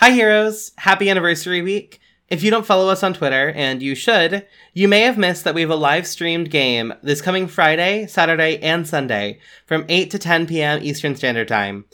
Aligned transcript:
Hi, 0.00 0.12
heroes! 0.12 0.72
Happy 0.78 1.10
anniversary 1.10 1.60
week! 1.60 2.00
If 2.30 2.42
you 2.42 2.50
don't 2.50 2.64
follow 2.64 2.88
us 2.88 3.02
on 3.02 3.12
Twitter, 3.12 3.50
and 3.50 3.82
you 3.82 3.94
should, 3.94 4.46
you 4.72 4.88
may 4.88 5.02
have 5.02 5.18
missed 5.18 5.44
that 5.44 5.54
we 5.54 5.60
have 5.60 5.68
a 5.68 5.76
live 5.76 6.06
streamed 6.06 6.50
game 6.50 6.94
this 7.02 7.20
coming 7.20 7.46
Friday, 7.46 8.06
Saturday, 8.06 8.58
and 8.62 8.88
Sunday 8.88 9.40
from 9.66 9.84
8 9.90 10.10
to 10.10 10.18
10 10.18 10.46
p.m. 10.46 10.78
Eastern 10.82 11.16
Standard 11.16 11.48
Time. 11.48 11.84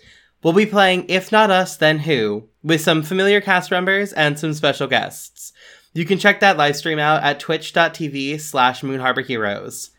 We'll 0.41 0.53
be 0.53 0.67
playing 0.67 1.07
If 1.09 1.33
Not 1.33 1.51
Us, 1.51 1.77
Then 1.77 1.99
Who, 1.99 2.49
with 2.63 2.81
some 2.81 3.03
familiar 3.03 3.41
cast 3.41 3.73
members 3.73 4.13
and 4.13 4.39
some 4.39 4.55
special 4.55 4.87
guests. 4.87 5.53
You 5.93 6.05
can 6.05 6.21
check 6.21 6.39
that 6.39 6.57
live 6.57 6.77
stream 6.77 7.01
out 7.01 7.25
at 7.25 7.41
twitch.tv 7.41 8.41
slash 8.41 8.85
Moon 8.85 9.01
Harbor 9.01 9.23
Heroes. 9.23 9.91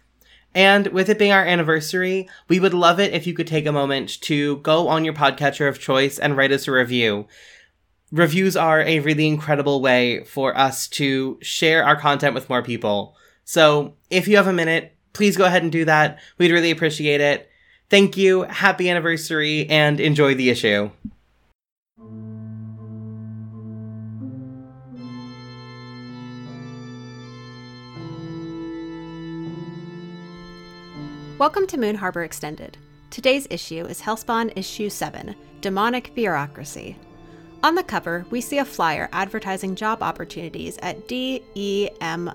And 0.56 0.88
with 0.88 1.10
it 1.10 1.20
being 1.20 1.34
our 1.34 1.46
anniversary, 1.46 2.30
we 2.48 2.62
would 2.62 2.74
love 2.74 3.02
it 3.02 3.12
if 3.12 3.28
you 3.28 3.34
could 3.34 3.48
take 3.48 3.66
a 3.66 3.74
moment 3.74 4.22
to 4.22 4.60
go 4.60 4.88
on 4.88 5.04
your 5.04 5.14
podcatcher 5.14 5.68
of 5.68 5.82
choice 5.82 6.18
and 6.18 6.38
write 6.38 6.54
us 6.54 6.70
a 6.70 6.72
review 6.72 7.28
reviews 8.12 8.56
are 8.56 8.82
a 8.82 9.00
really 9.00 9.28
incredible 9.28 9.82
way 9.82 10.24
for 10.24 10.58
us 10.58 10.88
to 10.88 11.38
share 11.42 11.84
our 11.84 11.96
content 11.96 12.34
with 12.34 12.50
more 12.50 12.64
people. 12.64 13.16
So 13.44 13.96
if 14.10 14.28
you 14.28 14.38
have 14.38 14.48
a 14.48 14.54
minute, 14.54 14.96
please 15.14 15.36
go 15.36 15.46
ahead 15.46 15.64
and 15.64 15.72
do 15.72 15.86
that. 15.86 16.20
We'd 16.38 16.52
really 16.52 16.72
appreciate 16.72 17.22
it. 17.22 17.50
Thank 17.90 18.18
you, 18.18 18.44
happy 18.44 18.90
anniversary, 18.90 19.68
and 19.70 20.00
enjoy 20.00 20.36
the 20.36 20.50
issue. 20.50 20.90
Welcome 31.38 31.68
to 31.68 31.78
Moon 31.78 31.96
Harbor 31.96 32.24
Extended. 32.24 32.78
Today's 33.10 33.48
issue 33.50 33.86
is 33.86 34.02
Hellspawn 34.02 34.52
Issue 34.56 34.90
7 34.90 35.36
Demonic 35.62 36.14
Bureaucracy. 36.16 36.98
On 37.64 37.74
the 37.74 37.84
cover, 37.84 38.26
we 38.30 38.40
see 38.40 38.60
a 38.60 38.66
flyer 38.66 39.10
advertising 39.12 39.76
job 39.76 40.04
opportunities 40.04 40.78
at 40.84 41.08
DEMON, 41.08 42.32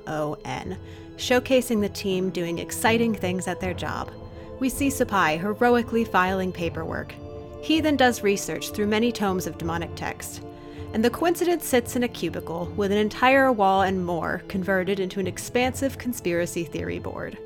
showcasing 1.16 1.80
the 1.80 1.88
team 1.88 2.30
doing 2.30 2.58
exciting 2.58 3.14
things 3.14 3.46
at 3.46 3.60
their 3.60 3.72
job. 3.72 4.10
We 4.58 4.68
see 4.68 4.88
Supai 4.88 5.38
heroically 5.38 6.04
filing 6.04 6.52
paperwork. 6.52 7.14
He 7.62 7.80
then 7.80 7.96
does 7.96 8.24
research 8.24 8.70
through 8.70 8.88
many 8.88 9.12
tomes 9.12 9.46
of 9.46 9.58
demonic 9.58 9.94
text. 9.94 10.42
And 10.92 11.04
the 11.04 11.10
coincidence 11.10 11.66
sits 11.66 11.94
in 11.96 12.02
a 12.02 12.08
cubicle 12.08 12.66
with 12.76 12.90
an 12.90 12.98
entire 12.98 13.50
wall 13.52 13.82
and 13.82 14.04
more 14.04 14.42
converted 14.48 14.98
into 14.98 15.20
an 15.20 15.26
expansive 15.28 15.98
conspiracy 15.98 16.64
theory 16.64 16.98
board. 16.98 17.38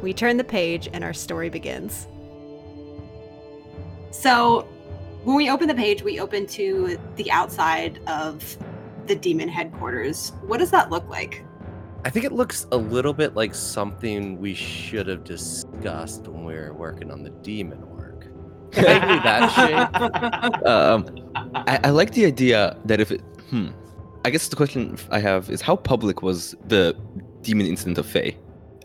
We 0.00 0.14
turn 0.14 0.36
the 0.36 0.44
page 0.44 0.88
and 0.92 1.02
our 1.02 1.12
story 1.12 1.50
begins. 1.50 2.06
So, 4.10 4.68
when 5.24 5.36
we 5.36 5.50
open 5.50 5.68
the 5.68 5.74
page, 5.74 6.02
we 6.02 6.20
open 6.20 6.46
to 6.48 6.98
the 7.16 7.30
outside 7.30 7.98
of 8.06 8.58
the 9.06 9.14
demon 9.14 9.48
headquarters. 9.48 10.32
What 10.46 10.58
does 10.58 10.70
that 10.70 10.90
look 10.90 11.08
like? 11.08 11.44
I 12.04 12.10
think 12.10 12.26
it 12.26 12.32
looks 12.32 12.66
a 12.70 12.76
little 12.76 13.14
bit 13.14 13.34
like 13.34 13.54
something 13.54 14.38
we 14.38 14.54
should 14.54 15.06
have 15.06 15.24
discussed 15.24 16.28
when 16.28 16.44
we 16.44 16.52
were 16.52 16.74
working 16.74 17.10
on 17.10 17.22
the 17.22 17.30
demon 17.30 17.88
work. 17.88 18.26
Maybe 18.76 18.84
that 18.84 19.50
shape. 19.52 20.66
Um, 20.66 21.06
I, 21.54 21.80
I 21.84 21.90
like 21.90 22.12
the 22.12 22.26
idea 22.26 22.76
that 22.84 23.00
if 23.00 23.10
it, 23.10 23.22
hmm, 23.48 23.68
I 24.26 24.30
guess 24.30 24.48
the 24.48 24.56
question 24.56 24.98
I 25.10 25.20
have 25.20 25.48
is 25.48 25.62
how 25.62 25.76
public 25.76 26.22
was 26.22 26.54
the 26.68 26.94
demon 27.40 27.66
incident 27.66 27.96
of 27.96 28.04
Faye? 28.04 28.36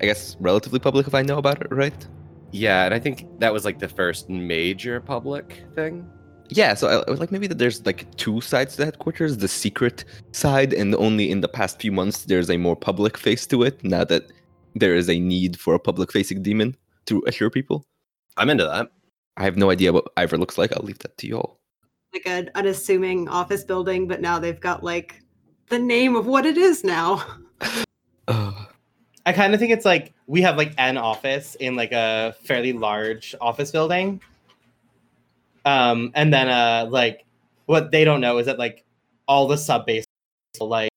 I 0.02 0.06
guess 0.06 0.38
relatively 0.40 0.80
public 0.80 1.06
if 1.06 1.14
I 1.14 1.22
know 1.22 1.38
about 1.38 1.62
it, 1.62 1.68
right? 1.72 2.08
Yeah, 2.52 2.86
and 2.86 2.94
I 2.94 3.00
think 3.00 3.28
that 3.40 3.52
was 3.52 3.66
like 3.66 3.80
the 3.80 3.90
first 3.90 4.30
major 4.30 5.02
public 5.02 5.66
thing. 5.76 6.10
Yeah, 6.50 6.74
so 6.74 6.88
I, 6.88 7.08
I 7.08 7.12
was 7.12 7.20
like 7.20 7.32
maybe 7.32 7.48
that 7.48 7.60
there's 7.60 7.86
like 7.86 8.10
two 8.18 8.42
sides 8.42 8.74
to 8.74 8.78
the 8.78 8.86
headquarters, 8.86 9.38
the 9.38 9.48
secret 9.48 10.04
side, 10.32 10.74
and 10.74 10.96
only 10.96 11.30
in 11.30 11.42
the 11.42 11.48
past 11.48 11.80
few 11.80 11.92
months 11.92 12.26
there's 12.26 12.50
a 12.50 12.58
more 12.58 12.76
public 12.76 13.18
face 13.18 13.46
to 13.48 13.64
it. 13.64 13.84
Now 13.84 14.04
that 14.06 14.32
there 14.76 14.96
is 14.96 15.10
a 15.10 15.20
need 15.20 15.60
for 15.60 15.76
a 15.76 15.80
public 15.80 16.12
facing 16.12 16.42
demon 16.42 16.76
to 17.06 17.24
assure 17.28 17.50
people. 17.50 17.86
I'm 18.38 18.50
into 18.50 18.66
that. 18.66 18.92
I 19.38 19.44
have 19.44 19.58
no 19.58 19.70
idea 19.70 19.94
what 19.94 20.08
Ivor 20.18 20.38
looks 20.38 20.58
like. 20.58 20.74
I'll 20.74 20.84
leave 20.84 21.00
that 21.00 21.18
to 21.20 21.28
you 21.28 21.38
all. 21.38 21.60
Like 22.14 22.26
an 22.26 22.50
unassuming 22.56 23.30
office 23.30 23.64
building, 23.64 24.08
but 24.08 24.20
now 24.20 24.40
they've 24.40 24.60
got 24.60 24.84
like 24.84 25.22
the 25.70 25.80
name 25.80 26.16
of 26.16 26.26
what 26.26 26.46
it 26.46 26.58
is 26.58 26.84
now. 26.84 27.24
Uh, 28.28 28.54
I 29.26 29.34
kind 29.34 29.56
of 29.56 29.60
think 29.60 29.72
it's 29.72 29.86
like 29.86 30.14
we 30.28 30.40
have 30.44 30.56
like 30.56 30.76
an 30.78 30.96
office 30.98 31.56
in 31.56 31.76
like 31.76 31.92
a 31.92 32.36
fairly 32.44 32.74
large 32.74 33.34
office 33.42 33.72
building. 33.72 34.22
Um, 35.70 36.12
and 36.16 36.34
then 36.34 36.50
uh 36.50 36.88
like 36.90 37.26
what 37.66 37.92
they 37.92 38.04
don't 38.04 38.22
know 38.22 38.38
is 38.40 38.46
that 38.48 38.58
like 38.58 38.84
all 39.28 39.48
the 39.48 39.58
sub 39.58 39.86
base 39.86 40.06
like 40.60 40.90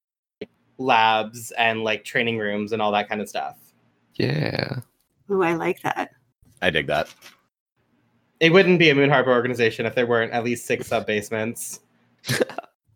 labs 0.79 1.51
and 1.53 1.85
like 1.85 2.05
training 2.05 2.39
rooms 2.39 2.73
and 2.73 2.81
all 2.81 2.93
that 2.93 3.09
kind 3.09 3.21
of 3.21 3.29
stuff. 3.29 3.59
yeah. 4.15 4.81
Ooh, 5.31 5.43
I 5.43 5.55
like 5.55 5.81
that. 5.83 6.11
I 6.63 6.71
dig 6.71 6.87
that. 6.89 7.09
It 8.41 8.53
wouldn't 8.53 8.79
be 8.79 8.91
a 8.91 8.95
Moon 8.95 9.09
Harbor 9.09 9.31
organization 9.33 9.87
if 9.87 9.95
there 9.95 10.07
weren't 10.07 10.33
at 10.33 10.45
least 10.45 10.67
six 10.67 10.87
sub 10.89 11.07
basements. 11.07 11.81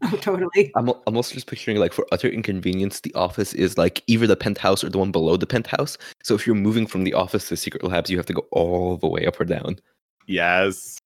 Oh, 0.02 0.16
totally. 0.18 0.70
I'm, 0.76 0.90
al- 0.90 1.02
I'm 1.06 1.16
also 1.16 1.34
just 1.34 1.46
picturing 1.46 1.78
like 1.78 1.94
for 1.94 2.06
utter 2.12 2.28
inconvenience, 2.28 3.00
the 3.00 3.14
office 3.14 3.54
is 3.54 3.78
like 3.78 4.02
either 4.06 4.26
the 4.26 4.36
penthouse 4.36 4.84
or 4.84 4.90
the 4.90 4.98
one 4.98 5.10
below 5.10 5.38
the 5.38 5.46
penthouse. 5.46 5.96
So 6.22 6.34
if 6.34 6.46
you're 6.46 6.54
moving 6.54 6.86
from 6.86 7.04
the 7.04 7.14
office 7.14 7.48
to 7.48 7.56
secret 7.56 7.82
labs, 7.82 8.10
you 8.10 8.18
have 8.18 8.26
to 8.26 8.34
go 8.34 8.46
all 8.52 8.98
the 8.98 9.08
way 9.08 9.26
up 9.26 9.40
or 9.40 9.44
down. 9.46 9.78
Yes. 10.26 10.98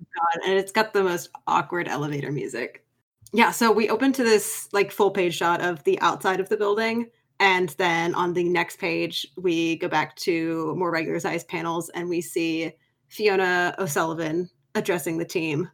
God, 0.00 0.48
and 0.48 0.58
it's 0.58 0.72
got 0.72 0.92
the 0.92 1.02
most 1.02 1.30
awkward 1.46 1.88
elevator 1.88 2.32
music. 2.32 2.84
Yeah, 3.32 3.50
so 3.50 3.70
we 3.70 3.88
open 3.88 4.12
to 4.14 4.24
this 4.24 4.68
like 4.72 4.90
full 4.90 5.10
page 5.10 5.36
shot 5.36 5.60
of 5.60 5.82
the 5.84 6.00
outside 6.00 6.40
of 6.40 6.48
the 6.48 6.56
building, 6.56 7.10
and 7.38 7.70
then 7.70 8.14
on 8.14 8.32
the 8.32 8.44
next 8.44 8.78
page 8.78 9.26
we 9.36 9.76
go 9.76 9.88
back 9.88 10.16
to 10.16 10.74
more 10.76 10.90
regular 10.90 11.20
sized 11.20 11.48
panels, 11.48 11.90
and 11.90 12.08
we 12.08 12.20
see 12.20 12.72
Fiona 13.08 13.74
O'Sullivan 13.78 14.50
addressing 14.74 15.18
the 15.18 15.24
team. 15.24 15.68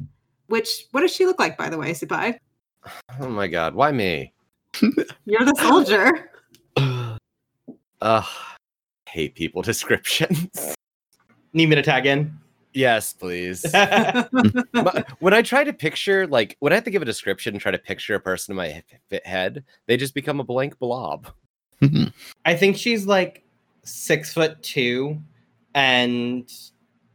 Which 0.48 0.86
what 0.92 1.00
does 1.00 1.14
she 1.14 1.26
look 1.26 1.38
like, 1.38 1.56
by 1.56 1.68
the 1.68 1.78
way, 1.78 1.92
Supai? 1.92 2.38
Oh 3.18 3.28
my 3.28 3.48
god, 3.48 3.74
why 3.74 3.90
me? 3.90 4.32
You're 5.24 5.44
the 5.44 5.56
soldier. 5.58 6.30
Ugh. 8.00 8.24
Hate 9.08 9.34
people 9.34 9.62
descriptions. 9.72 10.74
Need 11.52 11.70
me 11.70 11.74
to 11.76 11.82
tag 11.82 12.06
in? 12.06 12.38
Yes, 12.76 13.12
please. 13.12 13.64
When 15.18 15.34
I 15.34 15.42
try 15.42 15.64
to 15.64 15.72
picture, 15.72 16.26
like, 16.26 16.56
when 16.60 16.72
I 16.72 16.76
have 16.76 16.84
to 16.84 16.90
give 16.90 17.02
a 17.02 17.06
description 17.06 17.54
and 17.54 17.60
try 17.60 17.72
to 17.72 17.78
picture 17.78 18.14
a 18.14 18.20
person 18.20 18.52
in 18.52 18.56
my 18.56 18.68
he- 18.68 18.82
he- 19.10 19.20
head, 19.24 19.64
they 19.86 19.96
just 19.96 20.14
become 20.14 20.38
a 20.38 20.44
blank 20.44 20.78
blob. 20.78 21.28
Mm-hmm. 21.82 22.04
I 22.44 22.54
think 22.54 22.76
she's 22.76 23.06
like 23.06 23.44
six 23.82 24.32
foot 24.32 24.62
two 24.62 25.18
and 25.74 26.50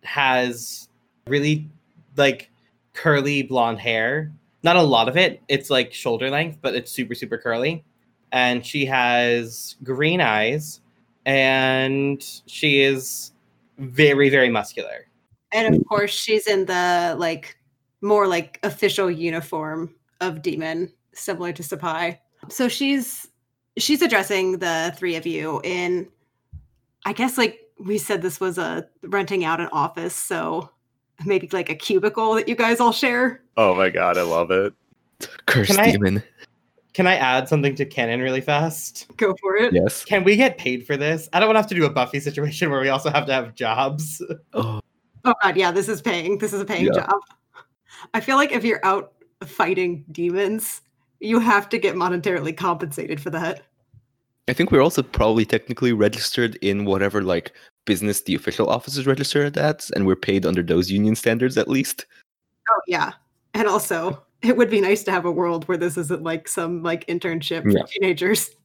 has 0.03 0.89
really 1.27 1.69
like 2.17 2.51
curly 2.93 3.43
blonde 3.43 3.79
hair. 3.79 4.31
Not 4.63 4.75
a 4.75 4.81
lot 4.81 5.09
of 5.09 5.17
it. 5.17 5.41
It's 5.47 5.69
like 5.69 5.93
shoulder 5.93 6.29
length, 6.29 6.59
but 6.61 6.75
it's 6.75 6.91
super, 6.91 7.15
super 7.15 7.37
curly. 7.37 7.83
And 8.31 8.65
she 8.65 8.85
has 8.85 9.75
green 9.83 10.21
eyes 10.21 10.81
and 11.25 12.23
she 12.45 12.81
is 12.81 13.31
very, 13.77 14.29
very 14.29 14.49
muscular. 14.49 15.07
And 15.51 15.75
of 15.75 15.81
mm. 15.81 15.85
course, 15.87 16.11
she's 16.11 16.47
in 16.47 16.65
the 16.65 17.15
like 17.17 17.57
more 18.01 18.27
like 18.27 18.59
official 18.63 19.09
uniform 19.09 19.93
of 20.19 20.41
demon, 20.41 20.91
similar 21.13 21.53
to 21.53 21.63
Supai. 21.63 22.17
So 22.49 22.67
she's 22.67 23.27
she's 23.77 24.01
addressing 24.01 24.59
the 24.59 24.93
three 24.97 25.15
of 25.15 25.25
you 25.25 25.61
in 25.63 26.07
I 27.05 27.13
guess 27.13 27.37
like 27.37 27.59
we 27.79 27.97
said 27.97 28.21
this 28.21 28.39
was 28.39 28.57
a 28.57 28.87
renting 29.03 29.43
out 29.43 29.59
an 29.59 29.69
office, 29.71 30.15
so 30.15 30.69
maybe 31.25 31.49
like 31.51 31.69
a 31.69 31.75
cubicle 31.75 32.35
that 32.35 32.47
you 32.47 32.55
guys 32.55 32.79
all 32.79 32.91
share. 32.91 33.41
Oh 33.57 33.75
my 33.75 33.89
god, 33.89 34.17
I 34.17 34.23
love 34.23 34.51
it. 34.51 34.73
Cursed 35.45 35.71
Can 35.71 35.79
I- 35.79 35.91
demon. 35.91 36.23
Can 36.93 37.07
I 37.07 37.15
add 37.15 37.47
something 37.47 37.73
to 37.75 37.85
canon 37.85 38.19
really 38.19 38.41
fast? 38.41 39.07
Go 39.15 39.33
for 39.39 39.55
it. 39.55 39.73
Yes. 39.73 40.03
Can 40.03 40.25
we 40.25 40.35
get 40.35 40.57
paid 40.57 40.85
for 40.85 40.97
this? 40.97 41.29
I 41.31 41.39
don't 41.39 41.47
want 41.47 41.55
to 41.55 41.61
have 41.61 41.69
to 41.69 41.75
do 41.75 41.85
a 41.85 41.89
Buffy 41.89 42.19
situation 42.19 42.69
where 42.69 42.81
we 42.81 42.89
also 42.89 43.09
have 43.09 43.25
to 43.27 43.33
have 43.33 43.55
jobs. 43.55 44.21
Oh, 44.53 44.81
Oh 45.25 45.33
god, 45.41 45.55
yeah, 45.57 45.71
this 45.71 45.87
is 45.89 46.01
paying. 46.01 46.37
This 46.37 46.53
is 46.53 46.61
a 46.61 46.65
paying 46.65 46.85
Yeah. 46.85 47.01
job. 47.01 47.19
I 48.13 48.19
feel 48.21 48.35
like 48.35 48.51
if 48.51 48.63
you're 48.63 48.83
out 48.83 49.13
fighting 49.45 50.03
demons, 50.11 50.81
you 51.19 51.39
have 51.39 51.69
to 51.69 51.77
get 51.77 51.95
monetarily 51.95 52.55
compensated 52.55 53.21
for 53.21 53.29
that. 53.31 53.63
I 54.47 54.53
think 54.53 54.71
we're 54.71 54.81
also 54.81 55.03
probably 55.03 55.45
technically 55.45 55.93
registered 55.93 56.55
in 56.57 56.85
whatever 56.85 57.21
like 57.21 57.53
business 57.85 58.21
the 58.21 58.35
official 58.35 58.69
office 58.69 58.97
is 58.97 59.05
registered 59.05 59.57
at, 59.57 59.89
and 59.95 60.05
we're 60.07 60.15
paid 60.15 60.45
under 60.45 60.63
those 60.63 60.89
union 60.89 61.15
standards 61.15 61.57
at 61.57 61.67
least. 61.67 62.05
Oh 62.69 62.81
yeah. 62.87 63.11
And 63.53 63.67
also, 63.67 64.23
it 64.41 64.57
would 64.57 64.69
be 64.69 64.81
nice 64.81 65.03
to 65.03 65.11
have 65.11 65.25
a 65.25 65.31
world 65.31 65.67
where 65.67 65.77
this 65.77 65.97
isn't 65.97 66.23
like 66.23 66.47
some 66.47 66.81
like 66.81 67.05
internship 67.07 67.63
for 67.63 67.69
Yeah. 67.77 67.83
teenagers. 67.87 68.49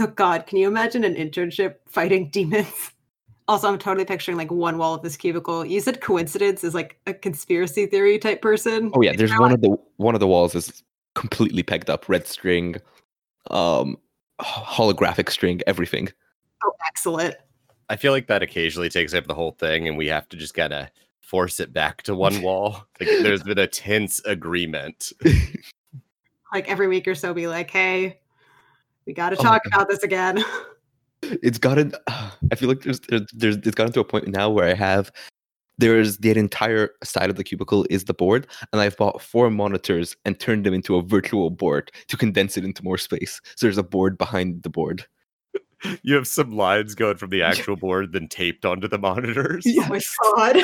Oh 0.00 0.06
god, 0.06 0.46
can 0.46 0.56
you 0.56 0.68
imagine 0.68 1.04
an 1.04 1.16
internship 1.16 1.74
fighting 1.86 2.30
demons? 2.30 2.92
Also, 3.48 3.68
I'm 3.68 3.78
totally 3.78 4.04
picturing 4.04 4.36
like 4.36 4.50
one 4.50 4.78
wall 4.78 4.94
of 4.94 5.02
this 5.02 5.16
cubicle. 5.16 5.64
You 5.64 5.80
said 5.80 6.00
coincidence 6.00 6.62
is 6.62 6.74
like 6.74 6.98
a 7.06 7.14
conspiracy 7.14 7.86
theory 7.86 8.18
type 8.18 8.40
person. 8.40 8.90
Oh 8.94 9.02
yeah, 9.02 9.14
there's 9.16 9.32
one 9.32 9.52
of 9.52 9.60
the 9.60 9.76
one 9.96 10.14
of 10.14 10.20
the 10.20 10.28
walls 10.28 10.54
is 10.54 10.82
completely 11.14 11.62
pegged 11.62 11.90
up, 11.90 12.08
red 12.08 12.26
string, 12.26 12.76
um, 13.50 13.96
holographic 14.40 15.30
string, 15.30 15.60
everything. 15.66 16.08
Oh, 16.64 16.72
excellent. 16.86 17.34
I 17.88 17.96
feel 17.96 18.12
like 18.12 18.28
that 18.28 18.42
occasionally 18.42 18.88
takes 18.88 19.12
up 19.12 19.26
the 19.26 19.34
whole 19.34 19.52
thing, 19.52 19.88
and 19.88 19.96
we 19.96 20.06
have 20.06 20.28
to 20.30 20.36
just 20.36 20.54
kind 20.54 20.72
of 20.72 20.88
force 21.20 21.58
it 21.58 21.72
back 21.72 22.02
to 22.04 22.14
one 22.14 22.42
wall. 22.42 22.86
Like 23.00 23.08
there's 23.22 23.42
been 23.42 23.58
a 23.58 23.66
tense 23.66 24.20
agreement. 24.24 25.12
Like 26.52 26.68
every 26.68 26.86
week 26.86 27.08
or 27.08 27.14
so, 27.14 27.32
be 27.32 27.46
like, 27.46 27.70
"Hey, 27.70 28.20
we 29.06 29.14
got 29.14 29.30
to 29.30 29.36
Oh 29.36 29.42
talk 29.42 29.62
God. 29.64 29.72
about 29.72 29.88
this 29.88 30.02
again." 30.02 30.44
It's 31.22 31.58
gotten. 31.58 31.92
I 32.08 32.54
feel 32.56 32.68
like 32.68 32.82
there's, 32.82 33.00
there's 33.00 33.22
there's 33.32 33.56
it's 33.56 33.70
gotten 33.74 33.92
to 33.94 34.00
a 34.00 34.04
point 34.04 34.28
now 34.28 34.50
where 34.50 34.68
I 34.68 34.74
have 34.74 35.10
there's 35.78 36.18
the 36.18 36.30
entire 36.32 36.90
side 37.02 37.30
of 37.30 37.36
the 37.36 37.44
cubicle 37.44 37.86
is 37.90 38.04
the 38.04 38.14
board, 38.14 38.46
and 38.72 38.80
I've 38.80 38.96
bought 38.96 39.22
four 39.22 39.50
monitors 39.50 40.14
and 40.24 40.38
turned 40.38 40.64
them 40.64 40.74
into 40.74 40.96
a 40.96 41.02
virtual 41.02 41.50
board 41.50 41.90
to 42.08 42.16
condense 42.16 42.56
it 42.56 42.64
into 42.64 42.84
more 42.84 42.98
space. 42.98 43.40
So 43.56 43.66
there's 43.66 43.78
a 43.78 43.82
board 43.82 44.18
behind 44.18 44.62
the 44.62 44.70
board. 44.70 45.06
You 46.04 46.14
have 46.14 46.28
some 46.28 46.52
lines 46.52 46.94
going 46.94 47.16
from 47.16 47.30
the 47.30 47.42
actual 47.42 47.74
board, 47.74 48.12
then 48.12 48.28
taped 48.28 48.64
onto 48.64 48.86
the 48.86 48.98
monitors. 48.98 49.66
Oh 49.66 49.88
my 49.88 50.00
god. 50.36 50.56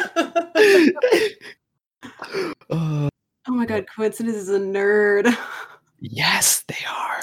Uh, 2.70 3.08
Oh 3.48 3.54
my 3.54 3.66
god, 3.66 3.86
coincidence 3.92 4.36
is 4.36 4.48
a 4.50 4.60
nerd. 4.60 5.36
yes, 6.00 6.62
they 6.68 6.76
are. 6.88 7.22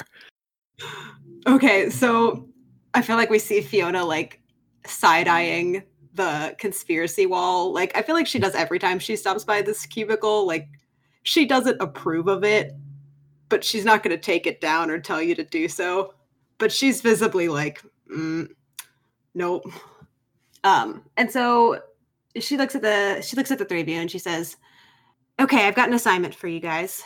Okay, 1.46 1.88
so 1.88 2.46
I 2.96 3.02
feel 3.02 3.16
like 3.16 3.28
we 3.28 3.38
see 3.38 3.60
Fiona 3.60 4.02
like 4.02 4.40
side 4.86 5.28
eyeing 5.28 5.82
the 6.14 6.56
conspiracy 6.58 7.26
wall. 7.26 7.70
Like, 7.70 7.94
I 7.94 8.00
feel 8.00 8.14
like 8.14 8.26
she 8.26 8.38
does 8.38 8.54
every 8.54 8.78
time 8.78 8.98
she 8.98 9.16
stops 9.16 9.44
by 9.44 9.60
this 9.60 9.84
cubicle. 9.84 10.46
Like, 10.46 10.66
she 11.22 11.44
doesn't 11.44 11.78
approve 11.78 12.26
of 12.26 12.42
it, 12.42 12.72
but 13.50 13.62
she's 13.62 13.84
not 13.84 14.02
going 14.02 14.16
to 14.16 14.22
take 14.22 14.46
it 14.46 14.62
down 14.62 14.90
or 14.90 14.98
tell 14.98 15.20
you 15.20 15.34
to 15.34 15.44
do 15.44 15.68
so. 15.68 16.14
But 16.56 16.72
she's 16.72 17.02
visibly 17.02 17.48
like, 17.48 17.82
mm, 18.10 18.48
nope. 19.34 19.70
Um, 20.64 21.02
and 21.18 21.30
so 21.30 21.82
she 22.40 22.56
looks 22.56 22.74
at 22.74 22.80
the 22.80 23.20
she 23.20 23.36
looks 23.36 23.50
at 23.50 23.58
the 23.58 23.66
three 23.66 23.82
of 23.82 23.88
you 23.88 24.00
and 24.00 24.10
she 24.10 24.18
says, 24.18 24.56
"Okay, 25.38 25.68
I've 25.68 25.74
got 25.74 25.88
an 25.88 25.94
assignment 25.94 26.34
for 26.34 26.48
you 26.48 26.60
guys. 26.60 27.02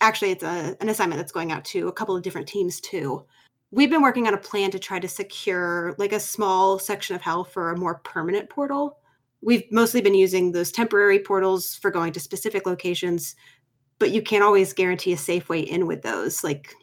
Actually, 0.00 0.30
it's 0.30 0.44
a, 0.44 0.76
an 0.80 0.88
assignment 0.88 1.18
that's 1.18 1.32
going 1.32 1.50
out 1.50 1.64
to 1.66 1.88
a 1.88 1.92
couple 1.92 2.16
of 2.16 2.22
different 2.22 2.46
teams 2.46 2.80
too." 2.80 3.26
We've 3.70 3.90
been 3.90 4.02
working 4.02 4.26
on 4.26 4.34
a 4.34 4.38
plan 4.38 4.70
to 4.70 4.78
try 4.78 4.98
to 4.98 5.08
secure 5.08 5.94
like 5.98 6.12
a 6.12 6.20
small 6.20 6.78
section 6.78 7.16
of 7.16 7.22
hell 7.22 7.44
for 7.44 7.70
a 7.70 7.78
more 7.78 7.96
permanent 7.96 8.48
portal. 8.48 8.98
We've 9.42 9.70
mostly 9.70 10.00
been 10.00 10.14
using 10.14 10.52
those 10.52 10.72
temporary 10.72 11.18
portals 11.18 11.74
for 11.74 11.90
going 11.90 12.12
to 12.12 12.20
specific 12.20 12.66
locations, 12.66 13.36
but 13.98 14.10
you 14.10 14.22
can't 14.22 14.44
always 14.44 14.72
guarantee 14.72 15.12
a 15.12 15.18
safe 15.18 15.48
way 15.48 15.60
in 15.60 15.86
with 15.86 16.02
those. 16.02 16.42
Like 16.42 16.74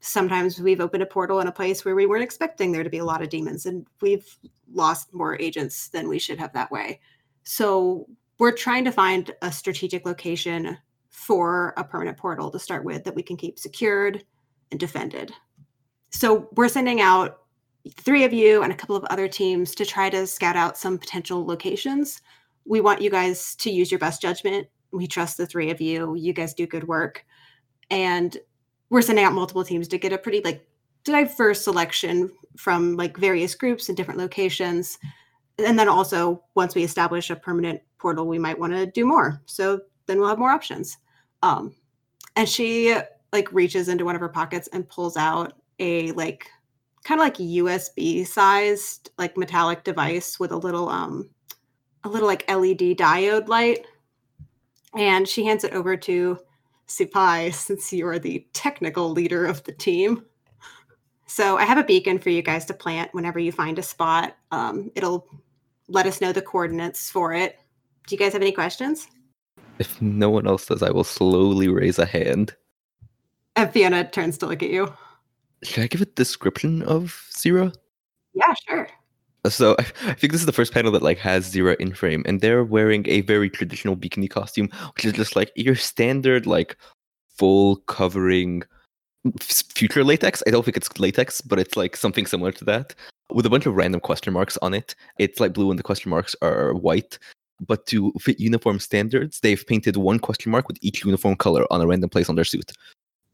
sometimes 0.00 0.60
we've 0.60 0.80
opened 0.80 1.02
a 1.02 1.06
portal 1.06 1.40
in 1.40 1.46
a 1.46 1.52
place 1.52 1.84
where 1.84 1.94
we 1.94 2.06
weren't 2.06 2.24
expecting 2.24 2.72
there 2.72 2.84
to 2.84 2.90
be 2.90 2.98
a 2.98 3.04
lot 3.04 3.22
of 3.22 3.28
demons 3.28 3.66
and 3.66 3.86
we've 4.00 4.36
lost 4.72 5.14
more 5.14 5.40
agents 5.40 5.88
than 5.88 6.08
we 6.08 6.18
should 6.18 6.38
have 6.38 6.52
that 6.52 6.70
way. 6.70 7.00
So 7.44 8.06
we're 8.38 8.52
trying 8.52 8.84
to 8.84 8.92
find 8.92 9.30
a 9.42 9.52
strategic 9.52 10.04
location 10.04 10.76
for 11.10 11.74
a 11.76 11.84
permanent 11.84 12.16
portal 12.16 12.50
to 12.50 12.58
start 12.58 12.84
with 12.84 13.04
that 13.04 13.14
we 13.14 13.22
can 13.22 13.36
keep 13.36 13.58
secured 13.58 14.24
and 14.70 14.80
defended 14.80 15.32
so 16.12 16.48
we're 16.54 16.68
sending 16.68 17.00
out 17.00 17.38
three 17.90 18.24
of 18.24 18.32
you 18.32 18.62
and 18.62 18.72
a 18.72 18.76
couple 18.76 18.94
of 18.94 19.04
other 19.04 19.26
teams 19.26 19.74
to 19.74 19.84
try 19.84 20.08
to 20.10 20.26
scout 20.26 20.56
out 20.56 20.76
some 20.76 20.98
potential 20.98 21.44
locations. 21.44 22.20
We 22.64 22.80
want 22.80 23.00
you 23.00 23.10
guys 23.10 23.56
to 23.56 23.70
use 23.70 23.90
your 23.90 23.98
best 23.98 24.22
judgment. 24.22 24.68
We 24.92 25.06
trust 25.06 25.36
the 25.36 25.46
three 25.46 25.70
of 25.70 25.80
you. 25.80 26.14
You 26.14 26.32
guys 26.32 26.54
do 26.54 26.66
good 26.66 26.86
work. 26.86 27.24
And 27.90 28.36
we're 28.90 29.02
sending 29.02 29.24
out 29.24 29.32
multiple 29.32 29.64
teams 29.64 29.88
to 29.88 29.98
get 29.98 30.12
a 30.12 30.18
pretty 30.18 30.42
like 30.44 30.66
diverse 31.04 31.62
selection 31.62 32.30
from 32.56 32.96
like 32.96 33.16
various 33.16 33.54
groups 33.54 33.88
and 33.88 33.96
different 33.96 34.20
locations. 34.20 34.98
And 35.58 35.78
then 35.78 35.88
also 35.88 36.44
once 36.54 36.74
we 36.74 36.84
establish 36.84 37.30
a 37.30 37.36
permanent 37.36 37.80
portal, 37.98 38.28
we 38.28 38.38
might 38.38 38.58
want 38.58 38.74
to 38.74 38.86
do 38.86 39.06
more. 39.06 39.40
So 39.46 39.80
then 40.06 40.18
we'll 40.18 40.28
have 40.28 40.38
more 40.38 40.50
options. 40.50 40.98
Um 41.42 41.74
and 42.36 42.48
she 42.48 42.96
like 43.32 43.52
reaches 43.52 43.88
into 43.88 44.04
one 44.04 44.14
of 44.14 44.20
her 44.20 44.28
pockets 44.28 44.68
and 44.72 44.88
pulls 44.88 45.16
out 45.16 45.54
a 45.82 46.12
like 46.12 46.48
kind 47.04 47.20
of 47.20 47.24
like 47.24 47.36
USB 47.36 48.26
sized 48.26 49.10
like 49.18 49.36
metallic 49.36 49.84
device 49.84 50.38
with 50.38 50.52
a 50.52 50.56
little 50.56 50.88
um 50.88 51.28
a 52.04 52.08
little 52.08 52.28
like 52.28 52.48
LED 52.48 52.96
diode 52.96 53.48
light. 53.48 53.86
And 54.94 55.26
she 55.26 55.44
hands 55.44 55.64
it 55.64 55.72
over 55.72 55.96
to 55.96 56.38
Supai 56.88 57.52
since 57.54 57.92
you 57.92 58.06
are 58.06 58.18
the 58.18 58.46
technical 58.52 59.10
leader 59.10 59.46
of 59.46 59.62
the 59.64 59.72
team. 59.72 60.24
So 61.26 61.56
I 61.56 61.64
have 61.64 61.78
a 61.78 61.84
beacon 61.84 62.18
for 62.18 62.28
you 62.28 62.42
guys 62.42 62.66
to 62.66 62.74
plant 62.74 63.14
whenever 63.14 63.38
you 63.38 63.52
find 63.52 63.78
a 63.78 63.82
spot. 63.82 64.36
Um, 64.50 64.90
it'll 64.94 65.26
let 65.88 66.06
us 66.06 66.20
know 66.20 66.32
the 66.32 66.42
coordinates 66.42 67.10
for 67.10 67.32
it. 67.32 67.58
Do 68.06 68.14
you 68.14 68.18
guys 68.18 68.34
have 68.34 68.42
any 68.42 68.52
questions? 68.52 69.08
If 69.78 70.00
no 70.02 70.28
one 70.28 70.46
else 70.46 70.66
does, 70.66 70.82
I 70.82 70.90
will 70.90 71.04
slowly 71.04 71.68
raise 71.68 71.98
a 71.98 72.04
hand. 72.04 72.54
And 73.56 73.72
Fiona 73.72 74.08
turns 74.10 74.36
to 74.38 74.46
look 74.46 74.62
at 74.62 74.70
you. 74.70 74.92
Should 75.62 75.84
I 75.84 75.86
give 75.86 76.00
a 76.00 76.06
description 76.06 76.82
of 76.82 77.24
Zira? 77.32 77.74
Yeah, 78.34 78.54
sure. 78.68 78.88
So 79.46 79.76
I, 79.78 79.82
I 80.10 80.14
think 80.14 80.32
this 80.32 80.40
is 80.40 80.46
the 80.46 80.52
first 80.52 80.72
panel 80.72 80.92
that 80.92 81.02
like 81.02 81.18
has 81.18 81.52
Zira 81.52 81.76
in 81.76 81.94
frame, 81.94 82.22
and 82.26 82.40
they're 82.40 82.64
wearing 82.64 83.08
a 83.08 83.20
very 83.22 83.50
traditional 83.50 83.96
bikini 83.96 84.28
costume, 84.28 84.68
which 84.94 85.04
is 85.04 85.12
just 85.12 85.36
like 85.36 85.52
your 85.56 85.76
standard 85.76 86.46
like 86.46 86.76
full 87.28 87.76
covering 87.86 88.62
future 89.40 90.04
latex. 90.04 90.42
I 90.46 90.50
don't 90.50 90.64
think 90.64 90.76
it's 90.76 90.98
latex, 90.98 91.40
but 91.40 91.58
it's 91.58 91.76
like 91.76 91.96
something 91.96 92.26
similar 92.26 92.52
to 92.52 92.64
that 92.66 92.94
with 93.30 93.46
a 93.46 93.50
bunch 93.50 93.66
of 93.66 93.74
random 93.74 94.00
question 94.00 94.32
marks 94.32 94.58
on 94.62 94.74
it. 94.74 94.94
It's 95.18 95.40
like 95.40 95.52
blue, 95.52 95.70
and 95.70 95.78
the 95.78 95.84
question 95.84 96.10
marks 96.10 96.36
are 96.42 96.74
white. 96.74 97.18
But 97.64 97.86
to 97.86 98.12
fit 98.20 98.40
uniform 98.40 98.80
standards, 98.80 99.38
they've 99.40 99.64
painted 99.66 99.96
one 99.96 100.18
question 100.18 100.50
mark 100.50 100.66
with 100.66 100.78
each 100.80 101.04
uniform 101.04 101.36
color 101.36 101.64
on 101.70 101.80
a 101.80 101.86
random 101.86 102.10
place 102.10 102.28
on 102.28 102.34
their 102.34 102.44
suit. 102.44 102.72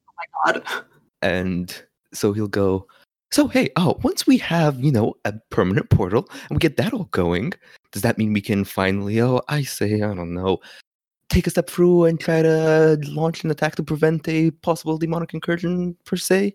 Oh 0.07 0.13
my 0.47 0.53
god. 0.53 0.85
and 1.23 1.83
so 2.13 2.33
he'll 2.33 2.49
go 2.49 2.87
so 3.31 3.47
hey 3.49 3.69
oh 3.77 3.99
once 4.03 4.27
we 4.27 4.39
have 4.39 4.79
you 4.81 4.91
know 4.91 5.15
a 5.25 5.33
permanent 5.51 5.89
portal 5.91 6.29
and 6.49 6.57
we 6.57 6.59
get 6.59 6.77
that 6.77 6.93
all 6.93 7.05
going 7.11 7.53
does 7.93 8.03
that 8.03 8.19
mean 8.19 8.33
we 8.33 8.41
can 8.41 8.65
finally 8.65 9.21
oh 9.21 9.41
i 9.49 9.63
say 9.63 9.95
i 10.03 10.15
don't 10.15 10.35
know 10.35 10.59
take 11.29 11.47
a 11.47 11.51
step 11.51 11.69
through 11.69 12.05
and 12.05 12.21
try 12.21 12.41
to 12.41 12.99
launch 13.09 13.45
an 13.45 13.51
attack 13.51 13.77
to 13.77 13.83
prevent 13.83 14.27
a 14.29 14.51
possible 14.63 14.97
demonic 14.97 15.35
incursion 15.35 15.95
per 16.05 16.17
se 16.17 16.55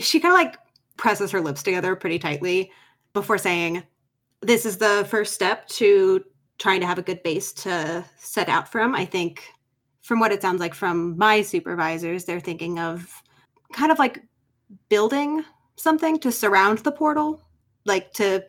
she 0.00 0.18
kind 0.18 0.32
of 0.32 0.38
like 0.38 0.58
presses 0.96 1.30
her 1.30 1.40
lips 1.40 1.62
together 1.62 1.94
pretty 1.96 2.18
tightly 2.18 2.70
before 3.12 3.38
saying, 3.38 3.82
This 4.40 4.66
is 4.66 4.78
the 4.78 5.06
first 5.08 5.34
step 5.34 5.68
to 5.68 6.24
trying 6.58 6.80
to 6.80 6.86
have 6.86 6.98
a 6.98 7.02
good 7.02 7.22
base 7.22 7.52
to 7.52 8.04
set 8.16 8.48
out 8.48 8.70
from. 8.70 8.94
I 8.94 9.04
think, 9.04 9.42
from 10.02 10.20
what 10.20 10.32
it 10.32 10.42
sounds 10.42 10.60
like 10.60 10.74
from 10.74 11.16
my 11.16 11.42
supervisors, 11.42 12.24
they're 12.24 12.40
thinking 12.40 12.78
of 12.78 13.10
kind 13.74 13.92
of 13.92 13.98
like 13.98 14.22
building 14.88 15.44
something 15.76 16.18
to 16.20 16.32
surround 16.32 16.78
the 16.78 16.92
portal, 16.92 17.42
like 17.84 18.12
to 18.14 18.44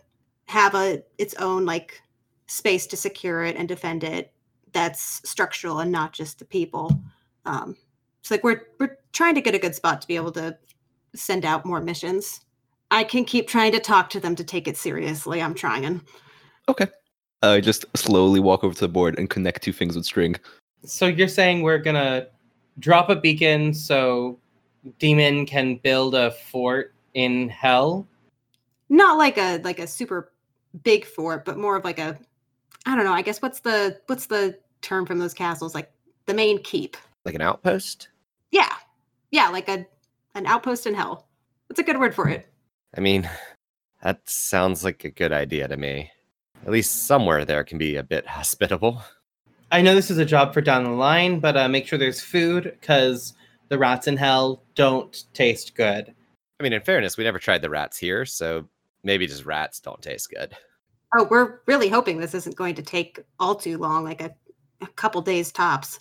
have 0.48 0.76
a 0.76 1.04
its 1.18 1.34
own 1.36 1.66
like 1.66 2.02
space 2.48 2.86
to 2.88 2.96
secure 2.96 3.44
it 3.44 3.56
and 3.58 3.68
defend 3.68 4.04
it 4.04 4.32
that's 4.72 5.28
structural 5.28 5.80
and 5.80 5.92
not 5.92 6.14
just 6.14 6.40
the 6.40 6.46
people. 6.46 7.02
Um, 7.46 7.76
so 8.22 8.36
like 8.36 8.44
we're 8.44 8.62
we're 8.80 8.98
trying 9.12 9.36
to 9.36 9.42
get 9.42 9.56
a 9.56 9.60
good 9.60 9.76
spot 9.76 10.02
to 10.02 10.08
be 10.08 10.16
able 10.16 10.32
to 10.34 10.58
send 11.16 11.44
out 11.44 11.66
more 11.66 11.82
missions. 11.82 12.42
I 12.92 13.04
can 13.04 13.26
keep 13.26 13.48
trying 13.48 13.72
to 13.72 13.80
talk 13.80 14.10
to 14.12 14.20
them 14.20 14.36
to 14.36 14.44
take 14.44 14.68
it 14.68 14.78
seriously. 14.78 15.42
I'm 15.42 15.56
trying. 15.56 16.02
okay 16.70 16.88
i 17.44 17.60
just 17.60 17.86
slowly 17.96 18.40
walk 18.40 18.64
over 18.64 18.74
to 18.74 18.82
the 18.82 18.88
board 18.88 19.20
and 19.20 19.30
connect 19.30 19.62
two 19.62 19.74
things 19.74 19.96
with 19.96 20.06
string 20.06 20.36
So 20.86 21.06
you're 21.08 21.28
saying 21.28 21.62
we're 21.62 21.78
gonna 21.80 22.28
drop 22.80 23.10
a 23.10 23.16
beacon 23.16 23.74
so 23.74 24.40
Demon 25.00 25.46
can 25.46 25.78
build 25.78 26.16
a 26.16 26.32
fort 26.32 26.94
in 27.14 27.50
hell? 27.50 28.08
Not 28.90 29.18
like 29.18 29.38
a 29.38 29.60
like 29.64 29.80
a 29.80 29.88
super 29.88 30.32
big 30.84 31.06
fort, 31.06 31.46
but 31.46 31.58
more 31.58 31.76
of 31.76 31.84
like 31.84 32.00
a 32.00 32.18
I 32.86 32.96
don't 32.96 33.06
know, 33.06 33.14
I 33.14 33.22
guess 33.22 33.42
what's 33.42 33.62
the 33.62 34.00
what's 34.08 34.28
the 34.28 34.58
term 34.82 35.06
from 35.06 35.20
those 35.20 35.34
castles? 35.34 35.74
Like 35.74 35.92
the 36.26 36.34
main 36.34 36.62
keep. 36.62 36.98
Like 37.24 37.36
an 37.36 37.42
outpost? 37.42 38.10
Yeah. 38.52 38.74
Yeah, 39.32 39.50
like 39.50 39.68
a 39.68 39.86
an 40.36 40.46
outpost 40.46 40.86
in 40.86 40.94
hell. 40.94 41.28
That's 41.68 41.80
a 41.80 41.84
good 41.84 42.00
word 42.00 42.14
for 42.14 42.30
it. 42.30 42.48
I 42.96 43.02
mean, 43.02 43.30
that 44.04 44.30
sounds 44.30 44.84
like 44.84 45.04
a 45.04 45.10
good 45.10 45.34
idea 45.34 45.68
to 45.68 45.78
me. 45.78 46.12
At 46.66 46.72
least 46.72 47.08
somewhere 47.08 47.46
there 47.46 47.64
can 47.64 47.78
be 47.78 47.96
a 47.96 48.04
bit 48.04 48.28
hospitable. 48.28 49.02
I 49.72 49.82
know 49.82 49.96
this 49.96 50.12
is 50.12 50.20
a 50.20 50.26
job 50.26 50.54
for 50.54 50.62
down 50.62 50.84
the 50.84 50.92
line, 50.92 51.40
but 51.40 51.58
uh, 51.58 51.68
make 51.68 51.88
sure 51.88 51.98
there's 51.98 52.22
food 52.22 52.76
because 52.80 53.34
the 53.70 53.78
rats 53.78 54.08
in 54.08 54.18
hell 54.18 54.64
don't 54.76 55.24
taste 55.34 55.76
good. 55.76 56.14
I 56.60 56.64
mean, 56.64 56.74
in 56.74 56.82
fairness, 56.82 57.18
we 57.18 57.24
never 57.24 57.40
tried 57.40 57.62
the 57.62 57.70
rats 57.70 57.98
here, 57.98 58.26
so 58.26 58.68
maybe 59.04 59.28
just 59.28 59.46
rats 59.46 59.80
don't 59.80 60.02
taste 60.02 60.30
good. 60.30 60.56
Oh, 61.16 61.28
we're 61.30 61.62
really 61.66 61.90
hoping 61.90 62.20
this 62.20 62.34
isn't 62.34 62.56
going 62.56 62.76
to 62.76 62.82
take 62.82 63.20
all 63.40 63.56
too 63.56 63.78
long, 63.78 64.04
like 64.04 64.22
a, 64.22 64.34
a 64.82 64.88
couple 64.88 65.22
days 65.22 65.52
tops. 65.52 66.00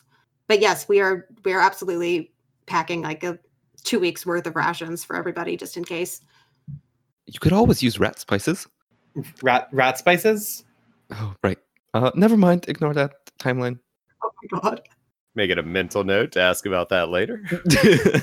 But 0.49 0.61
yes, 0.61 0.89
we 0.89 1.01
are 1.01 1.27
we 1.45 1.53
are 1.53 1.61
absolutely 1.61 2.33
packing 2.67 3.03
like 3.03 3.23
a 3.23 3.39
two 3.83 3.99
weeks 3.99 4.27
worth 4.27 4.47
of 4.47 4.57
rations 4.57 5.05
for 5.05 5.17
everybody 5.17 5.57
just 5.57 5.77
in 5.77 5.85
case. 5.85 6.21
You 7.27 7.39
could 7.41 7.53
always 7.53 7.83
use 7.83 7.99
rat 7.99 8.19
spices. 8.19 8.67
Rat 9.43 9.69
rat 9.73 9.99
spices. 9.99 10.65
Oh, 11.11 11.35
right. 11.43 11.59
Uh, 11.95 12.11
never 12.15 12.37
mind. 12.37 12.67
Ignore 12.69 12.95
that 12.95 13.13
timeline. 13.39 13.79
Oh 14.23 14.31
my 14.51 14.61
god. 14.61 14.89
Make 15.35 15.51
it 15.51 15.59
a 15.59 15.63
mental 15.63 16.05
note 16.05 16.33
to 16.33 16.41
ask 16.41 16.67
about 16.67 16.91
that 16.91 17.09
later. 17.09 17.43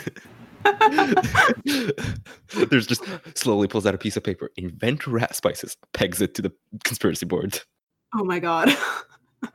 There's 2.70 2.88
just 2.88 3.04
slowly 3.36 3.68
pulls 3.68 3.86
out 3.86 3.96
a 3.96 3.98
piece 3.98 4.18
of 4.18 4.24
paper. 4.24 4.52
Invent 4.58 5.08
rat 5.08 5.36
spices. 5.36 5.78
Pegs 5.94 6.22
it 6.22 6.36
to 6.36 6.42
the 6.42 6.52
conspiracy 6.84 7.26
board. 7.26 7.60
Oh 8.16 8.24
my 8.24 8.40
god. 8.40 8.76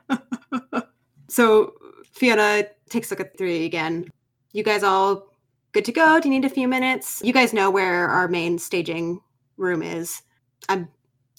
so 1.29 1.73
Fiona 2.11 2.65
takes 2.89 3.09
a 3.09 3.13
look 3.13 3.21
at 3.21 3.33
the 3.33 3.37
three 3.37 3.65
again. 3.65 4.09
You 4.53 4.63
guys 4.63 4.83
all 4.83 5.27
good 5.71 5.85
to 5.85 5.91
go? 5.91 6.19
Do 6.19 6.27
you 6.27 6.33
need 6.33 6.45
a 6.45 6.49
few 6.49 6.67
minutes? 6.67 7.21
You 7.23 7.33
guys 7.33 7.53
know 7.53 7.69
where 7.69 8.07
our 8.07 8.27
main 8.27 8.57
staging 8.57 9.21
room 9.57 9.81
is. 9.81 10.21
I'm 10.69 10.87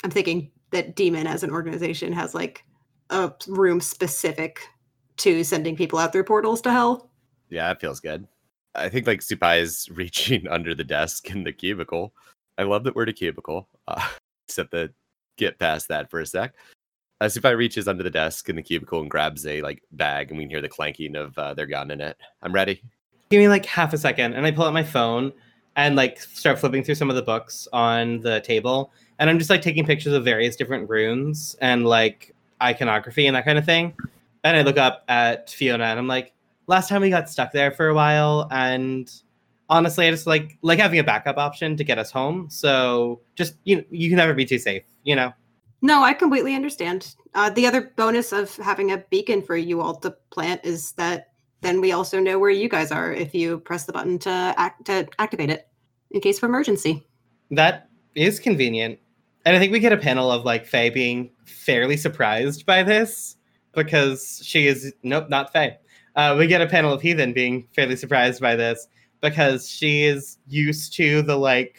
I'm 0.05 0.11
thinking 0.11 0.51
that 0.71 0.95
Demon 0.95 1.27
as 1.27 1.43
an 1.43 1.51
organization 1.51 2.13
has 2.13 2.35
like 2.35 2.65
a 3.11 3.33
room 3.49 3.81
specific 3.81 4.69
to 5.19 5.45
sending 5.45 5.77
people 5.77 5.99
out 5.99 6.13
through 6.13 6.25
portals 6.25 6.61
to 6.63 6.73
hell. 6.73 7.11
Yeah, 7.51 7.69
that 7.69 7.81
feels 7.81 8.01
good. 8.01 8.27
I 8.75 8.89
think 8.89 9.07
like 9.07 9.21
Supai 9.21 9.61
is 9.61 9.89
reaching 9.93 10.49
under 10.49 10.75
the 10.75 10.85
desk 10.85 11.31
in 11.31 11.45
the 11.45 11.53
cubicle. 11.53 12.13
I 12.57 12.63
love 12.63 12.85
that 12.85 12.97
word 12.97 13.09
a 13.09 13.13
cubicle. 13.13 13.69
Uh, 13.87 14.09
except 14.49 14.71
that 14.73 14.91
get 15.37 15.59
past 15.59 15.89
that 15.89 16.11
for 16.11 16.21
a 16.21 16.27
sec. 16.27 16.55
Uh, 17.21 17.27
Supai 17.27 17.57
reaches 17.57 17.89
under 17.89 18.03
the 18.03 18.11
desk 18.11 18.49
in 18.49 18.57
the 18.57 18.63
cubicle 18.63 19.01
and 19.01 19.11
grabs 19.11 19.47
a 19.47 19.61
like 19.63 19.83
bag, 19.93 20.31
and 20.31 20.39
we 20.39 20.45
can 20.45 20.51
hear 20.51 20.63
the 20.63 20.69
clanking 20.69 21.17
of 21.17 21.37
uh, 21.39 21.53
their 21.55 21.67
gun 21.67 21.91
in 21.91 22.01
it. 22.01 22.17
I'm 22.43 22.53
ready. 22.53 22.83
Give 23.31 23.41
me 23.41 23.49
like 23.49 23.67
half 23.67 23.93
a 23.93 23.99
second, 23.99 24.35
and 24.35 24.47
I 24.47 24.51
pull 24.53 24.65
out 24.65 24.73
my 24.73 24.85
phone 24.85 25.33
and 25.77 25.97
like 25.97 26.21
start 26.21 26.59
flipping 26.59 26.83
through 26.85 26.95
some 26.95 27.11
of 27.11 27.17
the 27.17 27.23
books 27.23 27.67
on 27.73 28.21
the 28.21 28.41
table, 28.41 28.93
and 29.19 29.29
I'm 29.29 29.39
just 29.39 29.51
like 29.51 29.63
taking 29.63 29.85
pictures 29.85 30.13
of 30.13 30.25
various 30.25 30.55
different 30.55 30.89
runes 30.89 31.57
and 31.61 31.87
like 31.87 32.35
iconography 32.63 33.27
and 33.27 33.35
that 33.37 33.45
kind 33.45 33.59
of 33.59 33.65
thing. 33.65 33.95
And 34.45 34.57
I 34.57 34.63
look 34.63 34.79
up 34.79 35.05
at 35.09 35.51
Fiona, 35.51 35.85
and 35.85 35.99
I'm 35.99 36.07
like, 36.07 36.33
last 36.67 36.89
time 36.89 37.03
we 37.03 37.11
got 37.11 37.29
stuck 37.29 37.53
there 37.53 37.71
for 37.71 37.89
a 37.89 37.95
while, 37.95 38.49
and 38.51 39.11
honestly, 39.69 40.07
I 40.07 40.11
just 40.11 40.27
like 40.27 40.59
like 40.63 40.79
having 40.79 40.99
a 40.99 41.05
backup 41.05 41.39
option 41.39 41.77
to 41.77 41.85
get 41.85 41.99
us 41.99 42.11
home. 42.11 42.49
So 42.51 43.21
just 43.35 43.55
you 43.65 43.85
you 43.91 44.09
can 44.09 44.17
never 44.17 44.35
be 44.35 44.45
too 44.45 44.59
safe, 44.59 44.85
you 45.03 45.17
know. 45.17 45.33
No, 45.81 46.03
I 46.03 46.13
completely 46.13 46.55
understand. 46.55 47.15
Uh, 47.35 47.51
the 47.51 47.67
other 47.67 47.93
bonus 47.97 48.33
of 48.33 48.55
having 48.57 48.91
a 48.91 48.99
beacon 49.11 49.43
for 49.43 49.57
you 49.57 49.81
all 49.81 49.95
to 49.97 50.11
plant 50.31 50.61
is 50.65 50.93
that 50.93 51.29
then 51.61 51.81
we 51.81 51.93
also 51.93 52.19
know 52.19 52.39
where 52.39 52.51
you 52.51 52.69
guys 52.69 52.91
are 52.91 53.13
if 53.13 53.35
you 53.35 53.59
press 53.59 53.85
the 53.85 53.93
button 53.93 54.19
to 54.21 54.55
act 54.57 54.85
to 54.87 55.07
activate 55.19 55.51
it 55.51 55.69
in 56.11 56.21
case 56.21 56.39
of 56.39 56.45
emergency. 56.45 57.07
That 57.51 57.89
is 58.15 58.41
convenient. 58.41 58.99
And 59.45 59.57
I 59.57 59.59
think 59.59 59.73
we 59.73 59.81
get 59.81 59.93
a 59.93 59.97
panel 59.97 60.31
of 60.31 60.45
like 60.45 60.67
Faye 60.67 60.91
being 60.91 61.31
fairly 61.47 61.97
surprised 61.97 62.67
by 62.67 62.83
this 62.83 63.37
because 63.75 64.41
she 64.45 64.67
is 64.67 64.93
nope, 65.03 65.29
not 65.29 65.53
Faye. 65.53 65.79
Uh, 66.17 66.35
we 66.37 66.47
get 66.47 66.61
a 66.61 66.67
panel 66.67 66.93
of 66.93 67.01
Heathen 67.01 67.33
being 67.33 67.69
fairly 67.75 67.97
surprised 67.97 68.41
by 68.41 68.57
this 68.57 68.89
because 69.21 69.69
she 69.69 70.05
is 70.05 70.39
used 70.47 70.95
to 70.95 71.23
the 71.23 71.37
like 71.37 71.79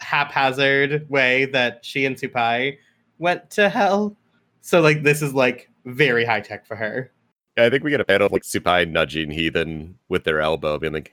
haphazard 0.00 1.08
way 1.08 1.46
that 1.46 1.84
she 1.84 2.04
and 2.04 2.16
Supai 2.16 2.78
went 3.18 3.50
to 3.50 3.68
hell. 3.68 4.16
So 4.60 4.80
like 4.80 5.02
this 5.02 5.22
is 5.22 5.34
like 5.34 5.70
very 5.84 6.24
high 6.24 6.40
tech 6.40 6.66
for 6.66 6.76
her. 6.76 7.12
Yeah, 7.56 7.66
I 7.66 7.70
think 7.70 7.84
we 7.84 7.90
get 7.90 8.00
a 8.00 8.04
panel 8.04 8.26
of 8.26 8.32
like 8.32 8.42
Supai 8.42 8.90
nudging 8.90 9.30
Heathen 9.30 9.98
with 10.08 10.24
their 10.24 10.40
elbow, 10.40 10.78
being 10.78 10.92
like, 10.92 11.12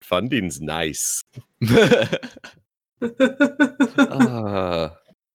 "Funding's 0.00 0.60
nice." 0.60 1.22
uh, 1.68 2.16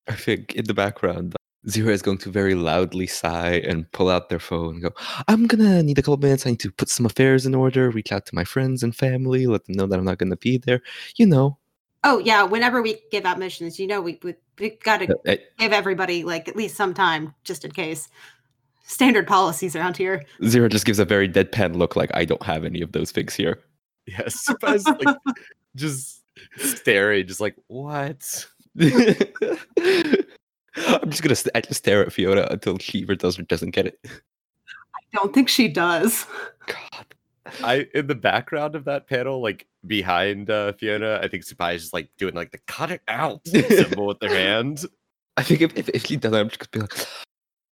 I 0.08 0.14
think 0.14 0.56
in 0.56 0.66
the 0.66 0.74
background, 0.74 1.36
Zero 1.70 1.92
is 1.92 2.02
going 2.02 2.18
to 2.20 2.30
very 2.30 2.56
loudly 2.56 3.08
sigh 3.08 3.56
and 3.68 3.92
pull 3.92 4.10
out 4.10 4.30
their 4.30 4.40
phone 4.40 4.76
and 4.76 4.84
go, 4.84 4.92
I'm 5.28 5.48
gonna 5.48 5.84
need 5.84 5.98
a 5.98 6.02
couple 6.02 6.18
minutes. 6.18 6.46
I 6.46 6.52
need 6.52 6.60
to 6.62 6.72
put 6.72 6.90
some 6.90 7.06
affairs 7.06 7.46
in 7.46 7.56
order, 7.56 7.90
reach 7.90 8.12
out 8.12 8.26
to 8.28 8.36
my 8.36 8.44
friends 8.44 8.84
and 8.84 8.96
family, 8.96 9.48
let 9.48 9.66
them 9.66 9.76
know 9.76 9.88
that 9.88 10.00
I'm 10.00 10.06
not 10.06 10.18
gonna 10.18 10.38
be 10.38 10.58
there. 10.58 10.82
You 11.18 11.26
know. 11.26 11.58
Oh 12.04 12.20
yeah, 12.20 12.44
whenever 12.44 12.82
we 12.82 13.02
give 13.12 13.26
out 13.26 13.40
missions, 13.40 13.80
you 13.80 13.88
know 13.88 14.00
we 14.02 14.20
we, 14.24 14.36
we 14.60 14.70
got 14.84 15.00
to 15.00 15.18
Uh, 15.28 15.36
give 15.58 15.74
everybody 15.74 16.24
like 16.24 16.48
at 16.48 16.56
least 16.56 16.76
some 16.76 16.94
time 16.94 17.34
just 17.44 17.66
in 17.66 17.72
case. 17.72 18.08
Standard 18.86 19.28
policies 19.28 19.76
around 19.76 19.98
here. 19.98 20.24
Zero 20.46 20.70
just 20.70 20.86
gives 20.86 21.00
a 21.00 21.06
very 21.06 21.28
deadpan 21.28 21.76
look 21.76 21.98
like 21.98 22.10
I 22.14 22.24
don't 22.24 22.44
have 22.44 22.64
any 22.64 22.82
of 22.82 22.94
those 22.94 23.12
figs 23.12 23.36
here. 23.36 23.60
Yeah, 24.06 24.30
like 24.64 25.18
just 25.76 26.24
staring, 26.56 27.28
just 27.28 27.42
like 27.42 27.56
what? 27.68 28.48
I'm 30.88 31.10
just 31.10 31.24
gonna 31.24 31.36
st- 31.36 31.56
I 31.56 31.62
just 31.62 31.80
stare 31.80 32.06
at 32.06 32.14
Fiona 32.14 32.48
until 32.52 32.78
she 32.78 33.00
either 33.00 33.16
does 33.16 33.40
or 33.40 33.44
doesn't 33.44 33.72
get 33.72 33.88
it. 33.88 34.00
I 34.06 35.00
don't 35.14 35.34
think 35.34 35.50
she 35.50 35.68
does. 35.68 36.26
God. 36.68 37.06
I 37.64 37.88
in 37.94 38.08
the 38.08 38.16
background 38.16 38.76
of 38.76 38.86
that 38.86 39.08
panel, 39.08 39.42
like 39.42 39.68
behind 39.86 40.50
uh, 40.50 40.74
Fiona, 40.74 41.20
I 41.22 41.28
think 41.28 41.46
Supai 41.46 41.76
is 41.76 41.84
just 41.84 41.94
like 41.94 42.10
doing 42.18 42.36
like 42.36 42.52
the 42.52 42.60
cut 42.68 42.92
it 42.92 43.02
out 43.08 43.46
symbol 43.48 44.08
with 44.08 44.20
their 44.20 44.36
hand. 44.36 44.86
I 45.38 45.44
think 45.44 45.62
if, 45.62 45.78
if, 45.78 45.90
if 45.90 46.06
she 46.06 46.18
does, 46.18 46.34
I'm 46.34 46.50
just 46.50 46.60
gonna 46.72 46.86
be 46.86 46.94
like, 46.94 47.08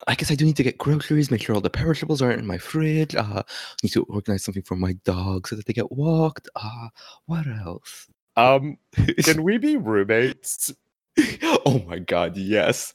I 0.08 0.16
guess 0.16 0.32
I 0.32 0.36
do 0.36 0.46
need 0.46 0.58
to 0.58 0.64
get 0.64 0.78
groceries, 0.78 1.32
make 1.32 1.42
sure 1.42 1.56
all 1.56 1.62
the 1.62 1.70
perishables 1.70 2.22
aren't 2.22 2.40
in 2.40 2.48
my 2.48 2.58
fridge. 2.58 3.16
Uh, 3.16 3.44
need 3.84 3.90
to 3.90 4.04
organize 4.04 4.44
something 4.44 4.64
for 4.64 4.76
my 4.76 4.94
dog 5.04 5.48
so 5.48 5.56
that 5.56 5.66
they 5.66 5.74
get 5.74 5.92
walked. 5.92 6.48
Uh, 6.56 6.90
what 7.26 7.46
else? 7.48 8.08
Um, 8.38 8.78
can 9.24 9.44
we 9.44 9.58
be 9.58 9.78
roommates? 9.78 10.74
oh 11.66 11.84
my 11.88 12.00
god, 12.00 12.38
yes. 12.38 12.94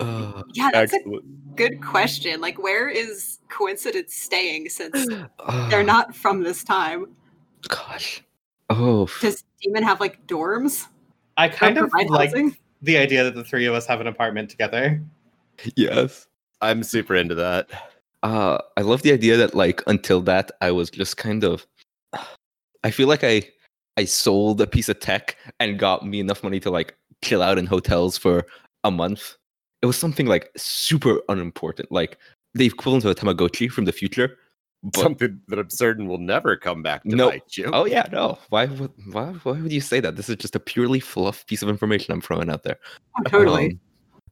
Uh, 0.00 0.42
Yeah, 0.54 0.70
that's 0.72 0.92
a 0.92 0.98
good 1.56 1.82
question. 1.82 2.40
Like, 2.40 2.62
where 2.62 2.88
is 2.88 3.38
coincidence 3.48 4.14
staying 4.14 4.68
since 4.70 5.08
uh, 5.38 5.68
they're 5.68 5.82
not 5.82 6.14
from 6.14 6.42
this 6.42 6.64
time? 6.64 7.06
Gosh. 7.68 8.22
Oh, 8.70 9.08
Does 9.20 9.44
Demon 9.60 9.82
have 9.82 10.00
like 10.00 10.26
dorms? 10.26 10.86
I 11.36 11.48
kind 11.48 11.78
of 11.78 11.92
like 11.92 12.08
housing? 12.08 12.56
the 12.80 12.96
idea 12.96 13.24
that 13.24 13.34
the 13.34 13.44
three 13.44 13.66
of 13.66 13.74
us 13.74 13.86
have 13.86 14.00
an 14.00 14.06
apartment 14.06 14.50
together. 14.50 15.02
yes. 15.76 16.26
I'm 16.60 16.82
super 16.82 17.14
into 17.16 17.34
that. 17.34 17.68
Uh, 18.22 18.58
I 18.76 18.82
love 18.82 19.02
the 19.02 19.12
idea 19.12 19.36
that 19.36 19.54
like 19.54 19.82
until 19.86 20.20
that 20.22 20.52
I 20.60 20.70
was 20.70 20.90
just 20.90 21.16
kind 21.16 21.44
of. 21.44 21.66
I 22.84 22.90
feel 22.90 23.08
like 23.08 23.22
I 23.24 23.42
I 23.96 24.04
sold 24.04 24.60
a 24.60 24.66
piece 24.66 24.88
of 24.88 25.00
tech 25.00 25.36
and 25.60 25.78
got 25.78 26.06
me 26.06 26.20
enough 26.20 26.42
money 26.42 26.60
to 26.60 26.70
like 26.70 26.96
chill 27.22 27.42
out 27.42 27.58
in 27.58 27.66
hotels 27.66 28.16
for 28.16 28.46
a 28.84 28.90
month. 28.90 29.36
It 29.82 29.86
was 29.86 29.96
something 29.96 30.26
like 30.26 30.50
super 30.56 31.20
unimportant, 31.28 31.90
like 31.92 32.18
the 32.54 32.66
equivalent 32.66 33.04
of 33.04 33.10
a 33.10 33.14
Tamagotchi 33.14 33.70
from 33.70 33.84
the 33.84 33.92
future. 33.92 34.38
But 34.84 35.00
Something 35.02 35.40
that 35.46 35.58
I'm 35.60 35.70
certain 35.70 36.08
will 36.08 36.18
never 36.18 36.56
come 36.56 36.82
back 36.82 37.04
to 37.04 37.14
Nope. 37.14 37.32
bite 37.34 37.56
you. 37.56 37.70
oh 37.72 37.84
yeah, 37.84 38.08
no. 38.10 38.38
Why 38.48 38.66
would 38.66 38.90
why 39.12 39.26
why 39.44 39.52
would 39.60 39.70
you 39.72 39.80
say 39.80 40.00
that? 40.00 40.16
This 40.16 40.28
is 40.28 40.36
just 40.36 40.56
a 40.56 40.60
purely 40.60 40.98
fluff 40.98 41.46
piece 41.46 41.62
of 41.62 41.68
information 41.68 42.12
I'm 42.12 42.20
throwing 42.20 42.50
out 42.50 42.64
there. 42.64 42.78
Oh, 43.18 43.22
totally. 43.28 43.66
Um, 43.66 43.80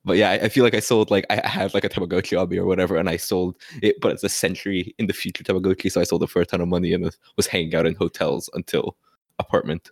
but 0.04 0.16
yeah, 0.16 0.30
I, 0.30 0.34
I 0.34 0.48
feel 0.48 0.64
like 0.64 0.74
I 0.74 0.80
sold 0.80 1.10
like 1.10 1.24
I 1.30 1.40
I 1.44 1.48
had 1.48 1.72
like 1.72 1.84
a 1.84 1.88
Tamagotchi 1.88 2.40
on 2.40 2.48
me 2.48 2.58
or 2.58 2.64
whatever, 2.66 2.96
and 2.96 3.08
I 3.08 3.16
sold 3.16 3.58
it, 3.80 4.00
but 4.00 4.10
it's 4.12 4.24
a 4.24 4.28
century 4.28 4.92
in 4.98 5.06
the 5.06 5.12
future 5.12 5.44
Tamagotchi, 5.44 5.92
so 5.92 6.00
I 6.00 6.04
sold 6.04 6.22
it 6.24 6.30
for 6.30 6.40
a 6.42 6.46
ton 6.46 6.60
of 6.60 6.66
money 6.68 6.92
and 6.94 7.14
was 7.36 7.46
hanging 7.46 7.74
out 7.76 7.86
in 7.86 7.94
hotels 7.94 8.50
until 8.54 8.96
apartment. 9.40 9.90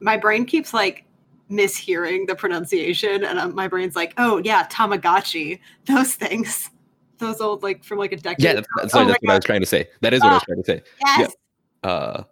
my 0.00 0.16
brain 0.16 0.44
keeps 0.44 0.72
like 0.72 1.04
mishearing 1.50 2.26
the 2.26 2.34
pronunciation, 2.34 3.24
and 3.24 3.38
um, 3.38 3.54
my 3.54 3.68
brain's 3.68 3.96
like, 3.96 4.14
"Oh 4.18 4.38
yeah, 4.38 4.66
Tamagotchi, 4.66 5.58
those 5.86 6.14
things, 6.14 6.70
those 7.18 7.40
old 7.40 7.62
like 7.62 7.84
from 7.84 7.98
like 7.98 8.12
a 8.12 8.16
decade." 8.16 8.44
Yeah, 8.44 8.52
that's, 8.54 8.68
that's, 8.76 8.94
Oh 8.94 8.98
sorry, 8.98 9.06
that's 9.06 9.22
what 9.22 9.32
I 9.32 9.36
was 9.36 9.44
trying 9.44 9.60
to 9.60 9.66
say. 9.66 9.88
That 10.02 10.14
is 10.14 10.22
what 10.22 10.30
I 10.30 10.34
was 10.34 10.42
Ah. 10.42 10.46
trying 10.46 10.62
to 10.62 10.66
say. 10.66 10.82
yes. 11.18 11.36
Uh, 11.82 12.22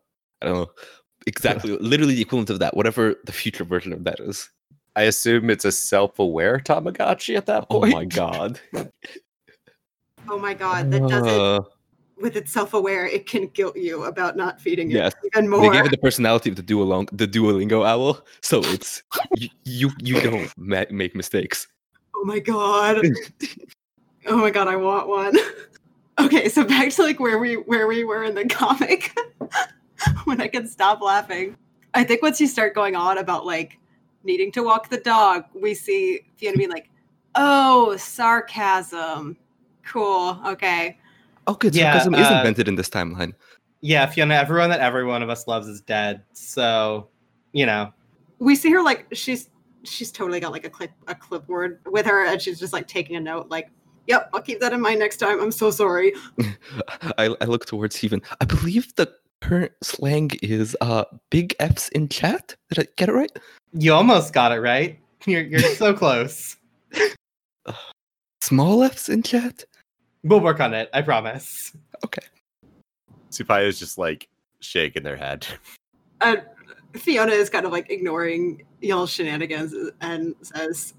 I 0.42 0.46
don't 0.46 0.54
know 0.56 0.70
exactly, 1.26 1.76
literally 1.78 2.14
the 2.14 2.22
equivalent 2.22 2.50
of 2.50 2.58
that, 2.58 2.76
whatever 2.76 3.14
the 3.24 3.32
future 3.32 3.64
version 3.64 3.92
of 3.92 4.04
that 4.04 4.20
is. 4.20 4.50
I 4.96 5.02
assume 5.02 5.50
it's 5.50 5.64
a 5.64 5.72
self-aware 5.72 6.60
Tamagotchi 6.60 7.36
at 7.36 7.46
that 7.46 7.68
point. 7.68 7.92
Oh 7.92 7.96
my 7.96 8.04
god, 8.04 8.60
Oh 10.28 10.38
my 10.38 10.54
god, 10.54 10.90
that 10.90 11.00
doesn't 11.00 11.28
Uh, 11.28 11.60
with 12.20 12.36
its 12.36 12.52
self-aware. 12.52 13.06
It 13.06 13.26
can 13.26 13.48
guilt 13.48 13.76
you 13.76 14.04
about 14.04 14.36
not 14.36 14.60
feeding 14.60 14.90
it 14.90 14.94
Yes. 14.94 15.12
even 15.34 15.44
They 15.50 15.56
more. 15.58 15.72
gave 15.72 15.84
it 15.86 15.90
the 15.90 15.98
personality 15.98 16.50
of 16.50 16.56
the 16.56 16.62
Duolingo, 16.62 17.08
the 17.12 17.26
Duolingo 17.26 17.86
owl, 17.86 18.20
so 18.40 18.60
it's 18.64 19.02
you 19.36 19.48
you, 19.64 19.90
you 20.02 20.20
don't 20.20 20.52
ma- 20.56 20.84
make 20.90 21.14
mistakes. 21.14 21.66
Oh 22.14 22.24
my 22.24 22.38
god. 22.38 23.04
oh 24.26 24.36
my 24.36 24.50
god, 24.50 24.68
I 24.68 24.76
want 24.76 25.08
one. 25.08 25.36
okay, 26.20 26.48
so 26.48 26.64
back 26.64 26.90
to 26.92 27.02
like 27.02 27.20
where 27.20 27.38
we 27.38 27.54
where 27.54 27.86
we 27.86 28.04
were 28.04 28.24
in 28.24 28.34
the 28.34 28.44
comic 28.48 29.12
when 30.24 30.40
I 30.40 30.48
could 30.48 30.68
stop 30.68 31.00
laughing. 31.00 31.56
I 31.94 32.04
think 32.04 32.22
once 32.22 32.40
you 32.40 32.46
start 32.46 32.74
going 32.74 32.96
on 32.96 33.18
about 33.18 33.46
like 33.46 33.78
needing 34.24 34.50
to 34.52 34.62
walk 34.62 34.88
the 34.88 34.98
dog, 34.98 35.44
we 35.54 35.74
see 35.74 36.20
Fiona 36.36 36.56
being 36.56 36.70
like, 36.70 36.90
Oh, 37.36 37.96
sarcasm. 37.96 39.36
Cool. 39.84 40.40
Okay. 40.46 40.98
Oh, 41.46 41.54
good. 41.54 41.74
Yeah, 41.74 41.92
Sarcasm 41.92 42.14
is 42.14 42.26
uh, 42.26 42.34
invented 42.38 42.68
in 42.68 42.74
this 42.74 42.88
timeline. 42.88 43.34
Yeah, 43.80 44.06
Fiona, 44.06 44.34
everyone 44.34 44.70
that 44.70 44.80
every 44.80 45.04
one 45.04 45.22
of 45.22 45.28
us 45.28 45.46
loves 45.46 45.68
is 45.68 45.80
dead. 45.80 46.22
So, 46.32 47.08
you 47.52 47.66
know. 47.66 47.92
We 48.38 48.56
see 48.56 48.70
her 48.70 48.82
like 48.82 49.06
she's 49.12 49.50
she's 49.84 50.10
totally 50.10 50.40
got 50.40 50.52
like 50.52 50.64
a 50.64 50.70
clip 50.70 50.90
a 51.06 51.14
clipboard 51.14 51.80
with 51.86 52.06
her 52.06 52.26
and 52.26 52.40
she's 52.40 52.58
just 52.58 52.72
like 52.72 52.88
taking 52.88 53.16
a 53.16 53.20
note 53.20 53.48
like, 53.50 53.68
"Yep, 54.06 54.30
I'll 54.32 54.42
keep 54.42 54.60
that 54.60 54.72
in 54.72 54.80
mind 54.80 55.00
next 55.00 55.18
time. 55.18 55.40
I'm 55.40 55.52
so 55.52 55.70
sorry." 55.70 56.14
I, 57.18 57.34
I 57.40 57.44
look 57.44 57.66
towards 57.66 57.96
Steven. 57.96 58.22
I 58.40 58.44
believe 58.44 58.94
the 58.96 59.12
current 59.40 59.72
slang 59.82 60.30
is 60.42 60.76
uh 60.80 61.04
big 61.30 61.54
F's 61.60 61.90
in 61.90 62.08
chat. 62.08 62.56
Did 62.70 62.86
I 62.86 62.88
get 62.96 63.08
it 63.08 63.12
right? 63.12 63.30
You 63.72 63.92
almost 63.92 64.32
got 64.32 64.52
it 64.52 64.60
right. 64.60 64.98
You're 65.26 65.42
you're 65.42 65.60
so 65.60 65.92
close. 66.02 66.56
Small 68.40 68.82
F's 68.82 69.08
in 69.08 69.22
chat? 69.22 69.64
We'll 70.24 70.40
work 70.40 70.58
on 70.58 70.72
it, 70.72 70.88
I 70.94 71.02
promise. 71.02 71.76
Okay. 72.02 72.22
Supai 73.30 73.66
is 73.66 73.78
just 73.78 73.98
like 73.98 74.28
shaking 74.60 75.02
their 75.02 75.16
head. 75.16 75.46
And 76.22 76.42
Fiona 76.94 77.32
is 77.32 77.50
kind 77.50 77.66
of 77.66 77.72
like 77.72 77.90
ignoring 77.90 78.64
y'all's 78.80 79.10
shenanigans 79.10 79.74
and 80.00 80.34
says, 80.40 80.94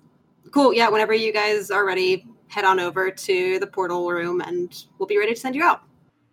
Cool, 0.51 0.74
yeah, 0.74 0.89
whenever 0.89 1.13
you 1.13 1.34
guys 1.34 1.72
are 1.72 1.86
ready, 1.86 2.27
head 2.48 2.65
on 2.65 2.79
over 2.79 3.10
to 3.10 3.60
the 3.60 3.65
portal 3.65 4.12
room 4.12 4.41
and 4.41 4.86
we'll 5.00 5.08
be 5.08 5.17
ready 5.17 5.34
to 5.34 5.39
send 5.39 5.55
you 5.55 5.63
out. 5.63 5.82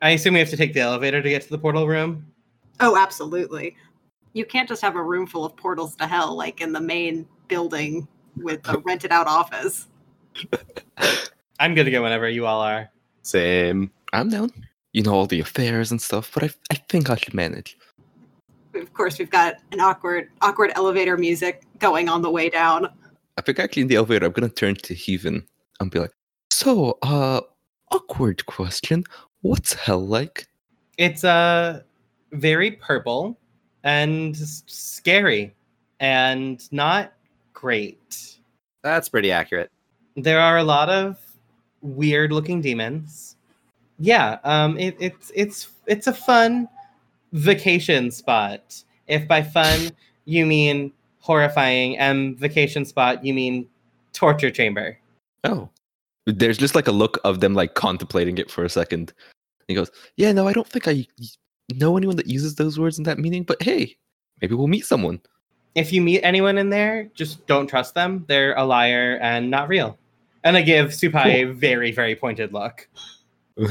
I 0.03 0.11
assume 0.11 0.35
we 0.35 0.41
have 0.41 0.51
to 0.51 0.57
take 0.57 0.75
the 0.75 0.81
elevator 0.81 1.23
to 1.23 1.29
get 1.29 1.43
to 1.43 1.49
the 1.49 1.59
portal 1.59 1.89
room. 1.89 2.27
Oh, 2.81 2.97
absolutely. 2.97 3.75
You 4.35 4.45
can't 4.45 4.69
just 4.69 4.83
have 4.83 4.97
a 4.97 5.03
room 5.03 5.27
full 5.27 5.47
of 5.47 5.57
portals 5.57 5.97
to 5.97 6.07
hell 6.07 6.37
like 6.37 6.61
in 6.61 6.73
the 6.73 6.81
main 6.81 7.27
building 7.49 8.07
with 8.37 8.69
a 8.69 8.79
rented 8.85 9.13
out 9.13 9.27
office. 9.27 9.89
I'm 11.61 11.75
good 11.75 11.85
to 11.85 11.91
go 11.91 12.03
whenever 12.03 12.29
you 12.29 12.47
all 12.47 12.61
are. 12.61 12.91
Same. 13.23 13.91
I'm 14.13 14.29
down. 14.29 14.51
You 14.93 15.03
know 15.03 15.15
all 15.15 15.27
the 15.27 15.41
affairs 15.41 15.91
and 15.91 16.01
stuff, 16.01 16.31
but 16.35 16.45
I 16.45 16.51
I 16.71 16.75
think 16.89 17.09
I 17.09 17.17
should 17.17 17.35
manage. 17.35 17.79
Of 18.75 18.93
course, 18.95 19.19
we've 19.19 19.31
got 19.31 19.57
an 19.71 19.81
awkward, 19.81 20.31
awkward 20.41 20.73
elevator 20.75 21.17
music 21.17 21.63
going 21.79 22.09
on 22.09 22.23
the 22.23 22.31
way 22.31 22.49
down. 22.49 22.89
I 23.39 23.43
think 23.43 23.59
actually 23.59 23.83
in 23.83 23.89
the 23.89 23.97
elevator 23.97 24.27
I'm 24.27 24.33
gonna 24.33 24.49
turn 24.49 24.77
to 24.77 24.95
Heathen 24.95 25.47
and 25.81 25.91
be 25.91 25.99
like, 26.01 26.13
so 26.51 26.99
uh 27.03 27.41
awkward 27.91 28.45
question. 28.47 29.05
What's 29.41 29.73
hell 29.75 30.07
like? 30.07 30.47
It's 30.99 31.25
uh 31.25 31.83
very 32.33 32.73
purple 32.73 33.39
and 33.85 34.37
scary 34.37 35.55
and 36.01 36.67
not 36.73 37.13
great. 37.53 38.37
That's 38.83 39.09
pretty 39.09 39.31
accurate. 39.31 39.71
There 40.17 40.41
are 40.41 40.59
a 40.59 40.65
lot 40.65 40.89
of 40.89 41.19
weird 41.83 42.33
looking 42.33 42.61
demons. 42.61 43.37
Yeah, 43.99 44.39
um 44.45 44.79
it, 44.79 44.97
it's 44.99 45.31
it's 45.35 45.69
it's 45.87 46.07
a 46.07 46.15
fun 46.15 46.69
vacation 47.33 48.11
spot. 48.11 48.83
If 49.07 49.29
by 49.29 49.43
fun 49.43 49.91
you 50.25 50.47
mean 50.47 50.93
horrifying 51.21 51.99
and 51.99 52.37
vacation 52.39 52.85
spot 52.85 53.25
you 53.25 53.35
mean 53.35 53.69
torture 54.13 54.51
chamber. 54.51 54.99
Oh. 55.45 55.69
There's 56.27 56.59
just 56.59 56.77
like 56.77 56.87
a 56.87 56.93
look 56.93 57.19
of 57.25 57.41
them 57.41 57.55
like 57.55 57.75
contemplating 57.75 58.39
it 58.39 58.49
for 58.51 58.65
a 58.65 58.69
second. 58.69 59.13
He 59.67 59.75
goes, 59.75 59.91
Yeah, 60.17 60.31
no, 60.33 60.47
I 60.47 60.53
don't 60.53 60.69
think 60.69 60.87
I 60.87 61.07
know 61.75 61.97
anyone 61.97 62.17
that 62.17 62.29
uses 62.29 62.55
those 62.55 62.79
words 62.79 62.99
in 62.99 63.05
that 63.05 63.19
meaning, 63.19 63.43
but 63.43 63.61
hey, 63.61 63.97
maybe 64.41 64.55
we'll 64.55 64.69
meet 64.69 64.87
someone. 64.87 65.21
if 65.75 65.93
you 65.93 66.01
meet 66.03 66.21
anyone 66.23 66.59
in 66.59 66.71
there, 66.71 67.11
just 67.15 67.45
don't 67.47 67.67
trust 67.67 67.95
them. 67.95 68.25
They're 68.29 68.55
a 68.55 68.65
liar 68.65 69.19
and 69.23 69.51
not 69.51 69.69
real. 69.69 69.99
And 70.45 70.57
I 70.57 70.63
give 70.63 70.89
Supai 70.89 71.43
a 71.43 71.45
very, 71.45 71.93
very 71.93 72.15
pointed 72.15 72.53
look. 72.53 72.89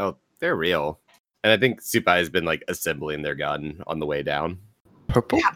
Oh, 0.00 0.16
they're 0.38 0.54
real. 0.54 1.00
And 1.42 1.52
I 1.52 1.56
think 1.56 1.82
Supai 1.82 2.18
has 2.18 2.30
been 2.30 2.44
like 2.44 2.62
assembling 2.68 3.22
their 3.22 3.34
gun 3.34 3.82
on 3.88 3.98
the 3.98 4.06
way 4.06 4.22
down. 4.22 4.58
Purple? 5.08 5.40
Yeah. 5.40 5.54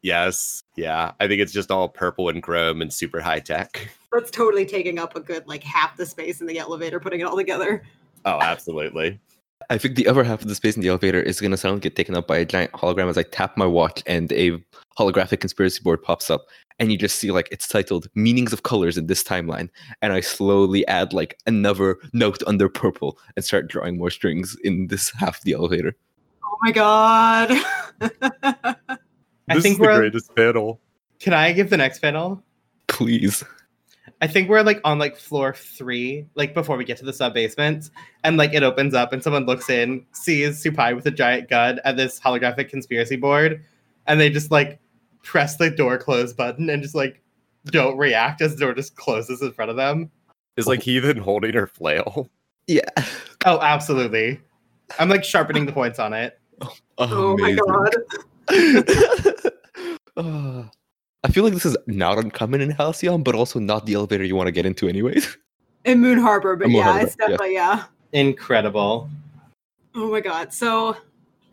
Yes. 0.00 0.62
Yeah. 0.76 1.12
I 1.20 1.28
think 1.28 1.42
it's 1.42 1.52
just 1.52 1.70
all 1.70 1.86
purple 1.86 2.30
and 2.30 2.42
chrome 2.42 2.80
and 2.80 2.90
super 2.90 3.20
high 3.20 3.40
tech. 3.40 3.90
That's 4.12 4.30
totally 4.30 4.64
taking 4.64 4.98
up 4.98 5.14
a 5.14 5.20
good 5.20 5.46
like 5.46 5.62
half 5.62 5.94
the 5.98 6.06
space 6.06 6.40
in 6.40 6.46
the 6.46 6.58
elevator, 6.58 6.98
putting 6.98 7.20
it 7.20 7.24
all 7.24 7.36
together. 7.36 7.82
Oh, 8.24 8.40
absolutely. 8.40 9.20
I 9.68 9.78
think 9.78 9.94
the 9.94 10.08
other 10.08 10.24
half 10.24 10.42
of 10.42 10.48
the 10.48 10.54
space 10.54 10.74
in 10.74 10.82
the 10.82 10.88
elevator 10.88 11.20
is 11.20 11.40
going 11.40 11.50
to 11.50 11.56
suddenly 11.56 11.80
get 11.80 11.94
taken 11.96 12.16
up 12.16 12.26
by 12.26 12.38
a 12.38 12.44
giant 12.44 12.72
hologram 12.72 13.08
as 13.08 13.18
I 13.18 13.22
tap 13.22 13.56
my 13.56 13.66
watch 13.66 14.02
and 14.06 14.32
a 14.32 14.52
holographic 14.98 15.40
conspiracy 15.40 15.80
board 15.82 16.02
pops 16.02 16.30
up. 16.30 16.46
And 16.78 16.90
you 16.90 16.96
just 16.96 17.18
see 17.18 17.30
like 17.30 17.46
it's 17.52 17.68
titled 17.68 18.08
Meanings 18.14 18.52
of 18.52 18.62
Colors 18.62 18.96
in 18.96 19.06
this 19.06 19.22
timeline. 19.22 19.68
And 20.00 20.12
I 20.12 20.20
slowly 20.20 20.86
add 20.88 21.12
like 21.12 21.38
another 21.46 21.98
note 22.14 22.42
under 22.46 22.68
purple 22.70 23.18
and 23.36 23.44
start 23.44 23.68
drawing 23.68 23.98
more 23.98 24.10
strings 24.10 24.56
in 24.64 24.86
this 24.86 25.10
half 25.12 25.38
of 25.38 25.44
the 25.44 25.52
elevator. 25.52 25.94
Oh 26.44 26.56
my 26.62 26.72
god. 26.72 27.50
I 29.50 29.56
this 29.56 29.62
think 29.62 29.74
is 29.74 29.80
the 29.80 29.88
we're. 29.88 29.94
greatest 29.94 30.34
panel. 30.34 30.80
Can 31.20 31.34
I 31.34 31.52
give 31.52 31.68
the 31.70 31.76
next 31.76 31.98
panel? 32.00 32.42
Please. 32.88 33.44
I 34.22 34.26
think 34.26 34.48
we're 34.48 34.62
like 34.62 34.80
on 34.84 34.98
like 34.98 35.16
floor 35.16 35.54
three, 35.54 36.26
like 36.34 36.52
before 36.52 36.76
we 36.76 36.84
get 36.84 36.98
to 36.98 37.04
the 37.04 37.12
sub 37.12 37.32
basements, 37.32 37.90
and 38.22 38.36
like 38.36 38.52
it 38.52 38.62
opens 38.62 38.92
up 38.94 39.12
and 39.12 39.22
someone 39.22 39.46
looks 39.46 39.70
in, 39.70 40.04
sees 40.12 40.62
Supai 40.62 40.94
with 40.94 41.06
a 41.06 41.10
giant 41.10 41.48
gun 41.48 41.80
at 41.84 41.96
this 41.96 42.20
holographic 42.20 42.68
conspiracy 42.68 43.16
board, 43.16 43.64
and 44.06 44.20
they 44.20 44.28
just 44.28 44.50
like 44.50 44.78
press 45.22 45.56
the 45.56 45.70
door 45.70 45.96
close 45.98 46.32
button 46.32 46.68
and 46.68 46.82
just 46.82 46.94
like 46.94 47.22
don't 47.66 47.96
react 47.96 48.40
as 48.40 48.54
the 48.54 48.60
door 48.60 48.74
just 48.74 48.96
closes 48.96 49.42
in 49.42 49.52
front 49.52 49.70
of 49.70 49.76
them. 49.76 50.10
Is 50.56 50.66
like 50.66 50.82
heathen 50.82 51.16
holding 51.16 51.54
her 51.54 51.66
flail. 51.66 52.28
Yeah. 52.66 52.82
Oh, 53.46 53.60
absolutely. 53.60 54.40
I'm 54.98 55.08
like 55.08 55.24
sharpening 55.24 55.66
the 55.66 55.72
points 55.72 55.98
on 55.98 56.12
it. 56.12 56.38
oh 56.98 57.36
my 57.38 57.54
god. 57.54 57.94
Uh, 60.16 60.64
I 61.22 61.30
feel 61.30 61.44
like 61.44 61.52
this 61.52 61.66
is 61.66 61.76
not 61.86 62.18
uncommon 62.18 62.60
in 62.60 62.70
Halcyon, 62.70 63.22
but 63.22 63.34
also 63.34 63.58
not 63.58 63.86
the 63.86 63.94
elevator 63.94 64.24
you 64.24 64.36
want 64.36 64.46
to 64.46 64.52
get 64.52 64.64
into 64.64 64.88
anyways. 64.88 65.36
In 65.84 66.00
Moon 66.00 66.18
Harbor, 66.18 66.56
but 66.56 66.68
Moon 66.68 66.76
yeah, 66.76 66.82
Harbor, 66.84 67.06
it's 67.06 67.16
definitely 67.16 67.54
yeah. 67.54 67.84
Incredible. 68.12 69.08
Oh 69.94 70.10
my 70.10 70.20
god. 70.20 70.52
So 70.52 70.96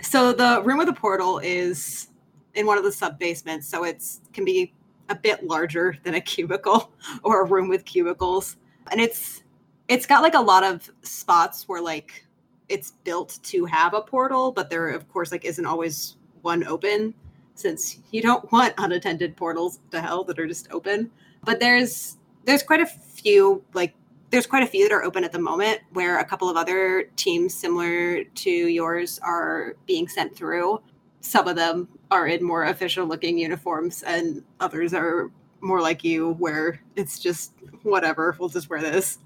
so 0.02 0.34
the 0.34 0.62
room 0.64 0.78
with 0.78 0.88
the 0.88 0.94
portal 0.94 1.40
is 1.40 2.10
in 2.56 2.66
one 2.66 2.78
of 2.78 2.84
the 2.84 2.92
sub 2.92 3.20
basements, 3.20 3.68
so 3.68 3.84
it's 3.84 4.22
can 4.34 4.46
be 4.46 4.74
a 5.10 5.16
bit 5.16 5.46
larger 5.46 5.98
than 6.04 6.16
a 6.16 6.22
cubicle 6.22 6.92
or 7.24 7.42
a 7.42 7.46
room 7.46 7.70
with 7.70 7.86
cubicles. 7.86 8.58
And 8.92 9.00
it's 9.02 9.44
it's 9.88 10.06
got 10.06 10.22
like 10.22 10.34
a 10.34 10.42
lot 10.42 10.64
of 10.64 10.90
spots 11.04 11.68
where 11.68 11.82
like 11.82 12.26
it's 12.70 12.92
built 13.04 13.40
to 13.44 13.66
have 13.66 13.94
a 13.94 14.02
portal, 14.02 14.52
but 14.52 14.70
there 14.70 14.90
of 14.90 15.08
course 15.10 15.32
like 15.32 15.46
isn't 15.46 15.66
always 15.66 16.18
one 16.42 16.66
open 16.66 17.14
since 17.58 18.00
you 18.12 18.22
don't 18.22 18.50
want 18.52 18.74
unattended 18.78 19.36
portals 19.36 19.80
to 19.92 20.02
hell 20.02 20.24
that 20.26 20.40
are 20.40 20.48
just 20.48 20.72
open. 20.72 21.12
But 21.44 21.60
there's 21.60 22.18
there's 22.46 22.64
quite 22.64 22.80
a 22.80 22.86
few 22.86 23.64
like 23.74 23.94
there's 24.30 24.48
quite 24.48 24.64
a 24.64 24.68
few 24.68 24.88
that 24.88 24.94
are 24.94 25.04
open 25.04 25.24
at 25.24 25.32
the 25.32 25.40
moment 25.40 25.80
where 25.94 26.20
a 26.20 26.26
couple 26.26 26.50
of 26.50 26.58
other 26.58 27.04
teams 27.16 27.54
similar 27.54 28.24
to 28.24 28.50
yours 28.50 29.20
are 29.24 29.76
being 29.86 30.08
sent 30.08 30.36
through. 30.36 30.82
Some 31.22 31.48
of 31.48 31.56
them 31.56 31.88
are 32.12 32.28
in 32.28 32.44
more 32.44 32.66
official 32.66 33.06
looking 33.06 33.38
uniforms, 33.38 34.04
and 34.04 34.44
others 34.60 34.94
are 34.94 35.32
more 35.62 35.82
like 35.82 36.04
you, 36.04 36.34
where 36.34 36.82
it's 36.96 37.20
just 37.20 37.54
whatever, 37.84 38.36
we'll 38.40 38.50
just 38.50 38.70
wear 38.70 38.82
this. 38.82 39.20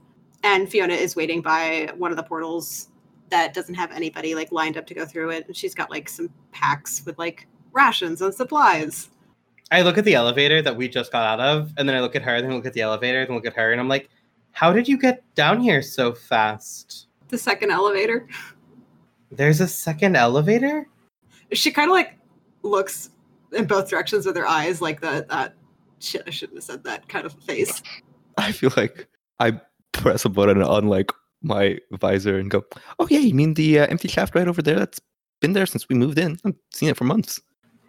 And 0.43 0.69
Fiona 0.69 0.93
is 0.93 1.15
waiting 1.15 1.41
by 1.41 1.89
one 1.97 2.11
of 2.11 2.17
the 2.17 2.23
portals 2.23 2.89
that 3.29 3.53
doesn't 3.53 3.75
have 3.75 3.91
anybody 3.91 4.35
like 4.35 4.51
lined 4.51 4.77
up 4.77 4.85
to 4.87 4.93
go 4.93 5.05
through 5.05 5.31
it. 5.31 5.47
And 5.47 5.55
she's 5.55 5.73
got 5.73 5.89
like 5.89 6.09
some 6.09 6.29
packs 6.51 7.05
with 7.05 7.17
like 7.17 7.47
rations 7.73 8.21
and 8.21 8.33
supplies. 8.33 9.09
I 9.71 9.83
look 9.83 9.97
at 9.97 10.05
the 10.05 10.15
elevator 10.15 10.61
that 10.61 10.75
we 10.75 10.89
just 10.89 11.11
got 11.11 11.23
out 11.23 11.39
of, 11.39 11.73
and 11.77 11.87
then 11.87 11.95
I 11.95 12.01
look 12.01 12.15
at 12.15 12.21
her, 12.23 12.41
then 12.41 12.51
I 12.51 12.55
look 12.55 12.65
at 12.65 12.73
the 12.73 12.81
elevator, 12.81 13.25
then 13.25 13.35
look 13.35 13.45
at 13.45 13.55
her, 13.55 13.71
and 13.71 13.79
I'm 13.79 13.87
like, 13.87 14.09
how 14.51 14.73
did 14.73 14.87
you 14.87 14.97
get 14.97 15.23
down 15.35 15.61
here 15.61 15.81
so 15.81 16.13
fast? 16.13 17.07
The 17.29 17.37
second 17.37 17.71
elevator. 17.71 18.27
There's 19.31 19.61
a 19.61 19.67
second 19.67 20.17
elevator? 20.17 20.87
she 21.53 21.69
kind 21.69 21.89
of 21.89 21.93
like 21.93 22.17
looks 22.63 23.09
in 23.51 23.65
both 23.65 23.89
directions 23.89 24.25
with 24.25 24.37
her 24.37 24.47
eyes 24.47 24.81
like 24.81 25.01
that 25.01 25.27
that 25.27 25.53
shit 25.99 26.23
i 26.25 26.29
shouldn't 26.29 26.57
have 26.57 26.63
said 26.63 26.81
that 26.85 27.05
kind 27.09 27.25
of 27.25 27.33
face 27.43 27.83
I 28.37 28.51
feel 28.51 28.71
like 28.77 29.07
I 29.39 29.59
press 29.91 30.25
a 30.25 30.29
button 30.29 30.61
on 30.61 30.87
like 30.87 31.11
my 31.41 31.77
visor 31.91 32.37
and 32.37 32.49
go, 32.49 32.63
"Oh 32.99 33.07
yeah, 33.09 33.19
you 33.19 33.33
mean 33.33 33.53
the 33.53 33.79
uh, 33.79 33.87
empty 33.87 34.07
shaft 34.07 34.35
right 34.35 34.47
over 34.47 34.61
there? 34.61 34.77
That's 34.77 34.99
been 35.39 35.53
there 35.53 35.65
since 35.65 35.89
we 35.89 35.95
moved 35.95 36.19
in. 36.19 36.37
I've 36.45 36.55
seen 36.73 36.89
it 36.89 36.97
for 36.97 37.03
months." 37.03 37.39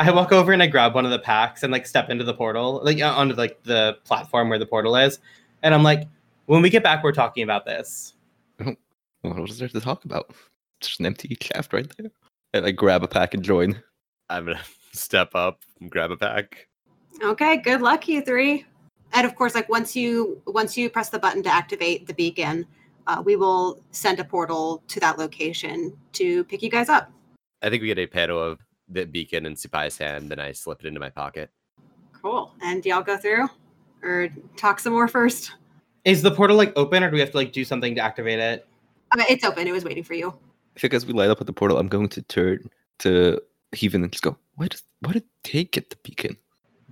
I 0.03 0.11
walk 0.11 0.33
over 0.33 0.53
and 0.53 0.63
I 0.63 0.67
grab 0.67 0.95
one 0.95 1.05
of 1.05 1.11
the 1.11 1.19
packs 1.19 1.63
and 1.63 1.73
like 1.73 1.87
step 1.87 2.11
into 2.11 2.25
the 2.25 2.35
portal, 2.35 2.81
like 2.83 3.01
uh, 3.01 3.13
onto 3.13 3.35
like 3.35 3.63
the 3.63 3.99
platform 4.05 4.49
where 4.49 4.59
the 4.59 4.67
portal 4.67 4.97
is, 4.97 5.19
and 5.63 5.75
I'm 5.75 5.83
like, 5.83 6.09
when 6.47 6.63
we 6.63 6.71
get 6.71 6.83
back, 6.83 7.03
we're 7.03 7.13
talking 7.13 7.43
about 7.43 7.65
this. 7.65 8.15
What 9.23 9.39
was 9.39 9.57
there 9.57 9.69
to 9.69 9.81
talk 9.81 10.05
about? 10.05 10.35
Just 10.81 10.99
an 10.99 11.07
empty 11.07 11.37
shaft 11.41 11.73
right 11.73 11.87
there. 11.97 12.11
And 12.55 12.67
I 12.67 12.73
grab 12.73 13.05
a 13.05 13.09
pack 13.09 13.35
and 13.35 13.43
join. 13.45 13.81
I'm 14.29 14.47
gonna 14.47 14.61
step 14.93 15.37
up 15.37 15.61
and 15.81 15.89
grab 15.89 16.11
a 16.11 16.17
pack. 16.17 16.67
okay 17.23 17.59
good 17.59 17.81
luck 17.81 18.09
you 18.09 18.23
three 18.23 18.67
and 19.13 19.27
of 19.27 19.35
course, 19.35 19.55
like 19.55 19.69
once 19.69 19.95
you 19.95 20.41
once 20.47 20.77
you 20.77 20.89
press 20.89 21.11
the 21.11 21.19
button 21.19 21.43
to 21.43 21.51
activate 21.51 22.07
the 22.07 22.15
beacon, 22.15 22.67
uh, 23.07 23.23
we 23.25 23.37
will 23.37 23.83
send 23.91 24.19
a 24.21 24.25
portal 24.25 24.83
to 24.89 25.01
that 25.01 25.19
location 25.19 25.97
to 26.15 26.45
pick 26.45 26.63
you 26.63 26.71
guys 26.71 26.89
up. 26.89 27.13
I 27.63 27.71
think 27.71 27.83
we 27.83 27.89
get 27.89 27.99
a 27.99 28.07
panel 28.07 28.43
of 28.43 28.59
the 28.93 29.05
beacon 29.05 29.47
in 29.47 29.55
Supai's 29.55 29.99
hand, 29.99 30.31
then 30.31 30.39
I 30.39 30.53
slip 30.53 30.81
it 30.81 30.87
into 30.87 31.01
my 31.01 31.11
pocket. 31.11 31.51
Cool. 32.21 32.53
And 32.63 32.83
do 32.83 32.89
y'all 32.89 33.03
go 33.03 33.17
through, 33.17 33.49
or 34.03 34.29
talk 34.57 34.81
some 34.81 34.93
more 34.93 35.09
first? 35.09 35.53
Is 36.05 36.23
the 36.23 36.31
portal 36.31 36.57
like 36.57 36.73
open, 36.77 37.03
or 37.03 37.11
do 37.11 37.15
we 37.15 37.21
have 37.21 37.31
to 37.31 37.37
like 37.37 37.53
do 37.53 37.65
something 37.65 37.95
to 37.95 38.01
activate 38.01 38.39
it? 38.39 38.67
Uh, 39.11 39.25
it's 39.29 39.45
open. 39.45 39.67
It 39.67 39.73
was 39.73 39.85
waiting 39.85 40.05
for 40.05 40.15
you. 40.15 40.29
I 40.77 40.81
think 40.81 40.95
as 40.95 41.05
we 41.05 41.13
light 41.13 41.31
up 41.31 41.41
at 41.41 41.47
the 41.47 41.53
portal, 41.53 41.79
I'm 41.79 41.89
going 41.89 42.09
to 42.11 42.23
turn 42.23 42.71
to 43.01 43.41
Heathen 43.73 44.03
and 44.03 44.13
just 44.13 44.25
go, 44.25 44.37
why, 44.57 44.69
does, 44.69 44.83
why 45.01 45.13
did 45.13 45.25
they 45.53 45.65
get 45.65 45.91
the 45.91 45.97
beacon? 46.03 46.37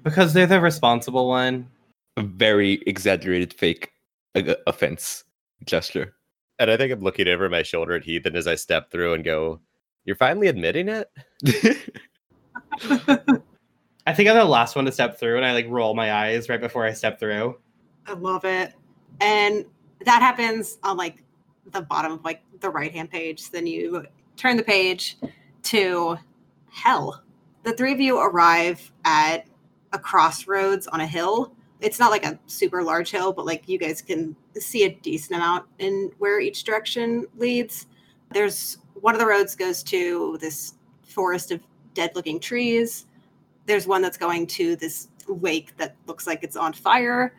Because 0.02 0.32
they're 0.32 0.46
the 0.46 0.60
responsible 0.60 1.28
one. 1.28 1.68
A 2.16 2.22
very 2.22 2.82
exaggerated 2.86 3.52
fake 3.54 3.92
uh, 4.34 4.54
offense 4.66 5.24
gesture. 5.64 6.14
And 6.58 6.70
I 6.70 6.76
think 6.76 6.92
I'm 6.92 7.00
looking 7.00 7.28
over 7.28 7.48
my 7.48 7.62
shoulder 7.62 7.94
at 7.94 8.04
Heathen 8.04 8.36
as 8.36 8.46
I 8.46 8.54
step 8.54 8.90
through 8.90 9.14
and 9.14 9.24
go, 9.24 9.60
You're 10.04 10.16
finally 10.16 10.48
admitting 10.48 10.88
it? 10.88 11.10
I 14.06 14.14
think 14.14 14.28
I'm 14.28 14.36
the 14.36 14.44
last 14.44 14.76
one 14.76 14.86
to 14.86 14.92
step 14.92 15.18
through, 15.18 15.36
and 15.36 15.44
I 15.44 15.52
like 15.52 15.66
roll 15.68 15.94
my 15.94 16.12
eyes 16.12 16.48
right 16.48 16.60
before 16.60 16.84
I 16.84 16.92
step 16.92 17.20
through. 17.20 17.58
I 18.06 18.14
love 18.14 18.44
it. 18.44 18.72
And 19.20 19.66
that 20.04 20.22
happens 20.22 20.78
on 20.82 20.96
like 20.96 21.22
the 21.66 21.82
bottom 21.82 22.12
of 22.12 22.24
like 22.24 22.42
the 22.60 22.70
right 22.70 22.92
hand 22.92 23.10
page. 23.10 23.50
Then 23.50 23.66
you 23.66 24.04
turn 24.36 24.56
the 24.56 24.62
page 24.62 25.16
to 25.64 26.16
hell. 26.70 27.22
The 27.62 27.72
three 27.72 27.92
of 27.92 28.00
you 28.00 28.18
arrive 28.18 28.90
at 29.04 29.46
a 29.92 29.98
crossroads 29.98 30.86
on 30.86 31.00
a 31.00 31.06
hill. 31.06 31.52
It's 31.80 31.98
not 31.98 32.10
like 32.10 32.24
a 32.24 32.38
super 32.46 32.82
large 32.82 33.10
hill, 33.10 33.32
but 33.32 33.46
like 33.46 33.68
you 33.68 33.78
guys 33.78 34.02
can 34.02 34.34
see 34.58 34.84
a 34.84 34.94
decent 35.02 35.36
amount 35.36 35.66
in 35.78 36.10
where 36.18 36.40
each 36.40 36.64
direction 36.64 37.26
leads. 37.36 37.86
There's 38.32 38.78
one 39.00 39.14
of 39.14 39.20
the 39.20 39.26
roads 39.26 39.54
goes 39.54 39.82
to 39.84 40.38
this 40.40 40.74
forest 41.02 41.50
of 41.50 41.60
dead 41.94 42.12
looking 42.14 42.40
trees. 42.40 43.06
There's 43.66 43.86
one 43.86 44.02
that's 44.02 44.16
going 44.16 44.46
to 44.48 44.76
this 44.76 45.08
lake 45.26 45.76
that 45.76 45.96
looks 46.06 46.26
like 46.26 46.42
it's 46.42 46.56
on 46.56 46.72
fire. 46.72 47.34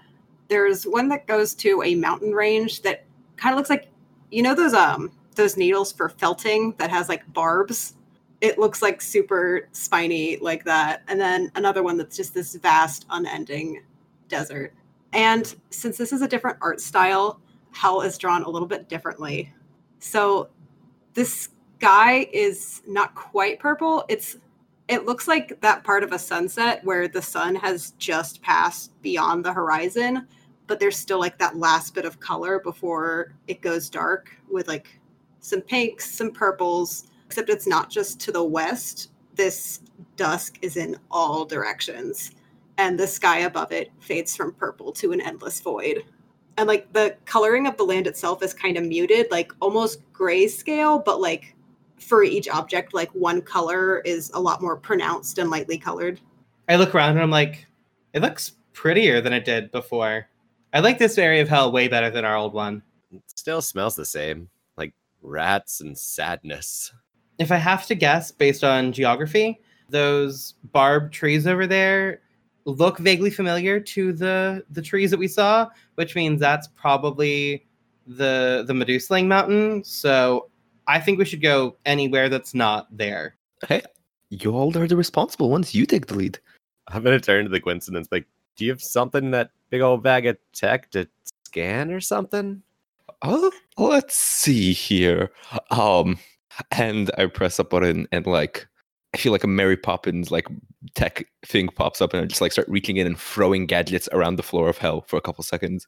There's 0.47 0.83
one 0.83 1.07
that 1.09 1.27
goes 1.27 1.53
to 1.55 1.81
a 1.83 1.95
mountain 1.95 2.31
range 2.31 2.81
that 2.81 3.05
kind 3.37 3.53
of 3.53 3.57
looks 3.57 3.69
like 3.69 3.87
you 4.29 4.41
know 4.41 4.55
those 4.55 4.73
um 4.73 5.11
those 5.35 5.57
needles 5.57 5.91
for 5.91 6.09
felting 6.09 6.73
that 6.77 6.89
has 6.89 7.09
like 7.09 7.21
barbs 7.33 7.95
it 8.39 8.57
looks 8.57 8.81
like 8.81 9.01
super 9.01 9.67
spiny 9.71 10.37
like 10.37 10.63
that 10.63 11.03
and 11.07 11.19
then 11.19 11.51
another 11.55 11.83
one 11.83 11.97
that's 11.97 12.15
just 12.15 12.33
this 12.33 12.55
vast 12.55 13.05
unending 13.09 13.81
desert 14.29 14.73
and 15.13 15.55
since 15.69 15.97
this 15.97 16.13
is 16.13 16.21
a 16.21 16.27
different 16.27 16.57
art 16.61 16.79
style 16.79 17.39
hell 17.71 18.01
is 18.01 18.17
drawn 18.17 18.43
a 18.43 18.49
little 18.49 18.67
bit 18.67 18.87
differently 18.87 19.51
so 19.99 20.49
this 21.13 21.49
sky 21.79 22.27
is 22.31 22.81
not 22.87 23.15
quite 23.15 23.59
purple 23.59 24.05
it's 24.07 24.37
it 24.87 25.05
looks 25.05 25.27
like 25.27 25.59
that 25.61 25.83
part 25.83 26.03
of 26.03 26.11
a 26.11 26.19
sunset 26.19 26.83
where 26.83 27.07
the 27.07 27.21
sun 27.21 27.55
has 27.55 27.91
just 27.91 28.41
passed 28.41 28.91
beyond 29.01 29.43
the 29.43 29.53
horizon 29.53 30.27
but 30.71 30.79
there's 30.79 30.97
still 30.97 31.19
like 31.19 31.37
that 31.37 31.57
last 31.57 31.93
bit 31.93 32.05
of 32.05 32.19
color 32.19 32.59
before 32.59 33.33
it 33.47 33.61
goes 33.61 33.89
dark 33.89 34.37
with 34.49 34.69
like 34.69 35.01
some 35.41 35.59
pinks, 35.59 36.09
some 36.09 36.31
purples, 36.31 37.07
except 37.25 37.49
it's 37.49 37.67
not 37.67 37.89
just 37.89 38.21
to 38.21 38.31
the 38.31 38.43
west. 38.43 39.11
This 39.35 39.81
dusk 40.15 40.59
is 40.61 40.77
in 40.77 40.97
all 41.09 41.43
directions, 41.43 42.31
and 42.77 42.97
the 42.97 43.07
sky 43.07 43.39
above 43.39 43.71
it 43.71 43.91
fades 43.99 44.35
from 44.35 44.53
purple 44.53 44.91
to 44.93 45.11
an 45.11 45.19
endless 45.19 45.59
void. 45.59 46.03
And 46.57 46.67
like 46.67 46.91
the 46.93 47.15
coloring 47.25 47.67
of 47.67 47.77
the 47.77 47.83
land 47.83 48.07
itself 48.07 48.43
is 48.43 48.53
kind 48.53 48.77
of 48.77 48.83
muted, 48.83 49.27
like 49.31 49.51
almost 49.59 50.01
grayscale, 50.13 51.03
but 51.03 51.21
like 51.21 51.55
for 51.99 52.23
each 52.23 52.49
object, 52.49 52.93
like 52.93 53.09
one 53.11 53.41
color 53.41 53.99
is 54.01 54.31
a 54.33 54.39
lot 54.39 54.61
more 54.61 54.75
pronounced 54.75 55.37
and 55.37 55.49
lightly 55.49 55.77
colored. 55.77 56.19
I 56.67 56.75
look 56.75 56.93
around 56.93 57.11
and 57.11 57.21
I'm 57.21 57.31
like, 57.31 57.67
it 58.13 58.21
looks 58.21 58.53
prettier 58.73 59.21
than 59.21 59.33
it 59.33 59.45
did 59.45 59.71
before. 59.71 60.27
I 60.73 60.79
like 60.79 60.99
this 60.99 61.17
area 61.17 61.41
of 61.41 61.49
hell 61.49 61.71
way 61.71 61.87
better 61.87 62.09
than 62.09 62.25
our 62.25 62.35
old 62.35 62.53
one. 62.53 62.81
It 63.11 63.21
still 63.27 63.61
smells 63.61 63.95
the 63.95 64.05
same, 64.05 64.49
like 64.77 64.93
rats 65.21 65.81
and 65.81 65.97
sadness. 65.97 66.93
If 67.39 67.51
I 67.51 67.57
have 67.57 67.85
to 67.87 67.95
guess 67.95 68.31
based 68.31 68.63
on 68.63 68.93
geography, 68.93 69.59
those 69.89 70.55
barbed 70.71 71.13
trees 71.13 71.47
over 71.47 71.67
there 71.67 72.21
look 72.65 72.99
vaguely 72.99 73.29
familiar 73.29 73.79
to 73.79 74.13
the 74.13 74.63
the 74.69 74.81
trees 74.81 75.11
that 75.11 75.17
we 75.17 75.27
saw, 75.27 75.69
which 75.95 76.15
means 76.15 76.39
that's 76.39 76.67
probably 76.67 77.65
the 78.07 78.63
the 78.67 78.73
Medusling 78.73 79.27
mountain. 79.27 79.83
So 79.83 80.49
I 80.87 80.99
think 80.99 81.19
we 81.19 81.25
should 81.25 81.41
go 81.41 81.77
anywhere 81.85 82.29
that's 82.29 82.53
not 82.53 82.87
there. 82.95 83.35
Hey, 83.67 83.81
you 84.29 84.51
all 84.51 84.75
are 84.77 84.87
the 84.87 84.95
responsible 84.97 85.49
ones. 85.49 85.75
You 85.75 85.85
take 85.85 86.07
the 86.07 86.15
lead. 86.15 86.39
I'm 86.87 87.03
gonna 87.03 87.19
turn 87.19 87.45
to 87.45 87.49
the 87.49 87.61
coincidence. 87.61 88.07
like, 88.11 88.25
do 88.55 88.65
you 88.65 88.71
have 88.71 88.81
something 88.81 89.25
in 89.25 89.31
that 89.31 89.51
big 89.69 89.81
old 89.81 90.03
bag 90.03 90.25
of 90.25 90.37
tech 90.53 90.91
to 90.91 91.07
scan 91.45 91.91
or 91.91 92.01
something? 92.01 92.61
Oh, 93.23 93.51
let's 93.77 94.17
see 94.17 94.73
here. 94.73 95.31
Um, 95.69 96.17
and 96.71 97.11
I 97.17 97.27
press 97.27 97.59
a 97.59 97.63
button 97.63 98.07
and 98.11 98.25
like 98.25 98.67
I 99.13 99.17
feel 99.17 99.31
like 99.31 99.43
a 99.43 99.47
Mary 99.47 99.75
Poppins 99.77 100.31
like 100.31 100.47
tech 100.95 101.25
thing 101.45 101.67
pops 101.67 102.01
up 102.01 102.13
and 102.13 102.23
I 102.23 102.25
just 102.25 102.41
like 102.41 102.51
start 102.53 102.69
reaching 102.69 102.97
in 102.97 103.05
and 103.07 103.19
throwing 103.19 103.65
gadgets 103.65 104.07
around 104.13 104.37
the 104.37 104.43
floor 104.43 104.69
of 104.69 104.77
hell 104.77 105.01
for 105.07 105.17
a 105.17 105.21
couple 105.21 105.43
seconds. 105.43 105.85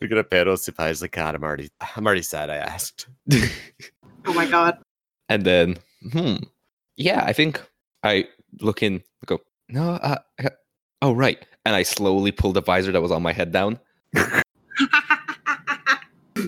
We're 0.00 0.08
gonna 0.08 0.24
panel 0.24 0.56
supplies 0.56 1.00
like 1.02 1.12
God, 1.12 1.34
I'm 1.34 1.42
already 1.42 1.70
I'm 1.96 2.06
already 2.06 2.22
sad 2.22 2.50
I 2.50 2.56
asked. 2.56 3.08
Oh 4.26 4.34
my 4.34 4.44
god. 4.44 4.76
and 5.30 5.44
then, 5.44 5.78
hmm, 6.12 6.36
yeah, 6.98 7.24
I 7.24 7.32
think 7.32 7.58
I 8.02 8.26
look 8.60 8.82
in, 8.82 9.02
go, 9.24 9.40
no, 9.70 9.92
uh, 9.92 10.18
uh, 10.44 10.50
oh 11.00 11.12
right, 11.12 11.38
and 11.64 11.74
I 11.74 11.82
slowly 11.84 12.30
pull 12.30 12.52
the 12.52 12.60
visor 12.60 12.92
that 12.92 13.00
was 13.00 13.10
on 13.10 13.22
my 13.22 13.32
head 13.32 13.50
down. 13.50 13.80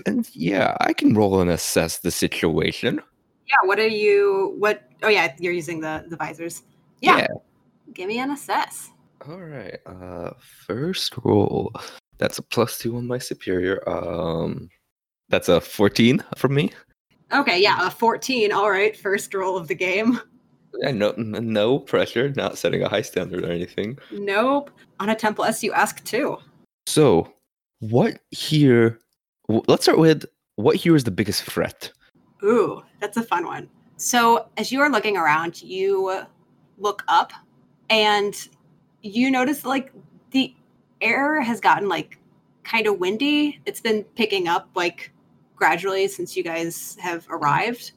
And 0.05 0.27
yeah, 0.33 0.75
I 0.81 0.93
can 0.93 1.13
roll 1.13 1.39
and 1.41 1.49
assess 1.49 1.99
the 1.99 2.11
situation. 2.11 3.01
yeah, 3.47 3.55
what 3.63 3.79
are 3.79 3.87
you 3.87 4.55
what 4.57 4.83
oh 5.03 5.09
yeah, 5.09 5.33
you're 5.39 5.53
using 5.53 5.79
the 5.79 6.05
the 6.07 6.15
visors. 6.15 6.63
Yeah. 7.01 7.27
Give 7.93 8.07
me 8.07 8.19
an 8.19 8.31
assess. 8.31 8.91
All 9.27 9.41
right. 9.41 9.77
Uh, 9.85 10.31
first 10.39 11.13
roll. 11.23 11.71
That's 12.17 12.37
a 12.37 12.41
plus 12.41 12.77
two 12.77 12.95
on 12.97 13.07
my 13.07 13.17
superior. 13.17 13.87
Um, 13.87 14.69
that's 15.29 15.49
a 15.49 15.61
fourteen 15.61 16.23
from 16.37 16.55
me. 16.55 16.71
Okay, 17.33 17.59
yeah, 17.59 17.87
a 17.87 17.89
14. 17.89 18.51
All 18.51 18.69
right, 18.69 18.95
first 18.95 19.33
roll 19.33 19.57
of 19.57 19.67
the 19.67 19.73
game. 19.73 20.19
And 20.81 20.99
no, 20.99 21.13
no 21.17 21.79
pressure. 21.79 22.29
Not 22.35 22.57
setting 22.57 22.83
a 22.83 22.89
high 22.89 23.01
standard 23.01 23.43
or 23.43 23.51
anything. 23.51 23.97
Nope. 24.11 24.71
On 24.99 25.09
a 25.09 25.15
temple 25.15 25.43
S, 25.43 25.63
you 25.63 25.73
ask 25.73 26.03
two. 26.03 26.37
So, 26.85 27.31
what 27.79 28.19
here? 28.31 28.99
Let's 29.47 29.83
start 29.83 29.99
with 29.99 30.25
what 30.55 30.75
here 30.75 30.95
is 30.95 31.03
the 31.03 31.11
biggest 31.11 31.43
threat. 31.43 31.91
Ooh, 32.43 32.81
that's 32.99 33.17
a 33.17 33.23
fun 33.23 33.45
one. 33.45 33.69
So, 34.03 34.49
as 34.57 34.69
you 34.69 34.81
are 34.81 34.89
looking 34.89 35.15
around, 35.15 35.63
you 35.63 36.25
look 36.77 37.05
up 37.07 37.31
and 37.89 38.35
you 39.01 39.31
notice 39.31 39.63
like 39.63 39.93
the 40.31 40.53
air 40.99 41.39
has 41.39 41.61
gotten 41.61 41.87
like 41.87 42.19
kind 42.63 42.85
of 42.85 42.99
windy. 42.99 43.61
It's 43.65 43.79
been 43.79 44.03
picking 44.03 44.49
up 44.49 44.67
like 44.75 45.13
gradually 45.55 46.09
since 46.09 46.35
you 46.35 46.43
guys 46.43 46.97
have 46.99 47.25
arrived. 47.29 47.93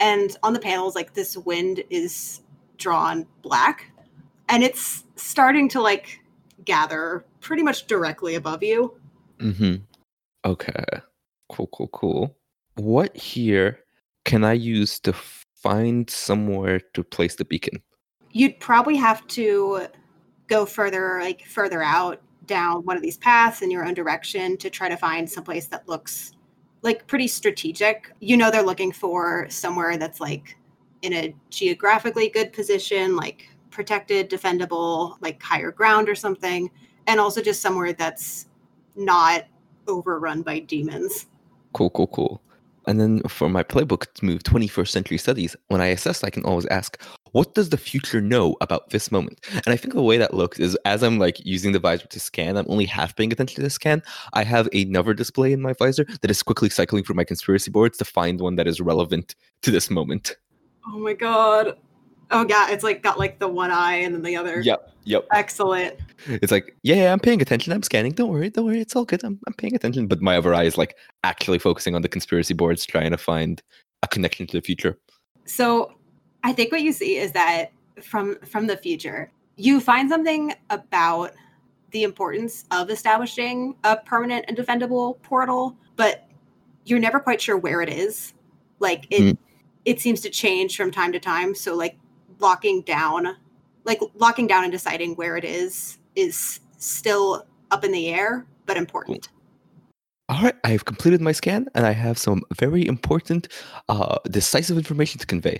And 0.00 0.36
on 0.42 0.52
the 0.52 0.58
panels, 0.58 0.96
like 0.96 1.14
this 1.14 1.36
wind 1.36 1.84
is 1.90 2.40
drawn 2.76 3.24
black 3.42 3.92
and 4.48 4.64
it's 4.64 5.04
starting 5.14 5.68
to 5.68 5.80
like 5.80 6.18
gather 6.64 7.24
pretty 7.40 7.62
much 7.62 7.86
directly 7.86 8.34
above 8.34 8.64
you. 8.64 8.98
Mm-hmm. 9.38 9.76
Okay. 10.44 10.84
Cool. 11.48 11.68
Cool. 11.68 11.88
Cool. 11.92 12.36
What 12.74 13.16
here 13.16 13.78
can 14.26 14.44
I 14.44 14.52
use 14.52 15.00
to 15.00 15.14
find 15.62 16.10
somewhere 16.10 16.80
to 16.92 17.02
place 17.02 17.36
the 17.36 17.46
beacon? 17.46 17.80
you'd 18.36 18.60
probably 18.60 18.96
have 18.96 19.26
to 19.28 19.86
go 20.46 20.66
further 20.66 21.18
like 21.22 21.46
further 21.46 21.82
out 21.82 22.20
down 22.44 22.84
one 22.84 22.94
of 22.94 23.02
these 23.02 23.16
paths 23.16 23.62
in 23.62 23.70
your 23.70 23.84
own 23.86 23.94
direction 23.94 24.58
to 24.58 24.68
try 24.68 24.90
to 24.90 24.96
find 24.96 25.28
someplace 25.28 25.68
that 25.68 25.88
looks 25.88 26.32
like 26.82 27.06
pretty 27.06 27.26
strategic 27.26 28.12
you 28.20 28.36
know 28.36 28.50
they're 28.50 28.62
looking 28.62 28.92
for 28.92 29.46
somewhere 29.48 29.96
that's 29.96 30.20
like 30.20 30.56
in 31.00 31.14
a 31.14 31.34
geographically 31.48 32.28
good 32.28 32.52
position 32.52 33.16
like 33.16 33.48
protected 33.70 34.30
defendable 34.30 35.16
like 35.22 35.42
higher 35.42 35.72
ground 35.72 36.06
or 36.08 36.14
something 36.14 36.70
and 37.06 37.18
also 37.18 37.40
just 37.40 37.62
somewhere 37.62 37.94
that's 37.94 38.48
not 38.96 39.44
overrun 39.88 40.42
by 40.42 40.58
demons 40.58 41.26
Cool, 41.76 41.90
cool, 41.90 42.06
cool. 42.06 42.40
And 42.86 43.00
then 43.00 43.20
for 43.22 43.48
my 43.48 43.62
playbook 43.62 44.12
to 44.14 44.24
move 44.24 44.42
21st 44.44 44.88
century 44.88 45.18
studies, 45.18 45.56
when 45.68 45.80
I 45.80 45.86
assess, 45.86 46.22
I 46.22 46.30
can 46.30 46.44
always 46.44 46.66
ask, 46.66 47.00
what 47.32 47.54
does 47.54 47.70
the 47.70 47.76
future 47.76 48.20
know 48.20 48.56
about 48.60 48.90
this 48.90 49.10
moment? 49.10 49.40
And 49.52 49.68
I 49.68 49.76
think 49.76 49.94
the 49.94 50.02
way 50.02 50.18
that 50.18 50.34
looks 50.34 50.58
is 50.58 50.76
as 50.84 51.02
I'm 51.02 51.18
like 51.18 51.44
using 51.44 51.72
the 51.72 51.78
visor 51.78 52.06
to 52.06 52.20
scan, 52.20 52.56
I'm 52.56 52.66
only 52.68 52.86
half 52.86 53.16
paying 53.16 53.32
attention 53.32 53.56
to 53.56 53.62
the 53.62 53.70
scan. 53.70 54.02
I 54.32 54.44
have 54.44 54.68
another 54.72 55.14
display 55.14 55.52
in 55.52 55.60
my 55.60 55.72
visor 55.72 56.06
that 56.22 56.30
is 56.30 56.42
quickly 56.42 56.70
cycling 56.70 57.04
through 57.04 57.16
my 57.16 57.24
conspiracy 57.24 57.70
boards 57.70 57.98
to 57.98 58.04
find 58.04 58.40
one 58.40 58.56
that 58.56 58.68
is 58.68 58.80
relevant 58.80 59.34
to 59.62 59.70
this 59.70 59.90
moment. 59.90 60.36
Oh 60.86 60.98
my 60.98 61.12
god. 61.12 61.76
Oh 62.30 62.46
yeah, 62.48 62.70
it's 62.70 62.84
like 62.84 63.02
got 63.02 63.18
like 63.18 63.38
the 63.38 63.48
one 63.48 63.70
eye 63.70 63.96
and 63.96 64.14
then 64.14 64.22
the 64.22 64.36
other. 64.36 64.60
Yep. 64.60 64.92
Yep. 65.06 65.26
Excellent. 65.32 65.96
It's 66.26 66.50
like, 66.52 66.76
yeah, 66.82 66.96
yeah, 66.96 67.12
I'm 67.12 67.20
paying 67.20 67.40
attention. 67.40 67.72
I'm 67.72 67.82
scanning. 67.82 68.12
Don't 68.12 68.30
worry. 68.30 68.50
Don't 68.50 68.66
worry. 68.66 68.80
It's 68.80 68.94
all 68.96 69.04
good. 69.04 69.22
I'm, 69.24 69.38
I'm 69.46 69.54
paying 69.54 69.74
attention. 69.74 70.06
But 70.08 70.20
my 70.20 70.36
other 70.36 70.52
eye 70.52 70.64
is 70.64 70.76
like 70.76 70.96
actually 71.24 71.58
focusing 71.58 71.94
on 71.94 72.02
the 72.02 72.08
conspiracy 72.08 72.54
boards, 72.54 72.84
trying 72.84 73.12
to 73.12 73.16
find 73.16 73.62
a 74.02 74.08
connection 74.08 74.46
to 74.48 74.56
the 74.58 74.60
future. 74.60 74.98
So 75.44 75.92
I 76.42 76.52
think 76.52 76.72
what 76.72 76.82
you 76.82 76.92
see 76.92 77.16
is 77.16 77.32
that 77.32 77.70
from 78.02 78.36
from 78.40 78.66
the 78.66 78.76
future, 78.76 79.30
you 79.56 79.80
find 79.80 80.08
something 80.10 80.52
about 80.70 81.32
the 81.92 82.02
importance 82.02 82.64
of 82.72 82.90
establishing 82.90 83.76
a 83.84 83.96
permanent 83.96 84.44
and 84.48 84.56
defendable 84.56 85.22
portal, 85.22 85.76
but 85.94 86.28
you're 86.84 86.98
never 86.98 87.20
quite 87.20 87.40
sure 87.40 87.56
where 87.56 87.80
it 87.80 87.88
is. 87.88 88.34
Like 88.80 89.06
it 89.10 89.20
Mm. 89.22 89.38
it 89.84 90.00
seems 90.00 90.20
to 90.22 90.30
change 90.30 90.76
from 90.76 90.90
time 90.90 91.12
to 91.12 91.20
time. 91.20 91.54
So 91.54 91.74
like 91.76 91.96
locking 92.40 92.82
down 92.82 93.36
like 93.86 94.00
locking 94.14 94.46
down 94.46 94.64
and 94.64 94.72
deciding 94.72 95.14
where 95.14 95.36
it 95.36 95.44
is 95.44 95.98
is 96.14 96.60
still 96.78 97.46
up 97.70 97.84
in 97.84 97.92
the 97.92 98.08
air, 98.08 98.44
but 98.66 98.76
important. 98.76 99.28
All 100.28 100.42
right, 100.42 100.56
I 100.64 100.70
have 100.70 100.84
completed 100.84 101.20
my 101.20 101.32
scan 101.32 101.68
and 101.74 101.86
I 101.86 101.92
have 101.92 102.18
some 102.18 102.42
very 102.56 102.86
important, 102.86 103.48
uh, 103.88 104.18
decisive 104.28 104.76
information 104.76 105.20
to 105.20 105.26
convey. 105.26 105.58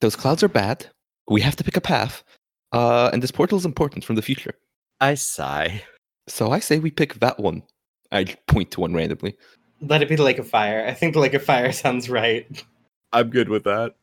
Those 0.00 0.16
clouds 0.16 0.42
are 0.42 0.48
bad. 0.48 0.86
We 1.28 1.40
have 1.42 1.54
to 1.56 1.64
pick 1.64 1.76
a 1.76 1.80
path. 1.80 2.24
Uh, 2.72 3.10
and 3.12 3.22
this 3.22 3.30
portal 3.30 3.58
is 3.58 3.64
important 3.64 4.04
from 4.04 4.16
the 4.16 4.22
future. 4.22 4.54
I 5.00 5.14
sigh. 5.14 5.82
So 6.26 6.50
I 6.50 6.58
say 6.58 6.80
we 6.80 6.90
pick 6.90 7.14
that 7.14 7.38
one. 7.38 7.62
I 8.10 8.24
point 8.48 8.72
to 8.72 8.80
one 8.80 8.94
randomly. 8.94 9.36
Let 9.80 10.02
it 10.02 10.08
be 10.08 10.16
the 10.16 10.24
Lake 10.24 10.38
of 10.38 10.48
Fire. 10.48 10.84
I 10.86 10.94
think 10.94 11.14
the 11.14 11.20
Lake 11.20 11.34
of 11.34 11.44
Fire 11.44 11.70
sounds 11.84 12.10
right. 12.10 12.64
I'm 13.12 13.30
good 13.30 13.48
with 13.48 13.64
that. 13.64 13.94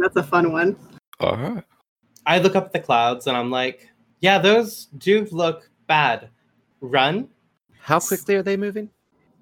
That's 0.00 0.16
a 0.16 0.22
fun 0.22 0.52
one. 0.52 0.76
All 1.20 1.36
right. 1.36 1.64
I 2.26 2.38
look 2.38 2.56
up 2.56 2.66
at 2.66 2.72
the 2.72 2.80
clouds 2.80 3.26
and 3.26 3.36
I'm 3.36 3.50
like, 3.50 3.88
yeah, 4.20 4.38
those 4.38 4.86
do 4.98 5.26
look 5.30 5.70
bad. 5.86 6.30
Run? 6.80 7.28
How 7.78 8.00
quickly 8.00 8.34
are 8.36 8.42
they 8.42 8.56
moving? 8.56 8.90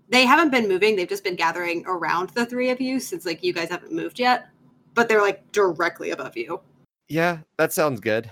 They 0.09 0.27
haven't 0.27 0.51
been 0.51 0.69
moving. 0.69 0.97
They've 0.97 1.09
just 1.09 1.25
been 1.25 1.37
gathering 1.37 1.85
around 1.87 2.31
the 2.31 2.45
three 2.45 2.71
of 2.71 2.81
you 2.81 3.01
since 3.01 3.25
like 3.25 3.43
you 3.43 3.53
guys 3.53 3.71
haven't 3.71 3.93
moved 3.93 4.19
yet. 4.19 4.49
But 4.95 5.09
they're 5.09 5.23
like 5.23 5.51
directly 5.53 6.11
above 6.11 6.37
you. 6.37 6.61
Yeah, 7.09 7.39
that 7.57 7.73
sounds 7.73 8.01
good. 8.01 8.31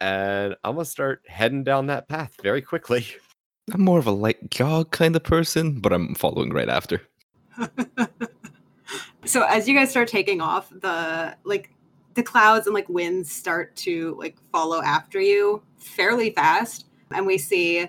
And 0.00 0.56
I'm 0.64 0.76
gonna 0.76 0.86
start 0.86 1.22
heading 1.28 1.62
down 1.62 1.86
that 1.86 2.08
path 2.08 2.34
very 2.42 2.62
quickly. 2.62 3.06
I'm 3.72 3.82
more 3.82 3.98
of 3.98 4.06
a 4.06 4.12
light 4.12 4.50
jog 4.50 4.90
kind 4.90 5.14
of 5.14 5.22
person, 5.22 5.80
but 5.80 5.92
I'm 5.92 6.14
following 6.14 6.50
right 6.50 6.68
after. 6.68 7.02
so 9.24 9.44
as 9.44 9.68
you 9.68 9.74
guys 9.74 9.90
start 9.90 10.08
taking 10.08 10.40
off, 10.40 10.70
the 10.70 11.36
like 11.44 11.70
the 12.20 12.24
clouds 12.24 12.66
and 12.66 12.74
like 12.74 12.88
winds 12.90 13.32
start 13.32 13.74
to 13.74 14.14
like 14.18 14.36
follow 14.52 14.82
after 14.82 15.18
you 15.18 15.62
fairly 15.78 16.30
fast. 16.30 16.86
And 17.12 17.26
we 17.26 17.38
see 17.38 17.88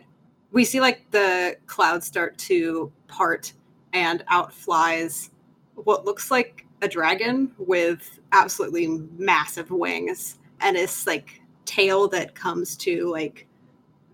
we 0.52 0.64
see 0.64 0.80
like 0.80 1.06
the 1.12 1.58
clouds 1.68 2.08
start 2.08 2.38
to 2.38 2.92
part 3.08 3.52
and 3.92 4.24
out 4.30 4.54
flies 4.54 5.32
what 5.76 6.06
looks 6.06 6.32
like 6.32 6.66
a 6.82 6.88
dragon 6.88 7.52
with 7.58 8.20
absolutely 8.32 8.88
massive 9.18 9.70
wings 9.70 10.40
and 10.62 10.78
this 10.78 11.06
like 11.06 11.42
tail 11.66 12.08
that 12.08 12.34
comes 12.34 12.78
to 12.78 13.10
like 13.12 13.48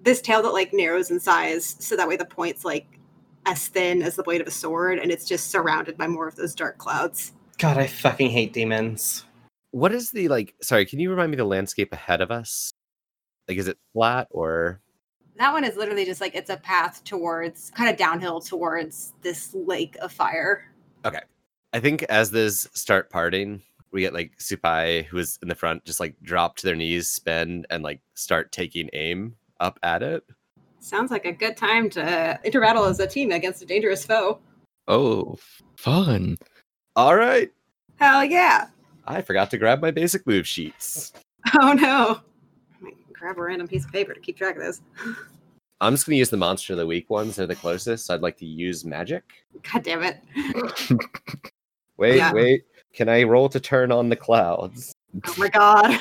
this 0.03 0.19
tail 0.19 0.41
that 0.41 0.51
like 0.51 0.73
narrows 0.73 1.11
in 1.11 1.19
size 1.19 1.75
so 1.79 1.95
that 1.95 2.07
way 2.07 2.15
the 2.17 2.25
point's 2.25 2.65
like 2.65 2.99
as 3.45 3.67
thin 3.67 4.01
as 4.01 4.15
the 4.15 4.23
blade 4.23 4.41
of 4.41 4.47
a 4.47 4.51
sword 4.51 4.99
and 4.99 5.11
it's 5.11 5.25
just 5.25 5.51
surrounded 5.51 5.95
by 5.97 6.07
more 6.07 6.27
of 6.27 6.35
those 6.35 6.55
dark 6.55 6.77
clouds 6.77 7.33
God, 7.57 7.77
I 7.79 7.87
fucking 7.87 8.29
hate 8.29 8.53
demons. 8.53 9.25
What 9.77 9.93
is 9.93 10.09
the 10.09 10.27
like 10.27 10.55
sorry, 10.59 10.87
can 10.87 10.99
you 10.99 11.11
remind 11.11 11.29
me 11.29 11.37
the 11.37 11.45
landscape 11.45 11.93
ahead 11.93 12.19
of 12.19 12.31
us? 12.31 12.71
Like 13.47 13.59
is 13.59 13.67
it 13.67 13.77
flat 13.93 14.27
or 14.31 14.81
that 15.37 15.53
one 15.53 15.63
is 15.63 15.75
literally 15.75 16.03
just 16.03 16.19
like 16.19 16.33
it's 16.33 16.49
a 16.49 16.57
path 16.57 17.03
towards 17.03 17.69
kind 17.75 17.87
of 17.87 17.95
downhill 17.95 18.41
towards 18.41 19.13
this 19.21 19.53
lake 19.53 19.95
of 20.01 20.11
fire 20.11 20.65
Okay. 21.05 21.19
I 21.73 21.79
think 21.79 22.01
as 22.09 22.31
this 22.31 22.67
start 22.73 23.11
parting, 23.11 23.61
we 23.91 24.01
get 24.01 24.15
like 24.15 24.39
Supai, 24.39 25.05
who 25.05 25.19
is 25.19 25.37
in 25.43 25.47
the 25.47 25.53
front, 25.53 25.85
just 25.85 25.99
like 25.99 26.15
drop 26.23 26.55
to 26.57 26.65
their 26.65 26.75
knees, 26.75 27.07
spin, 27.07 27.63
and 27.69 27.83
like 27.83 28.01
start 28.15 28.51
taking 28.51 28.89
aim 28.93 29.35
up 29.59 29.77
at 29.83 30.01
it. 30.01 30.23
sounds 30.79 31.11
like 31.11 31.25
a 31.25 31.31
good 31.31 31.55
time 31.55 31.87
to 31.91 32.39
interbattle 32.43 32.89
as 32.89 32.99
a 32.99 33.05
team 33.05 33.31
against 33.31 33.61
a 33.61 33.65
dangerous 33.67 34.03
foe 34.03 34.39
Oh, 34.87 35.37
fun. 35.77 36.39
All 36.95 37.15
right. 37.15 37.51
hell 37.97 38.25
yeah 38.25 38.69
I 39.07 39.21
forgot 39.21 39.49
to 39.51 39.57
grab 39.57 39.81
my 39.81 39.91
basic 39.91 40.25
move 40.27 40.45
sheets. 40.47 41.13
oh 41.61 41.73
no 41.73 42.19
grab 43.13 43.37
a 43.37 43.41
random 43.41 43.67
piece 43.67 43.83
of 43.85 43.91
paper 43.91 44.13
to 44.13 44.19
keep 44.19 44.37
track 44.37 44.55
of 44.57 44.61
this 44.61 44.81
I'm 45.81 45.93
just 45.93 46.05
gonna 46.05 46.17
use 46.17 46.29
the 46.29 46.37
monster 46.37 46.73
of 46.73 46.77
the 46.79 46.85
week 46.87 47.09
ones. 47.09 47.35
They're 47.35 47.45
the 47.47 47.55
closest. 47.55 48.05
So 48.07 48.13
I'd 48.15 48.21
like 48.21 48.37
to 48.37 48.45
use 48.45 48.83
magic. 48.85 49.23
god 49.71 49.83
damn 49.83 50.03
it 50.03 50.19
Wait, 51.97 52.17
Yeah. 52.17 52.31
wait. 52.33 52.63
Can 52.93 53.09
I 53.09 53.23
roll 53.23 53.49
to 53.49 53.59
turn 53.59 53.91
on 53.91 54.09
the 54.09 54.15
clouds? 54.15 54.93
oh 55.27 55.33
my 55.37 55.47
god 55.49 55.99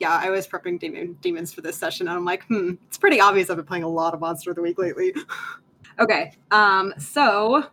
yeah 0.00 0.12
i 0.22 0.30
was 0.30 0.46
prepping 0.46 0.78
demon, 0.78 1.18
demons 1.20 1.52
for 1.52 1.60
this 1.60 1.76
session 1.76 2.06
and 2.08 2.16
i'm 2.16 2.24
like 2.24 2.44
hmm 2.44 2.74
it's 2.86 2.96
pretty 2.96 3.20
obvious 3.20 3.50
i've 3.50 3.56
been 3.56 3.66
playing 3.66 3.82
a 3.82 3.88
lot 3.88 4.14
of 4.14 4.20
monster 4.20 4.50
of 4.50 4.56
the 4.56 4.62
week 4.62 4.78
lately 4.78 5.12
okay 5.98 6.32
um 6.52 6.94
so 6.98 7.64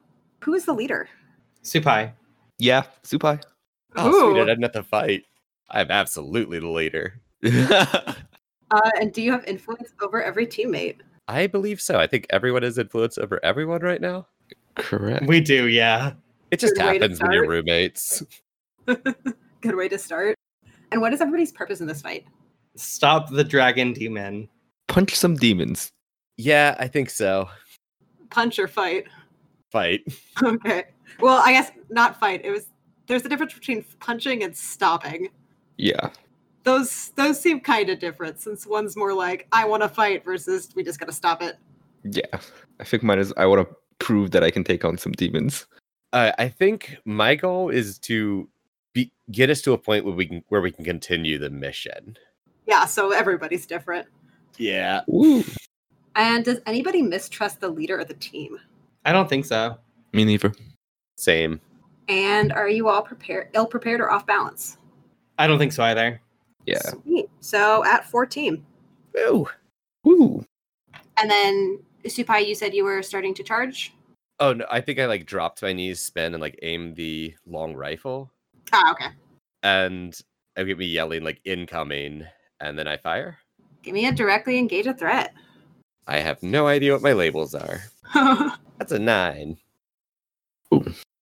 who 0.44 0.54
is 0.56 0.66
the 0.66 0.74
leader 0.74 1.08
Supai. 1.64 2.12
Yeah, 2.58 2.84
Supai. 3.04 3.42
Oh, 3.98 4.32
sweet! 4.32 4.42
I 4.42 4.46
didn't 4.46 4.64
have 4.64 4.72
to 4.74 4.84
fight. 4.84 5.24
I'm 5.72 5.90
absolutely 5.92 6.60
the 6.60 6.70
leader. 6.70 7.20
uh, 7.46 8.14
and 9.00 9.14
do 9.14 9.22
you 9.22 9.32
have 9.32 9.44
influence 9.46 9.94
over 10.02 10.22
every 10.24 10.48
teammate 10.48 10.98
I 11.28 11.48
believe 11.48 11.82
so. 11.82 12.00
I 12.00 12.06
think 12.08 12.28
everyone 12.30 12.62
has 12.64 12.78
influence 12.78 13.18
over 13.18 13.44
everyone 13.44 13.82
right 13.82 14.00
now. 14.02 14.28
Correct. 14.76 15.26
We 15.26 15.42
do, 15.42 15.68
yeah. 15.68 16.14
It 16.52 16.60
just 16.60 16.76
Good 16.76 16.84
happens 16.84 17.20
when 17.20 17.32
you're 17.32 17.48
roommates. 17.48 18.24
good 18.86 19.76
way 19.76 19.88
to 19.90 19.98
start 19.98 20.36
and 20.92 21.02
what 21.02 21.12
is 21.14 21.20
everybody's 21.22 21.52
purpose 21.52 21.82
in 21.82 21.88
this 21.88 22.02
fight 22.02 22.26
Stop 22.76 23.30
the 23.32 23.44
dragon 23.44 23.94
demon. 23.94 24.48
Punch 24.88 25.16
some 25.16 25.36
demons. 25.36 25.90
Yeah, 26.38 26.76
I 26.78 26.88
think 26.88 27.10
so. 27.10 27.50
punch 28.30 28.60
or 28.60 28.68
fight 28.68 29.06
Fight. 29.72 30.02
okay 30.44 30.84
well 31.20 31.42
i 31.46 31.52
guess 31.52 31.72
not 31.90 32.20
fight 32.20 32.42
it 32.44 32.52
was 32.52 32.68
there's 33.08 33.26
a 33.26 33.30
difference 33.30 33.54
between 33.54 33.86
punching 34.00 34.44
and 34.44 34.56
stopping 34.56 35.30
Yeah. 35.78 36.10
those 36.64 37.10
those 37.16 37.40
seem 37.40 37.60
kind 37.60 37.90
of 37.90 38.00
different 38.00 38.40
since 38.40 38.66
one's 38.68 38.96
more 38.98 39.14
like 39.14 39.48
i 39.52 39.66
want 39.66 39.84
to 39.84 39.90
fight 39.90 40.24
versus 40.26 40.70
we 40.76 40.84
just 40.84 41.00
gotta 41.00 41.14
stop 41.14 41.42
it 41.42 41.58
Yeah. 42.04 42.40
I 42.80 42.84
think 42.84 43.04
mine 43.04 43.20
is 43.20 43.34
I 43.38 43.46
want 43.46 43.68
to 43.68 43.76
prove 44.00 44.32
that 44.32 44.44
I 44.44 44.52
can 44.52 44.64
take 44.66 44.84
on 44.84 44.98
some 44.98 45.14
demons. 45.14 45.66
Uh, 46.12 46.34
I 46.38 46.50
think 46.50 46.98
my 47.06 47.34
goal 47.36 47.70
is 47.70 47.98
to 48.00 48.50
be, 48.94 49.12
get 49.32 49.50
us 49.50 49.62
to 49.62 49.72
a 49.72 49.78
point 49.78 50.04
where 50.06 50.14
we 50.14 50.26
can 50.28 50.44
where 50.50 50.60
we 50.62 50.72
can 50.72 50.84
continue 50.84 51.38
the 51.38 51.50
mission. 51.50 52.18
yeah 52.68 52.86
so 52.86 53.12
everybody's 53.12 53.66
different 53.66 54.08
Yeah. 54.58 55.02
Woo. 55.08 55.44
and 56.16 56.44
does 56.46 56.60
anybody 56.66 57.02
mistrust 57.02 57.62
the 57.62 57.70
leader 57.70 57.98
of 57.98 58.08
the 58.10 58.14
team 58.16 58.58
I 59.06 59.12
don't 59.14 59.30
think 59.30 59.46
so. 59.46 59.78
Me 60.14 60.26
neither. 60.26 60.52
Same. 61.18 61.62
And 62.10 62.52
are 62.54 62.70
you 62.70 62.88
all 62.88 63.02
prepared 63.02 63.50
ill 63.54 63.66
prepared 63.66 64.00
or 64.02 64.12
off 64.12 64.26
balance 64.26 64.78
I 65.38 65.48
don't 65.48 65.60
think 65.60 65.74
so 65.74 65.84
either. 65.84 66.22
Yeah. 66.66 66.80
Sweet. 66.80 67.30
so 67.42 67.84
at 67.86 68.06
14 68.10 68.64
Woo. 69.14 69.48
Woo. 70.04 70.46
and 71.18 71.30
then 71.30 71.80
supai 72.06 72.46
you 72.48 72.56
said 72.56 72.74
you 72.74 72.84
were 72.84 73.02
starting 73.04 73.34
to 73.36 73.44
charge 73.44 73.94
Oh 74.42 74.52
no! 74.52 74.66
I 74.70 74.82
think 74.82 75.00
I 75.00 75.06
like 75.06 75.26
dropped 75.26 75.62
my 75.62 75.72
knees, 75.72 76.02
spin, 76.02 76.34
and 76.34 76.42
like 76.42 76.60
aim 76.62 76.94
the 76.94 77.34
long 77.48 77.74
rifle, 77.74 78.30
ah 78.74 78.92
okay 78.92 79.08
and 79.64 80.20
I 80.58 80.64
get 80.64 80.78
me 80.78 80.86
yelling 80.86 81.24
like 81.24 81.40
incoming, 81.46 82.26
and 82.60 82.78
then 82.78 82.86
I 82.88 82.98
fire. 82.98 83.38
give 83.82 83.94
me 83.94 84.08
a 84.08 84.12
directly 84.12 84.58
engage 84.58 84.88
a 84.88 84.94
threat 84.94 85.34
I 86.08 86.20
have 86.20 86.44
no 86.44 86.68
idea 86.68 86.94
what 86.94 87.02
my 87.02 87.14
labels 87.14 87.56
are. 87.56 87.82
That's 88.78 88.92
a 88.92 89.00
nine. 89.00 89.58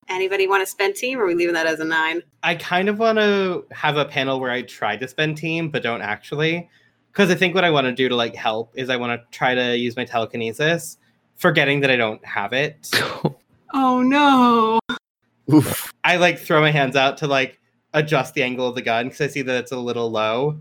Anybody 0.09 0.47
want 0.47 0.61
to 0.61 0.65
spend 0.69 0.95
team, 0.95 1.19
or 1.19 1.23
are 1.23 1.27
we 1.27 1.35
leaving 1.35 1.53
that 1.53 1.65
as 1.67 1.79
a 1.79 1.85
nine? 1.85 2.21
I 2.43 2.55
kind 2.55 2.89
of 2.89 2.99
want 2.99 3.17
to 3.19 3.65
have 3.71 3.97
a 3.97 4.05
panel 4.05 4.39
where 4.39 4.51
I 4.51 4.61
try 4.63 4.97
to 4.97 5.07
spend 5.07 5.37
team, 5.37 5.69
but 5.69 5.83
don't 5.83 6.01
actually. 6.01 6.69
Because 7.11 7.29
I 7.29 7.35
think 7.35 7.53
what 7.55 7.63
I 7.63 7.69
want 7.69 7.85
to 7.85 7.93
do 7.93 8.09
to 8.09 8.15
like 8.15 8.35
help 8.35 8.71
is 8.75 8.89
I 8.89 8.97
want 8.97 9.19
to 9.21 9.37
try 9.37 9.53
to 9.53 9.77
use 9.77 9.95
my 9.95 10.03
telekinesis, 10.05 10.97
forgetting 11.35 11.79
that 11.81 11.91
I 11.91 11.95
don't 11.95 12.23
have 12.25 12.53
it. 12.53 12.89
Oh 13.75 14.03
no! 14.03 14.79
Oof. 15.51 15.91
I 16.03 16.17
like 16.17 16.37
throw 16.37 16.61
my 16.61 16.69
hands 16.69 16.95
out 16.95 17.17
to 17.17 17.27
like 17.27 17.59
adjust 17.95 18.35
the 18.35 18.43
angle 18.43 18.67
of 18.67 18.75
the 18.75 18.83
gun 18.83 19.05
because 19.07 19.21
I 19.21 19.27
see 19.27 19.41
that 19.41 19.55
it's 19.61 19.71
a 19.71 19.77
little 19.79 20.11
low, 20.11 20.59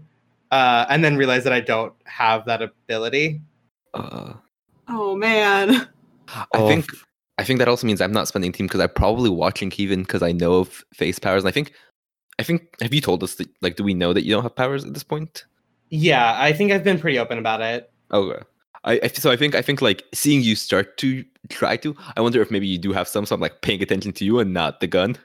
uh, 0.50 0.86
and 0.88 1.04
then 1.04 1.18
realize 1.18 1.44
that 1.44 1.52
I 1.52 1.60
don't 1.60 1.92
have 2.04 2.46
that 2.46 2.62
ability. 2.62 3.42
Uh, 3.92 4.32
Oh 4.88 5.14
man. 5.14 5.88
I 6.28 6.46
Oh, 6.54 6.66
think 6.68 6.86
I 7.38 7.44
think 7.44 7.58
that 7.58 7.68
also 7.68 7.86
means 7.86 8.00
I'm 8.00 8.12
not 8.12 8.28
spending 8.28 8.52
team 8.52 8.66
because 8.66 8.80
I'm 8.80 8.90
probably 8.90 9.30
watching 9.30 9.70
Kevin 9.70 10.02
because 10.02 10.22
I 10.22 10.32
know 10.32 10.54
of 10.56 10.84
face 10.94 11.18
powers. 11.18 11.42
And 11.42 11.48
I 11.48 11.52
think 11.52 11.72
I 12.38 12.42
think 12.42 12.68
have 12.80 12.92
you 12.94 13.00
told 13.00 13.22
us 13.22 13.36
that 13.36 13.48
like 13.62 13.76
do 13.76 13.84
we 13.84 13.94
know 13.94 14.12
that 14.12 14.24
you 14.24 14.32
don't 14.32 14.42
have 14.42 14.54
powers 14.54 14.84
at 14.84 14.94
this 14.94 15.02
point? 15.02 15.44
Yeah, 15.90 16.36
I 16.38 16.52
think 16.52 16.72
I've 16.72 16.84
been 16.84 16.98
pretty 17.00 17.18
open 17.18 17.38
about 17.38 17.60
it. 17.60 17.90
Okay. 18.12 18.42
I, 18.84 19.00
I 19.02 19.06
so 19.08 19.30
I 19.30 19.36
think 19.36 19.54
I 19.54 19.62
think 19.62 19.80
like 19.82 20.04
seeing 20.12 20.42
you 20.42 20.56
start 20.56 20.96
to 20.98 21.24
try 21.48 21.76
to, 21.78 21.94
I 22.16 22.20
wonder 22.20 22.40
if 22.42 22.50
maybe 22.50 22.66
you 22.66 22.78
do 22.78 22.92
have 22.92 23.06
some, 23.08 23.26
so 23.26 23.34
I'm 23.34 23.40
like 23.40 23.60
paying 23.62 23.82
attention 23.82 24.12
to 24.12 24.24
you 24.24 24.38
and 24.38 24.52
not 24.52 24.80
the 24.80 24.86
gun. 24.86 25.16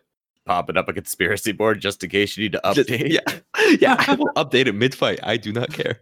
popping 0.45 0.77
up 0.77 0.87
a 0.87 0.93
conspiracy 0.93 1.51
board 1.51 1.81
just 1.81 2.03
in 2.03 2.09
case 2.09 2.37
you 2.37 2.43
need 2.43 2.53
to 2.53 2.61
Just- 2.73 2.89
update. 2.89 3.09
yeah, 3.09 3.75
yeah. 3.81 3.95
I 4.07 4.13
will 4.19 4.31
update 4.35 4.67
it 4.67 4.73
mid 4.75 4.93
fight. 4.95 5.19
I 5.23 5.37
do 5.37 5.51
not 5.51 5.71
care. 5.73 5.99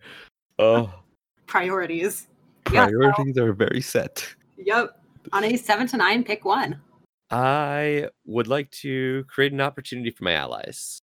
Oh, 0.59 0.93
Priorities. 1.47 2.27
Yeah, 2.71 2.87
so- 2.87 2.91
Priorities 2.91 3.37
are 3.37 3.53
very 3.53 3.81
set. 3.81 4.27
Yep. 4.57 4.99
On 5.33 5.43
a 5.43 5.57
seven 5.57 5.87
to 5.87 5.97
nine, 5.97 6.23
pick 6.23 6.45
one. 6.45 6.79
I 7.31 8.09
would 8.25 8.47
like 8.47 8.69
to 8.71 9.25
create 9.27 9.51
an 9.51 9.61
opportunity 9.61 10.11
for 10.11 10.23
my 10.23 10.33
allies. 10.33 11.01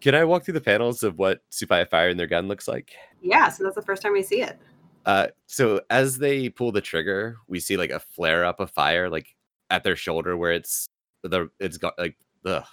Can 0.00 0.14
I 0.14 0.24
walk 0.24 0.44
through 0.44 0.54
the 0.54 0.60
panels 0.60 1.02
of 1.02 1.18
what 1.18 1.40
Supai 1.50 1.88
firing 1.88 2.16
their 2.16 2.26
gun 2.26 2.46
looks 2.46 2.68
like? 2.68 2.92
Yeah, 3.22 3.48
so 3.48 3.64
that's 3.64 3.76
the 3.76 3.82
first 3.82 4.02
time 4.02 4.12
we 4.12 4.22
see 4.22 4.42
it. 4.42 4.58
Uh, 5.06 5.28
so 5.46 5.80
as 5.90 6.18
they 6.18 6.48
pull 6.48 6.72
the 6.72 6.80
trigger, 6.80 7.36
we 7.48 7.60
see 7.60 7.76
like 7.76 7.90
a 7.90 8.00
flare 8.00 8.44
up 8.44 8.60
of 8.60 8.70
fire, 8.70 9.08
like 9.10 9.34
at 9.70 9.82
their 9.84 9.96
shoulder, 9.96 10.36
where 10.36 10.52
it's 10.52 10.86
the 11.22 11.48
it's 11.58 11.78
got 11.78 11.98
like 11.98 12.16
the 12.42 12.64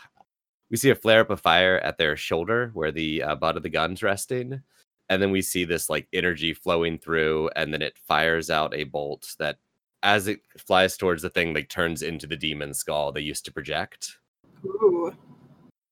we 0.69 0.77
see 0.77 0.89
a 0.89 0.95
flare 0.95 1.21
up 1.21 1.29
of 1.29 1.41
fire 1.41 1.79
at 1.79 1.97
their 1.97 2.15
shoulder 2.15 2.71
where 2.73 2.91
the 2.91 3.23
uh, 3.23 3.35
butt 3.35 3.57
of 3.57 3.63
the 3.63 3.69
gun's 3.69 4.03
resting, 4.03 4.61
and 5.09 5.21
then 5.21 5.31
we 5.31 5.41
see 5.41 5.65
this 5.65 5.89
like 5.89 6.07
energy 6.13 6.53
flowing 6.53 6.97
through, 6.97 7.49
and 7.55 7.73
then 7.73 7.81
it 7.81 7.97
fires 8.07 8.49
out 8.49 8.73
a 8.73 8.85
bolt 8.85 9.35
that, 9.39 9.57
as 10.03 10.27
it 10.27 10.41
flies 10.57 10.97
towards 10.97 11.21
the 11.21 11.29
thing, 11.29 11.53
like 11.53 11.69
turns 11.69 12.01
into 12.01 12.27
the 12.27 12.37
demon 12.37 12.73
skull 12.73 13.11
they 13.11 13.21
used 13.21 13.45
to 13.45 13.51
project. 13.51 14.17
Ooh. 14.65 15.15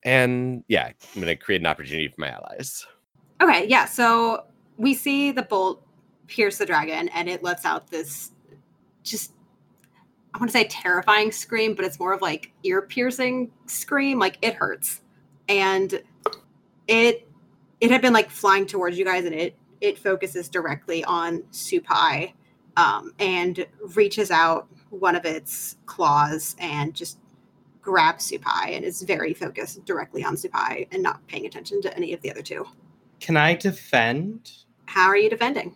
And 0.04 0.64
yeah, 0.68 0.92
I'm 1.16 1.22
gonna 1.22 1.36
create 1.36 1.62
an 1.62 1.68
opportunity 1.68 2.08
for 2.08 2.22
my 2.22 2.30
allies. 2.30 2.86
Okay, 3.42 3.68
yeah. 3.68 3.86
So 3.86 4.46
we 4.78 4.94
see 4.94 5.32
the 5.32 5.44
bolt 5.44 5.86
pierce 6.28 6.58
the 6.58 6.66
dragon, 6.66 7.10
and 7.10 7.30
it 7.30 7.44
lets 7.44 7.66
out 7.66 7.90
this 7.90 8.32
just 9.04 9.34
I 10.34 10.38
want 10.38 10.52
to 10.52 10.58
say 10.58 10.66
terrifying 10.66 11.32
scream, 11.32 11.74
but 11.74 11.86
it's 11.86 12.00
more 12.00 12.14
of 12.14 12.22
like 12.22 12.52
ear 12.64 12.82
piercing 12.82 13.52
scream. 13.66 14.20
Like 14.20 14.38
it 14.42 14.54
hurts, 14.54 15.02
and 15.48 16.02
it 16.88 17.28
it 17.82 17.92
had 17.92 18.02
been 18.02 18.14
like 18.14 18.30
flying 18.30 18.66
towards 18.66 18.98
you 18.98 19.06
guys, 19.06 19.26
and 19.26 19.34
it 19.34 19.56
it 19.82 19.98
focuses 19.98 20.50
directly 20.50 21.04
on 21.06 21.42
Supai, 21.52 22.34
um, 22.80 23.14
and 23.20 23.66
reaches 23.94 24.32
out 24.32 24.68
one 24.90 25.16
of 25.16 25.26
its 25.26 25.76
claws 25.86 26.56
and 26.60 26.94
just 26.94 27.20
grabs 27.82 28.32
Supai, 28.32 28.76
and 28.76 28.86
is 28.86 29.02
very 29.02 29.34
focused 29.34 29.84
directly 29.86 30.24
on 30.24 30.36
Supai 30.36 30.88
and 30.92 31.04
not 31.04 31.26
paying 31.28 31.46
attention 31.46 31.82
to 31.82 31.96
any 31.96 32.14
of 32.14 32.22
the 32.22 32.32
other 32.32 32.42
two. 32.42 32.66
Can 33.20 33.36
I 33.36 33.56
defend? 33.56 34.52
How 34.86 35.08
are 35.08 35.18
you 35.18 35.30
defending? 35.30 35.76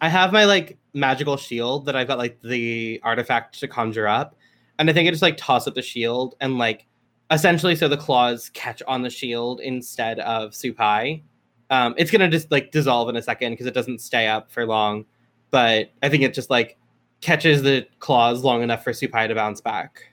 I 0.00 0.08
have 0.08 0.32
my 0.32 0.44
like 0.44 0.78
magical 0.94 1.36
shield 1.36 1.86
that 1.86 1.96
I've 1.96 2.06
got 2.06 2.18
like 2.18 2.40
the 2.42 3.00
artifact 3.02 3.58
to 3.60 3.68
conjure 3.68 4.06
up, 4.06 4.36
and 4.78 4.88
I 4.88 4.92
think 4.92 5.08
I 5.08 5.10
just 5.10 5.22
like 5.22 5.36
toss 5.36 5.66
up 5.66 5.74
the 5.74 5.82
shield 5.82 6.36
and 6.40 6.56
like 6.56 6.86
essentially 7.32 7.74
so 7.74 7.88
the 7.88 7.96
claws 7.96 8.50
catch 8.50 8.80
on 8.86 9.02
the 9.02 9.10
shield 9.10 9.60
instead 9.60 10.20
of 10.20 10.52
Supai. 10.52 11.22
Um, 11.70 11.94
it's 11.96 12.10
gonna 12.10 12.28
just 12.28 12.50
like 12.52 12.70
dissolve 12.70 13.08
in 13.08 13.16
a 13.16 13.22
second 13.22 13.52
because 13.52 13.66
it 13.66 13.74
doesn't 13.74 14.00
stay 14.00 14.28
up 14.28 14.52
for 14.52 14.66
long, 14.66 15.04
but 15.52 15.92
I 16.02 16.08
think 16.08 16.24
it 16.24 16.34
just 16.34 16.50
like 16.50 16.76
catches 17.20 17.62
the 17.62 17.86
claws 18.00 18.42
long 18.42 18.64
enough 18.64 18.82
for 18.82 18.90
Supai 18.90 19.28
to 19.28 19.34
bounce 19.36 19.60
back. 19.60 20.08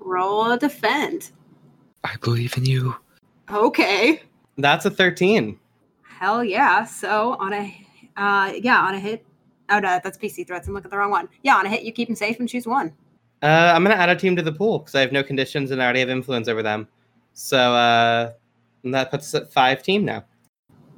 Roll 0.00 0.50
a 0.50 0.58
defend. 0.58 1.30
I 2.02 2.16
believe 2.20 2.54
in 2.58 2.66
you. 2.66 2.94
Okay. 3.50 4.22
That's 4.58 4.84
a 4.84 4.90
thirteen. 4.90 5.58
Hell 6.06 6.44
yeah. 6.44 6.84
So 6.84 7.36
on 7.40 7.54
a 7.54 7.86
uh 8.18 8.52
yeah, 8.60 8.80
on 8.80 8.94
a 8.94 9.00
hit. 9.00 9.24
Oh 9.70 9.78
no, 9.78 9.98
that's 10.04 10.18
PC 10.18 10.46
threats. 10.46 10.68
I'm 10.68 10.74
looking 10.74 10.88
at 10.88 10.90
the 10.90 10.98
wrong 10.98 11.10
one. 11.10 11.28
Yeah, 11.42 11.56
on 11.56 11.64
a 11.64 11.70
hit 11.70 11.82
you 11.82 11.92
keep 11.92 12.08
them 12.08 12.16
safe 12.16 12.38
and 12.38 12.48
choose 12.48 12.66
one. 12.66 12.92
Uh, 13.42 13.72
I'm 13.74 13.82
gonna 13.82 13.94
add 13.94 14.10
a 14.10 14.16
team 14.16 14.36
to 14.36 14.42
the 14.42 14.52
pool 14.52 14.80
because 14.80 14.94
I 14.94 15.00
have 15.00 15.12
no 15.12 15.22
conditions 15.22 15.70
and 15.70 15.80
I 15.80 15.84
already 15.84 16.00
have 16.00 16.10
influence 16.10 16.48
over 16.48 16.62
them. 16.62 16.88
So 17.32 17.58
uh, 17.74 18.32
and 18.82 18.92
that 18.92 19.10
puts 19.10 19.34
us 19.34 19.42
at 19.42 19.52
five 19.52 19.82
team 19.82 20.04
now. 20.04 20.24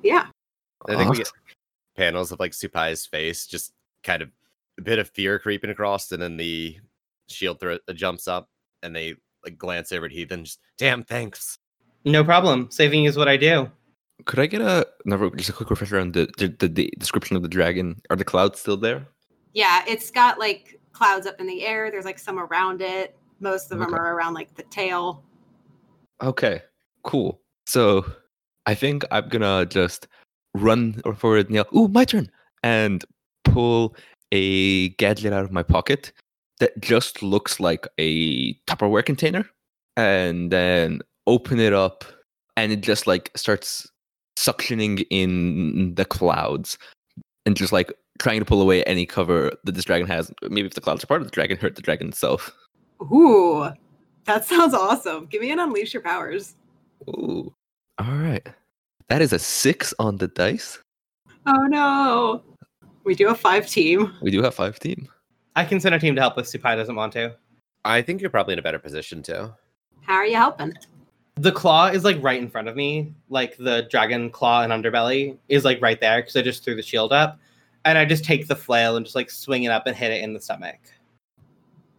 Yeah. 0.02 0.26
I 0.88 0.96
think 0.96 1.10
we 1.10 1.18
get 1.18 1.30
panels 1.96 2.32
of 2.32 2.40
like 2.40 2.52
Supai's 2.52 3.06
face, 3.06 3.46
just 3.46 3.72
kind 4.02 4.22
of 4.22 4.30
a 4.78 4.82
bit 4.82 4.98
of 4.98 5.08
fear 5.10 5.38
creeping 5.38 5.70
across, 5.70 6.12
and 6.12 6.22
then 6.22 6.36
the 6.36 6.78
shield 7.28 7.60
throw 7.60 7.78
uh, 7.88 7.92
jumps 7.92 8.28
up, 8.28 8.48
and 8.82 8.94
they 8.94 9.14
like 9.44 9.58
glance 9.58 9.92
over 9.92 10.06
at 10.06 10.12
Heath 10.12 10.30
and 10.32 10.44
just, 10.44 10.60
damn, 10.78 11.02
thanks. 11.02 11.58
No 12.04 12.22
problem. 12.22 12.68
Saving 12.70 13.04
is 13.04 13.16
what 13.16 13.28
I 13.28 13.36
do. 13.36 13.70
Could 14.24 14.38
I 14.38 14.46
get 14.46 14.60
a 14.60 14.86
another 15.04 15.30
just 15.30 15.50
a 15.50 15.52
quick 15.52 15.70
refresher 15.70 15.98
on 15.98 16.12
the 16.12 16.28
the, 16.38 16.48
the 16.48 16.68
the 16.68 16.94
description 16.98 17.36
of 17.36 17.42
the 17.42 17.48
dragon? 17.48 18.00
Are 18.10 18.16
the 18.16 18.24
clouds 18.24 18.60
still 18.60 18.76
there? 18.76 19.06
Yeah, 19.52 19.84
it's 19.86 20.10
got 20.10 20.38
like 20.38 20.80
clouds 20.92 21.26
up 21.26 21.40
in 21.40 21.46
the 21.46 21.64
air. 21.64 21.90
There's 21.90 22.04
like 22.04 22.18
some 22.18 22.38
around 22.38 22.80
it. 22.80 23.16
Most 23.40 23.70
of 23.70 23.78
them 23.78 23.94
are 23.94 24.14
around 24.14 24.34
like 24.34 24.54
the 24.54 24.62
tail. 24.64 25.22
Okay, 26.22 26.62
cool. 27.02 27.40
So 27.66 28.06
I 28.64 28.74
think 28.74 29.04
I'm 29.10 29.28
gonna 29.28 29.66
just 29.66 30.08
run 30.56 31.00
forward 31.16 31.46
and 31.46 31.54
yell, 31.54 31.66
"Ooh, 31.76 31.88
my 31.88 32.04
turn!" 32.04 32.30
and 32.62 33.04
pull 33.44 33.94
a 34.32 34.88
gadget 34.90 35.32
out 35.32 35.44
of 35.44 35.52
my 35.52 35.62
pocket 35.62 36.12
that 36.58 36.78
just 36.80 37.22
looks 37.22 37.60
like 37.60 37.86
a 37.98 38.54
Tupperware 38.66 39.04
container, 39.04 39.48
and 39.96 40.50
then 40.50 41.00
open 41.26 41.60
it 41.60 41.72
up, 41.72 42.04
and 42.56 42.72
it 42.72 42.80
just 42.80 43.06
like 43.06 43.30
starts 43.36 43.90
suctioning 44.38 45.06
in 45.10 45.94
the 45.94 46.04
clouds, 46.04 46.78
and 47.44 47.56
just 47.56 47.72
like 47.72 47.92
trying 48.18 48.38
to 48.40 48.44
pull 48.46 48.62
away 48.62 48.82
any 48.84 49.06
cover 49.06 49.52
that 49.64 49.72
this 49.74 49.84
dragon 49.84 50.06
has. 50.06 50.32
Maybe 50.42 50.66
if 50.66 50.74
the 50.74 50.80
clouds 50.80 51.04
are 51.04 51.06
part 51.06 51.20
of 51.20 51.26
the 51.26 51.32
dragon, 51.32 51.58
hurt 51.58 51.76
the 51.76 51.82
dragon 51.82 52.08
itself. 52.08 52.50
Ooh. 53.02 53.68
That 54.24 54.44
sounds 54.44 54.74
awesome. 54.74 55.26
Give 55.26 55.40
me 55.40 55.52
an 55.52 55.60
unleash 55.60 55.94
your 55.94 56.02
powers. 56.02 56.56
Ooh. 57.08 57.54
All 57.98 58.14
right. 58.16 58.48
That 59.08 59.22
is 59.22 59.32
a 59.32 59.38
six 59.38 59.94
on 59.98 60.16
the 60.16 60.28
dice. 60.28 60.78
Oh 61.46 61.66
no. 61.66 62.42
We 63.04 63.14
do 63.14 63.28
a 63.28 63.34
five 63.34 63.68
team. 63.68 64.12
We 64.20 64.32
do 64.32 64.42
have 64.42 64.54
five 64.54 64.78
team. 64.80 65.08
I 65.54 65.64
can 65.64 65.78
send 65.78 65.94
a 65.94 65.98
team 65.98 66.16
to 66.16 66.20
help 66.20 66.36
if 66.38 66.46
Supai 66.46 66.76
doesn't 66.76 66.96
want 66.96 67.12
to. 67.12 67.34
I 67.84 68.02
think 68.02 68.20
you're 68.20 68.30
probably 68.30 68.54
in 68.54 68.58
a 68.58 68.62
better 68.62 68.80
position 68.80 69.22
too. 69.22 69.52
How 70.02 70.14
are 70.14 70.26
you 70.26 70.36
helping? 70.36 70.74
The 71.36 71.52
claw 71.52 71.86
is 71.86 72.02
like 72.02 72.20
right 72.20 72.40
in 72.40 72.50
front 72.50 72.66
of 72.66 72.74
me. 72.74 73.14
Like 73.28 73.56
the 73.58 73.86
dragon 73.90 74.28
claw 74.30 74.62
and 74.62 74.72
underbelly 74.72 75.38
is 75.48 75.64
like 75.64 75.80
right 75.80 76.00
there 76.00 76.20
because 76.20 76.34
I 76.34 76.42
just 76.42 76.64
threw 76.64 76.74
the 76.74 76.82
shield 76.82 77.12
up. 77.12 77.38
And 77.84 77.96
I 77.96 78.04
just 78.04 78.24
take 78.24 78.48
the 78.48 78.56
flail 78.56 78.96
and 78.96 79.06
just 79.06 79.14
like 79.14 79.30
swing 79.30 79.62
it 79.62 79.68
up 79.68 79.86
and 79.86 79.94
hit 79.94 80.10
it 80.10 80.24
in 80.24 80.34
the 80.34 80.40
stomach. 80.40 80.80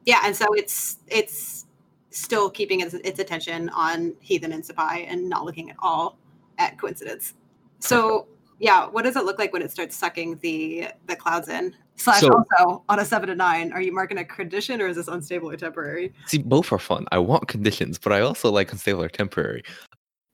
Yeah, 0.05 0.19
and 0.25 0.35
so 0.35 0.45
it's 0.53 0.97
it's 1.07 1.65
still 2.09 2.49
keeping 2.49 2.81
its, 2.81 2.93
its 2.95 3.19
attention 3.19 3.69
on 3.69 4.13
Heathen 4.19 4.51
and 4.51 4.63
Supai 4.63 5.05
and 5.07 5.29
not 5.29 5.45
looking 5.45 5.69
at 5.69 5.77
all 5.79 6.17
at 6.57 6.77
coincidence. 6.79 7.33
So 7.79 8.27
yeah, 8.59 8.87
what 8.87 9.03
does 9.03 9.15
it 9.15 9.23
look 9.23 9.37
like 9.37 9.53
when 9.53 9.61
it 9.61 9.71
starts 9.71 9.95
sucking 9.95 10.39
the 10.41 10.87
the 11.07 11.15
clouds 11.15 11.47
in? 11.49 11.73
Slash 11.95 12.21
So- 12.21 12.31
also 12.33 12.83
on 12.89 12.99
a 12.99 13.05
seven 13.05 13.29
to 13.29 13.35
nine, 13.35 13.71
are 13.71 13.81
you 13.81 13.91
marking 13.93 14.17
a 14.19 14.25
condition 14.25 14.81
or 14.81 14.87
is 14.87 14.95
this 14.97 15.07
unstable 15.07 15.49
or 15.49 15.57
temporary? 15.57 16.13
See, 16.27 16.37
both 16.39 16.71
are 16.71 16.77
fun. 16.79 17.05
I 17.11 17.17
want 17.17 17.47
conditions, 17.47 17.97
but 17.97 18.13
I 18.13 18.21
also 18.21 18.51
like 18.51 18.71
unstable 18.71 19.03
or 19.03 19.09
temporary. 19.09 19.63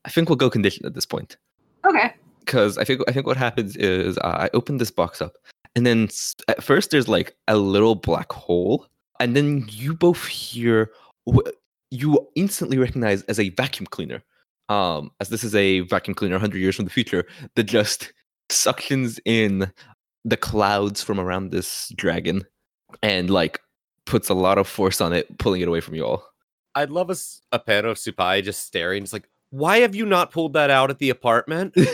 I 0.06 0.10
think 0.10 0.28
we'll 0.30 0.36
go 0.36 0.50
condition 0.50 0.86
at 0.86 0.94
this 0.94 1.06
point 1.06 1.38
Okay. 1.86 2.14
because 2.42 2.78
I 2.78 2.84
think 2.84 3.02
I 3.08 3.14
think 3.14 3.26
what 3.26 3.38
happens 3.38 3.78
is 3.78 4.18
uh, 4.18 4.38
I 4.42 4.50
open 4.54 4.78
this 4.78 4.92
box 4.92 5.22
up, 5.22 5.38
and 5.76 5.86
then 5.86 6.10
at 6.50 6.62
first 6.64 6.92
there's 6.92 7.08
like 7.08 7.36
a 7.48 7.56
little 7.56 7.96
black 7.96 8.32
hole, 8.34 8.86
and 9.22 9.34
then 9.36 9.66
you 9.70 9.94
both 9.94 10.26
hear 10.26 10.92
you 11.92 12.28
instantly 12.36 12.78
recognize 12.78 13.24
as 13.24 13.40
a 13.40 13.50
vacuum 13.50 13.86
cleaner. 13.88 14.22
Um, 14.70 15.12
as 15.20 15.30
this 15.30 15.44
is 15.44 15.54
a 15.56 15.82
vacuum 15.82 16.16
cleaner 16.16 16.36
100 16.36 16.58
years 16.58 16.76
from 16.76 16.86
the 16.86 16.92
future 16.92 17.26
that 17.56 17.64
just 17.64 18.14
suctions 18.50 19.20
in 19.26 19.72
the 20.26 20.38
clouds 20.38 21.04
from 21.04 21.20
around 21.20 21.52
this 21.52 21.92
dragon 21.96 22.46
and 23.02 23.30
like 23.30 23.60
puts 24.06 24.30
a 24.30 24.34
lot 24.34 24.58
of 24.58 24.68
force 24.68 25.02
on 25.02 25.14
it, 25.14 25.38
pulling 25.38 25.62
it 25.62 25.68
away 25.68 25.82
from 25.82 25.96
you 25.96 26.06
all. 26.06 26.26
I'd 26.76 26.90
love 26.90 27.12
a 27.52 27.60
panel 27.60 27.92
of 27.92 27.98
Supai 27.98 28.44
just 28.44 28.66
staring. 28.66 29.04
It's 29.04 29.14
like, 29.14 29.30
why 29.52 29.80
have 29.80 29.96
you 29.96 30.06
not 30.06 30.32
pulled 30.32 30.54
that 30.54 30.70
out 30.70 30.90
at 30.90 30.98
the 30.98 31.10
apartment? 31.10 31.76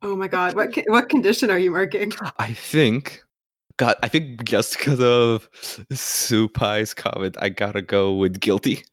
Oh 0.00 0.14
my 0.14 0.28
god, 0.28 0.54
what 0.54 0.76
what 0.86 1.08
condition 1.08 1.50
are 1.50 1.58
you 1.58 1.72
marking? 1.72 2.12
I 2.38 2.52
think, 2.52 3.22
God, 3.78 3.96
I 4.02 4.08
think 4.08 4.44
just 4.44 4.76
because 4.76 5.00
of 5.00 5.48
Supai's 5.92 6.92
comment, 6.94 7.36
I 7.40 7.48
gotta 7.48 7.80
go 7.80 8.12
with 8.12 8.40
guilty. 8.40 8.84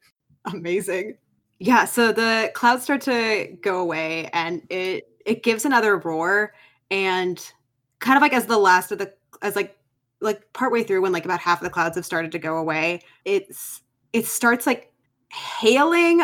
Amazing. 0.46 1.18
Yeah, 1.58 1.84
so 1.84 2.12
the 2.12 2.50
clouds 2.54 2.84
start 2.84 3.00
to 3.02 3.56
go 3.62 3.80
away 3.80 4.30
and 4.32 4.62
it 4.70 5.08
it 5.26 5.42
gives 5.42 5.64
another 5.64 5.98
roar 5.98 6.54
and 6.90 7.52
kind 7.98 8.16
of 8.16 8.22
like 8.22 8.32
as 8.32 8.46
the 8.46 8.58
last 8.58 8.92
of 8.92 8.98
the 8.98 9.12
as 9.42 9.56
like 9.56 9.76
like 10.20 10.52
partway 10.52 10.84
through 10.84 11.02
when 11.02 11.12
like 11.12 11.24
about 11.24 11.40
half 11.40 11.60
of 11.60 11.64
the 11.64 11.70
clouds 11.70 11.96
have 11.96 12.06
started 12.06 12.30
to 12.32 12.38
go 12.38 12.56
away, 12.56 13.00
it's 13.24 13.82
it 14.12 14.24
starts 14.24 14.66
like 14.66 14.92
hailing, 15.32 16.22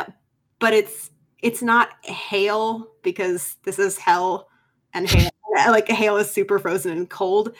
but 0.60 0.72
it's 0.72 1.10
it's 1.42 1.62
not 1.62 1.88
hail 2.04 2.86
because 3.02 3.56
this 3.64 3.80
is 3.80 3.98
hell 3.98 4.48
and 4.94 5.10
hail 5.10 5.30
like 5.66 5.88
hail 5.88 6.16
is 6.16 6.30
super 6.30 6.60
frozen 6.60 6.92
and 6.92 7.10
cold. 7.10 7.52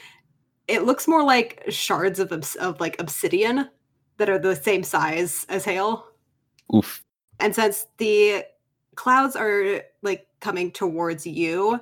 It 0.73 0.83
looks 0.85 1.07
more 1.07 1.23
like 1.23 1.63
shards 1.69 2.19
of 2.19 2.31
obs- 2.31 2.55
of 2.55 2.79
like 2.79 2.99
obsidian 2.99 3.69
that 4.17 4.29
are 4.29 4.39
the 4.39 4.55
same 4.55 4.83
size 4.83 5.45
as 5.49 5.63
hail. 5.65 6.07
Oof. 6.73 7.03
And 7.39 7.53
since 7.53 7.85
the 7.97 8.43
clouds 8.95 9.35
are 9.35 9.81
like 10.01 10.27
coming 10.39 10.71
towards 10.71 11.27
you, 11.27 11.79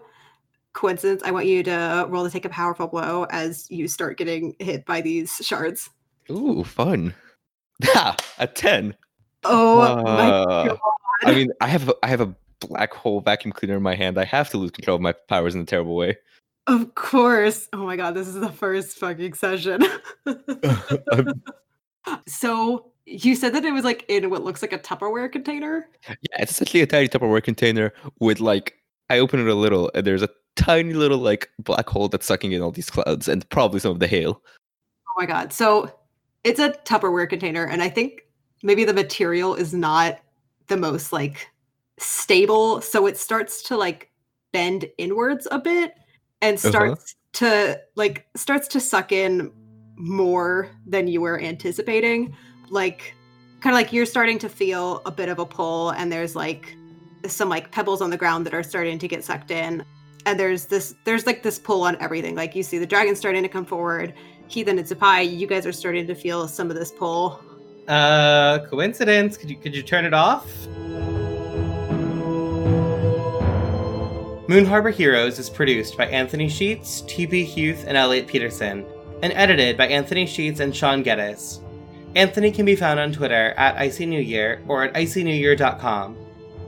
coincidence, 0.74 1.22
I 1.24 1.32
want 1.32 1.46
you 1.46 1.64
to 1.64 2.06
roll 2.10 2.26
to 2.26 2.30
take 2.30 2.46
a 2.46 2.50
powerful 2.50 2.88
blow 2.88 3.26
as 3.30 3.70
you 3.72 3.88
start 3.88 4.18
getting 4.18 4.56
hit 4.60 4.86
by 4.86 5.02
these 5.02 5.32
shards. 5.42 5.90
Ooh, 6.30 6.64
fun. 6.64 7.14
Ha! 7.84 8.16
A 8.38 8.46
ten. 8.46 8.94
Oh 9.44 9.78
my 10.04 10.30
Uh, 10.30 10.66
god. 10.68 10.80
I 11.24 11.34
mean, 11.34 11.50
I 11.62 11.68
have 11.68 11.90
a, 11.90 11.96
I 12.04 12.08
have 12.08 12.22
a 12.22 12.36
black 12.60 12.94
hole 12.94 13.22
vacuum 13.22 13.52
cleaner 13.52 13.78
in 13.78 13.82
my 13.82 13.96
hand. 13.96 14.20
I 14.20 14.26
have 14.26 14.50
to 14.52 14.58
lose 14.58 14.70
control 14.70 14.96
of 14.98 15.02
my 15.02 15.14
powers 15.14 15.56
in 15.56 15.62
a 15.62 15.66
terrible 15.66 15.96
way. 15.96 16.18
Of 16.68 16.96
course. 16.96 17.68
Oh 17.74 17.86
my 17.86 17.96
god, 17.96 18.14
this 18.14 18.28
is 18.28 18.36
the 18.36 18.52
first 18.52 18.98
fucking 18.98 19.34
session. 19.34 19.82
so 22.28 22.92
you 23.06 23.36
said 23.36 23.54
that 23.54 23.66
it 23.66 23.72
was 23.72 23.84
like 23.84 24.06
in 24.08 24.30
what 24.30 24.44
looks 24.44 24.62
like 24.62 24.74
a 24.74 24.80
Tupperware 24.80 25.32
container? 25.32 25.90
Yeah, 26.08 26.16
it's 26.40 26.52
essentially 26.52 26.82
a 26.82 26.88
tiny 26.88 27.08
Tupperware 27.08 27.44
container 27.44 27.94
with 28.20 28.40
like 28.40 28.76
I 29.10 29.20
open 29.20 29.40
it 29.40 29.48
a 29.48 29.56
little 29.56 29.92
and 29.96 30.06
there's 30.06 30.22
a 30.22 30.30
tiny 30.56 30.94
little 30.94 31.18
like 31.18 31.50
black 31.60 31.90
hole 31.90 32.08
that's 32.08 32.26
sucking 32.26 32.52
in 32.52 32.62
all 32.62 32.72
these 32.72 32.90
clouds 32.90 33.28
and 33.28 33.48
probably 33.50 33.80
some 33.80 33.92
of 33.92 34.00
the 34.00 34.08
hail. 34.08 34.42
Oh 34.46 35.14
my 35.18 35.26
god. 35.26 35.52
So 35.52 35.92
it's 36.44 36.60
a 36.60 36.72
Tupperware 36.72 37.30
container, 37.30 37.66
and 37.66 37.84
I 37.84 37.90
think 37.90 38.22
maybe 38.64 38.84
the 38.84 38.94
material 38.94 39.56
is 39.56 39.74
not 39.74 40.20
the 40.68 40.78
most 40.78 41.12
like 41.12 41.50
stable. 41.98 42.82
So 42.82 43.08
it 43.08 43.18
starts 43.18 43.62
to 43.64 43.78
like 43.78 44.12
bend 44.54 44.86
inwards 44.98 45.48
a 45.52 45.60
bit 45.60 45.96
and 46.42 46.58
Uh-huh. 46.58 46.70
starts 46.70 47.16
to 47.34 47.80
like 47.96 48.28
starts 48.36 48.68
to 48.70 48.80
suck 48.80 49.12
in 49.12 49.52
more 49.96 50.70
than 50.86 51.08
you 51.08 51.22
were 51.22 51.40
anticipating. 51.40 52.36
Like 52.70 53.14
kind 53.62 53.74
of 53.74 53.78
like 53.78 53.94
you're 53.94 54.06
starting 54.06 54.40
to 54.40 54.50
feel 54.50 55.02
a 55.06 55.12
bit 55.12 55.30
of 55.30 55.40
a 55.40 55.46
pull, 55.46 55.92
and 55.92 56.12
there's 56.12 56.36
like 56.36 56.76
some 57.28 57.50
like 57.50 57.72
pebbles 57.72 58.02
on 58.02 58.10
the 58.10 58.18
ground 58.18 58.46
that 58.48 58.54
are 58.54 58.64
starting 58.64 58.98
to 59.00 59.08
get 59.08 59.24
sucked 59.24 59.52
in. 59.52 59.86
And 60.26 60.40
there's 60.40 60.66
this 60.66 60.94
there's 61.06 61.26
like 61.26 61.44
this 61.44 61.60
pull 61.60 61.84
on 61.84 61.96
everything. 62.02 62.36
Like 62.36 62.56
you 62.56 62.64
see 62.64 62.78
the 62.78 62.86
dragon 62.86 63.16
starting 63.16 63.44
to 63.44 63.50
come 63.50 63.66
forward. 63.66 64.14
Heathen 64.48 64.78
and 64.78 64.88
Supai, 64.88 65.24
you 65.38 65.48
guys 65.48 65.66
are 65.66 65.72
starting 65.72 66.06
to 66.08 66.16
feel 66.16 66.48
some 66.48 66.70
of 66.70 66.76
this 66.76 66.92
pull. 66.92 67.40
Uh, 67.88 68.60
coincidence? 68.70 69.38
Could 69.38 69.50
you 69.50 69.56
could 69.56 69.76
you 69.76 69.82
turn 69.82 70.06
it 70.06 70.14
off? 70.14 70.46
Moon 74.52 74.66
Harbor 74.66 74.90
Heroes 74.90 75.40
is 75.40 75.50
produced 75.50 75.96
by 75.96 76.08
Anthony 76.08 76.50
Sheets, 76.50 77.04
TP 77.04 77.48
Huth, 77.48 77.86
and 77.88 77.96
Elliot 77.96 78.28
Peterson, 78.28 78.86
and 79.24 79.32
edited 79.32 79.78
by 79.78 79.88
Anthony 79.88 80.26
Sheets 80.26 80.60
and 80.60 80.76
Sean 80.76 81.04
Geddes. 81.04 81.62
Anthony 82.18 82.52
can 82.52 82.66
be 82.66 82.76
found 82.76 83.00
on 83.00 83.14
Twitter 83.14 83.54
at 83.56 83.78
Icy 83.78 84.06
New 84.06 84.20
Year 84.20 84.62
or 84.68 84.84
at 84.84 84.94
icynewyear.com. 84.94 86.18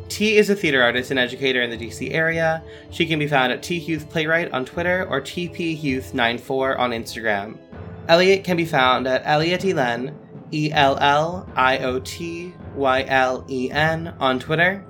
T 0.08 0.38
is 0.38 0.50
a 0.50 0.56
theater 0.56 0.82
artist 0.82 1.12
and 1.12 1.20
educator 1.20 1.62
in 1.62 1.72
the 1.72 1.78
DC 1.78 2.14
area. 2.14 2.64
She 2.90 3.06
can 3.06 3.20
be 3.20 3.28
found 3.28 3.52
at 3.52 3.62
T 3.62 3.82
Huth 3.82 4.10
Playwright 4.10 4.54
on 4.54 4.64
Twitter 4.64 5.06
or 5.10 5.20
TPHuth94 5.20 6.80
on 6.80 6.92
Instagram. 6.92 7.58
Elliot 8.08 8.46
can 8.46 8.56
be 8.56 8.64
found 8.64 9.08
at 9.08 9.24
Elliot 9.26 9.60
Elen, 9.64 10.16
E 10.54 10.72
L 10.72 10.98
L 11.02 11.50
I 11.54 11.80
O 11.80 12.00
T 12.00 12.54
Y 12.76 13.04
L 13.10 13.46
E 13.50 13.70
N 13.72 14.16
on 14.22 14.40
Twitter. 14.40 14.86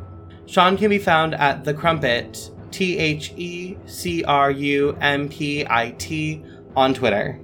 Sean 0.45 0.77
can 0.77 0.91
be 0.91 0.99
found 0.99 1.33
at 1.33 1.63
The 1.63 1.73
Crumpit, 1.73 2.52
T 2.73 2.97
H 2.97 3.31
E 3.37 3.77
C 3.85 4.23
R 4.23 4.49
U 4.51 4.97
M 4.99 5.29
P 5.29 5.65
I 5.69 5.91
T 5.91 6.43
on 6.75 6.93
Twitter. 6.93 7.39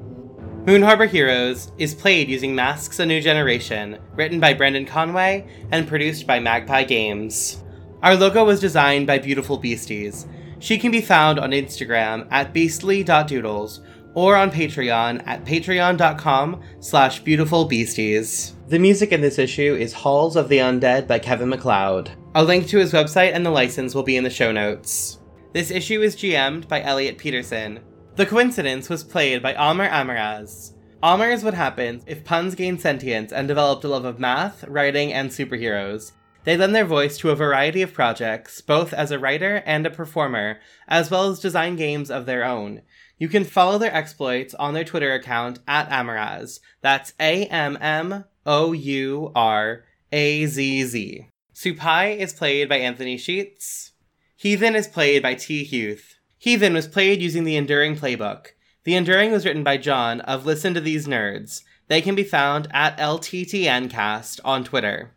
Moon 0.66 0.82
Harbor 0.82 1.06
Heroes 1.06 1.72
is 1.78 1.96
played 1.96 2.28
using 2.30 2.54
Masks 2.56 3.00
A 3.00 3.06
New 3.06 3.22
Generation, 3.22 4.00
written 4.16 4.40
by 4.40 4.54
Brendan 4.54 4.86
Conway 4.86 5.48
and 5.72 5.88
produced 5.88 6.28
by 6.28 6.40
Magpie 6.40 6.84
Games. 6.84 7.64
Our 8.02 8.16
logo 8.16 8.44
was 8.44 8.60
designed 8.60 9.08
by 9.08 9.20
Beautiful 9.20 9.58
Beasties. 9.58 10.26
She 10.60 10.78
can 10.78 10.92
be 10.92 11.02
found 11.02 11.40
on 11.40 11.52
Instagram 11.52 12.28
at 12.32 12.52
beastly.doodles 12.52 13.82
or 14.20 14.36
on 14.36 14.52
Patreon 14.52 15.24
at 15.26 15.46
patreon.com 15.46 16.62
slash 16.82 17.24
beautifulbeasties. 17.24 18.52
The 18.68 18.78
music 18.78 19.14
in 19.14 19.22
this 19.22 19.40
issue 19.40 19.78
is 19.80 19.94
Halls 19.94 20.36
of 20.36 20.50
the 20.50 20.58
Undead 20.58 21.08
by 21.08 21.20
Kevin 21.20 21.48
MacLeod. 21.48 22.12
A 22.36 22.44
link 22.44 22.68
to 22.68 22.80
his 22.80 22.92
website 22.92 23.32
and 23.34 23.46
the 23.46 23.50
license 23.50 23.96
will 23.96 24.04
be 24.04 24.18
in 24.18 24.26
the 24.26 24.30
show 24.30 24.52
notes. 24.52 25.20
This 25.54 25.72
issue 25.72 26.02
is 26.02 26.18
GM'd 26.18 26.68
by 26.68 26.82
Elliot 26.84 27.18
Peterson. 27.18 27.80
The 28.18 28.26
coincidence 28.26 28.90
was 28.90 29.06
played 29.06 29.42
by 29.42 29.56
Amr 29.56 29.88
Amaraz. 29.88 30.74
Amr 31.02 31.30
is 31.30 31.46
what 31.46 31.54
happens 31.54 32.04
if 32.06 32.26
puns 32.26 32.56
gain 32.56 32.78
sentience 32.78 33.32
and 33.32 33.48
developed 33.48 33.86
a 33.86 33.88
love 33.88 34.04
of 34.04 34.20
math, 34.20 34.66
writing, 34.66 35.14
and 35.14 35.30
superheroes. 35.30 36.12
They 36.44 36.58
lend 36.58 36.76
their 36.76 36.84
voice 36.84 37.18
to 37.20 37.30
a 37.30 37.36
variety 37.36 37.82
of 37.82 37.94
projects, 37.94 38.60
both 38.60 38.94
as 38.94 39.12
a 39.12 39.20
writer 39.20 39.64
and 39.66 39.86
a 39.86 39.90
performer, 39.90 40.60
as 40.90 41.10
well 41.10 41.30
as 41.30 41.40
design 41.40 41.78
games 41.78 42.12
of 42.12 42.26
their 42.26 42.44
own. 42.44 42.82
You 43.20 43.28
can 43.28 43.44
follow 43.44 43.78
their 43.78 43.94
exploits 43.94 44.54
on 44.56 44.74
their 44.74 44.86
Twitter 44.86 45.14
account 45.14 45.60
at 45.68 45.90
Amaraz. 45.90 46.60
That's 46.82 47.14
A 47.20 47.46
M 47.48 47.78
M 47.82 48.24
O 48.46 48.72
U 48.72 49.32
R 49.36 49.84
A 50.12 50.46
Z 50.46 50.84
Z. 50.86 51.28
Supai 51.54 52.18
is 52.18 52.32
played 52.32 52.70
by 52.70 52.78
Anthony 52.78 53.18
Sheets. 53.18 53.92
Heathen 54.38 54.74
is 54.74 54.88
played 54.88 55.22
by 55.22 55.36
T. 55.36 55.66
Huth. 55.66 56.16
Heathen 56.38 56.74
was 56.74 56.88
played 56.88 57.22
using 57.22 57.44
the 57.44 57.58
Enduring 57.58 57.98
playbook. 57.98 58.48
The 58.86 58.96
Enduring 58.96 59.34
was 59.34 59.46
written 59.46 59.66
by 59.66 59.76
John 59.76 60.22
of 60.22 60.46
Listen 60.46 60.74
to 60.74 60.80
These 60.80 61.06
Nerds. 61.06 61.64
They 61.90 62.02
can 62.02 62.16
be 62.16 62.24
found 62.24 62.70
at 62.72 62.98
LTTNcast 62.98 64.40
on 64.46 64.64
Twitter. 64.64 65.14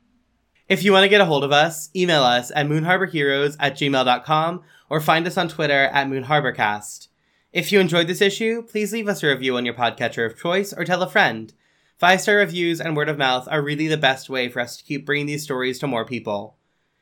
If 0.69 0.83
you 0.83 0.91
want 0.91 1.05
to 1.05 1.09
get 1.09 1.21
a 1.21 1.27
hold 1.27 1.45
of 1.45 1.53
us, 1.53 1.91
email 1.95 2.25
us 2.25 2.51
at 2.51 2.67
moonharborheroes 2.67 3.57
at 3.61 3.75
gmail.com 3.75 4.63
or 4.91 5.01
find 5.01 5.27
us 5.29 5.37
on 5.37 5.49
Twitter 5.49 5.85
at 5.85 6.09
moonharborcast. 6.09 7.07
If 7.53 7.71
you 7.71 7.81
enjoyed 7.81 8.07
this 8.07 8.23
issue, 8.23 8.63
please 8.63 8.95
leave 8.95 9.09
us 9.09 9.23
a 9.23 9.29
review 9.29 9.59
on 9.59 9.67
your 9.67 9.75
podcatcher 9.75 10.25
of 10.25 10.39
choice 10.39 10.73
or 10.73 10.87
tell 10.87 11.03
a 11.03 11.09
friend. 11.09 11.53
Five 11.99 12.23
star 12.23 12.37
reviews 12.37 12.81
and 12.81 12.97
word 12.97 13.11
of 13.11 13.19
mouth 13.19 13.47
are 13.51 13.61
really 13.61 13.89
the 13.89 13.99
best 13.99 14.31
way 14.31 14.49
for 14.49 14.61
us 14.61 14.79
to 14.79 14.85
keep 14.85 15.05
bringing 15.05 15.27
these 15.27 15.43
stories 15.43 15.79
to 15.81 15.87
more 15.87 16.07
people. 16.07 16.57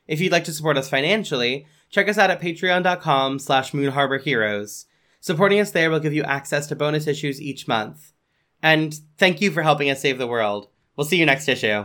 If 0.09 0.21
you'd 0.21 0.33
like 0.33 0.43
to 0.45 0.53
support 0.53 0.77
us 0.77 0.91
financially, 0.91 1.67
check 1.89 2.09
us 2.09 2.19
out 2.19 2.31
at 2.31 2.41
patreon.com 2.41 3.39
slash 3.39 3.71
moonharborheroes. 3.71 4.87
Supporting 5.21 5.61
us 5.61 5.71
there 5.71 5.89
will 5.89 6.01
give 6.01 6.15
you 6.15 6.25
access 6.25 6.67
to 6.67 6.77
bonus 6.77 7.07
issues 7.07 7.41
each 7.41 7.69
month. 7.69 8.13
And 8.61 8.99
thank 9.19 9.41
you 9.41 9.53
for 9.53 9.63
helping 9.63 9.89
us 9.89 10.01
save 10.01 10.19
the 10.19 10.27
world. 10.27 10.67
We'll 10.97 11.07
see 11.07 11.19
you 11.19 11.27
next 11.27 11.49
issue. 11.49 11.85